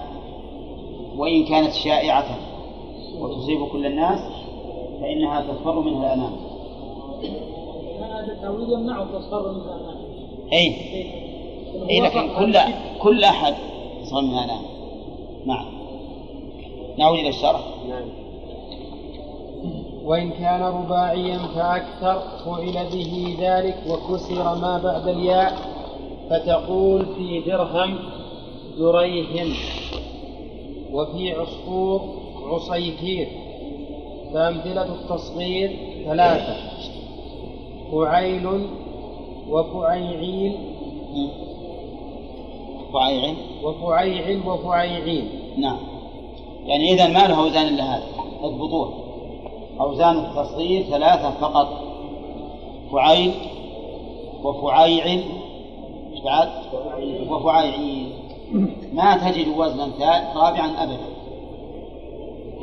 [1.17, 2.25] وإن كانت شائعة
[3.19, 4.19] وتصيب كل الناس
[5.01, 6.35] فإنها تصفر منها الأنام.
[8.01, 9.97] هذا التأويل يمنع تصفر منها الانام
[10.53, 10.75] أي.
[11.89, 12.57] أي لكن كل
[13.01, 13.53] كل أحد
[14.01, 14.63] يصفر منها الأنام.
[15.45, 15.65] نعم.
[16.97, 18.18] نعود إلى الشرح نعم.
[20.09, 25.53] وإن كان رباعيا فأكثر فعل به ذلك وكسر ما بعد الياء
[26.29, 27.99] فتقول في درهم
[28.77, 29.53] دريهم
[30.91, 32.01] وفي عصفور
[32.45, 33.27] عصيفير.
[34.33, 36.55] فأمثلة التصغير ثلاثة
[37.91, 38.67] فعيل
[39.49, 40.53] وفعيعين.
[42.93, 45.29] فعيعين؟ وفعيعل وفعيعين.
[45.57, 45.79] نعم.
[46.65, 48.03] يعني إذا ما له أوزان إلا هذا
[48.41, 49.08] اضبطوه
[49.81, 51.67] أوزان التصغير ثلاثة فقط.
[52.91, 53.33] فعيل
[54.43, 55.23] وفعيعل
[56.11, 56.49] إيش بعد؟
[57.29, 58.11] وفعيعين
[58.93, 59.87] ما تجد وزنا
[60.35, 61.09] رابعا أبدا.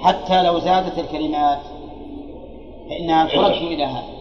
[0.00, 1.60] حتى لو زادت الكلمات
[2.88, 4.16] فإنها ترد إلى هذا.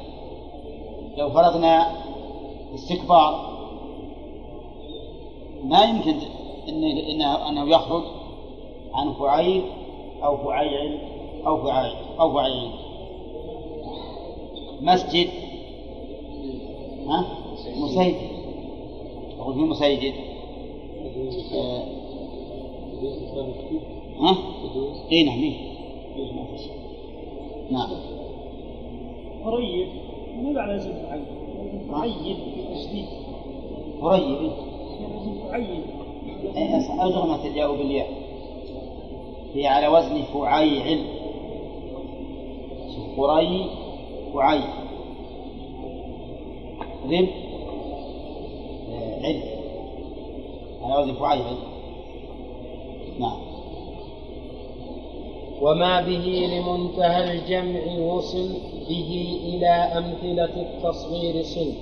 [1.17, 1.91] لو فرضنا
[2.76, 3.55] استكبار
[5.63, 6.15] ما يمكن
[6.69, 8.03] إنه, إنه يخرج
[8.93, 9.63] عن فعيل
[10.23, 10.99] أو فعيعل
[11.47, 12.72] أو فعيل أو فعيل
[14.81, 15.27] مسجد.
[17.07, 17.26] ها؟
[17.77, 18.15] مسيجد
[19.39, 20.14] أقول في مسيجد
[21.53, 21.84] آه.
[24.19, 24.38] ها؟
[25.11, 25.53] اي نعم إيه.
[27.72, 27.89] نعم.
[29.45, 29.88] قريب.
[30.43, 31.26] ما على زد فعيل
[31.91, 32.38] فعيل
[32.76, 33.06] تشديد
[34.02, 34.52] قريب.
[35.49, 35.81] فعيل
[36.99, 38.10] أدغمت الياء بالياء.
[39.53, 41.06] هي على وزن فعيل.
[43.18, 43.85] قري
[44.36, 44.62] وعي.
[47.06, 47.28] رب
[49.24, 49.41] عد.
[50.84, 51.44] على وزن فعيل
[53.20, 53.38] نعم.
[55.62, 58.49] وما به لمنتهى الجمع وصل
[58.90, 61.74] به إلى أمثلة التصغير صل.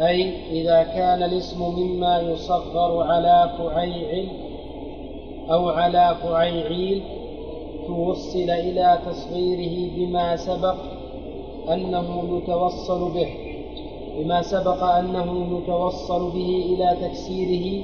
[0.00, 4.28] أي إذا كان الاسم مما يصغر على فعيعل
[5.50, 7.02] أو على فعيعيل
[7.86, 10.95] توصل إلى تصغيره بما سبق
[11.72, 13.28] أنه يتوصل به
[14.18, 17.82] بما سبق أنه يتوصل به إلى تكسيره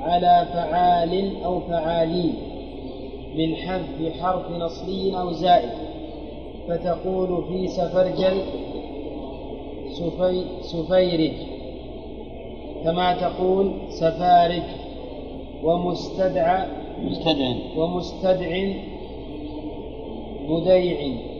[0.00, 2.34] على فعال أو فعالين
[3.36, 5.70] من حذف حرف نصري أو زائد.
[6.68, 8.42] فتقول في سفرجل
[9.92, 11.32] سفي سفيرج
[12.84, 14.62] كما تقول سفارج
[15.64, 16.66] ومستدعى
[17.02, 17.52] مستدع.
[17.76, 18.72] ومستدع
[20.48, 21.31] بديع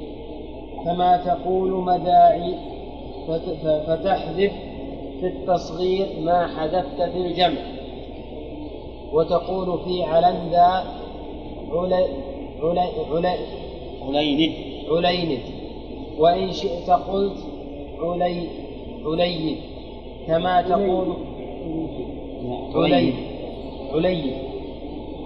[0.85, 2.55] كما تقول مداعي
[3.87, 4.53] فتحذف
[5.21, 7.61] في التصغير ما حذفت في الجمع.
[9.13, 10.85] وتقول في علندا
[11.73, 12.07] علي
[12.63, 13.39] علي علي
[14.09, 14.53] عليند.
[14.91, 15.41] عليند.
[16.19, 17.39] وإن شئت قلت
[18.03, 18.49] علي
[19.07, 19.57] عليد
[20.27, 21.15] كما تقول
[22.75, 23.15] عليد
[23.95, 24.33] عليد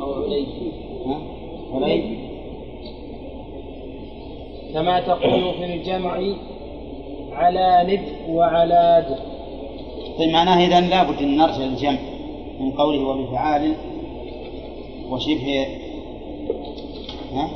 [0.01, 0.47] أو عليد
[1.07, 1.20] ها؟
[1.74, 2.26] علي
[4.77, 6.20] كما تقول في الجمع
[7.32, 9.19] على ند وعلى د
[10.19, 11.98] طيب معناه إذا لابد أن نرجع للجمع
[12.61, 13.74] من قوله وبفعال
[15.11, 15.66] وشبه
[17.32, 17.51] ها؟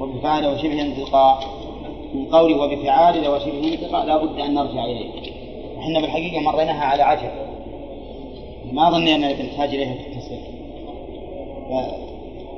[0.00, 1.44] وبفعال وشبه انتقاء.
[2.14, 5.10] من قوله وبفعال وشبه انتقاء لابد أن نرجع إليه.
[5.78, 7.30] إحنا بالحقيقة مريناها على عجل
[8.72, 10.40] ما ظني أننا بنحتاج إليها في التصريف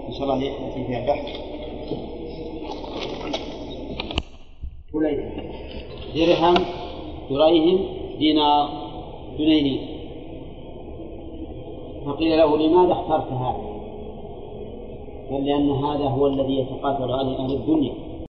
[0.08, 1.26] فإن شاء الله يأتي فيها بحث.
[6.14, 6.54] درهم
[7.30, 7.78] دريهم
[8.18, 8.68] دينار
[9.38, 9.80] دنيني
[12.06, 13.62] فقيل له لماذا اخترت هذا؟
[15.30, 18.07] قال لأن هذا هو الذي يتقاتل عليه أهل الدنيا.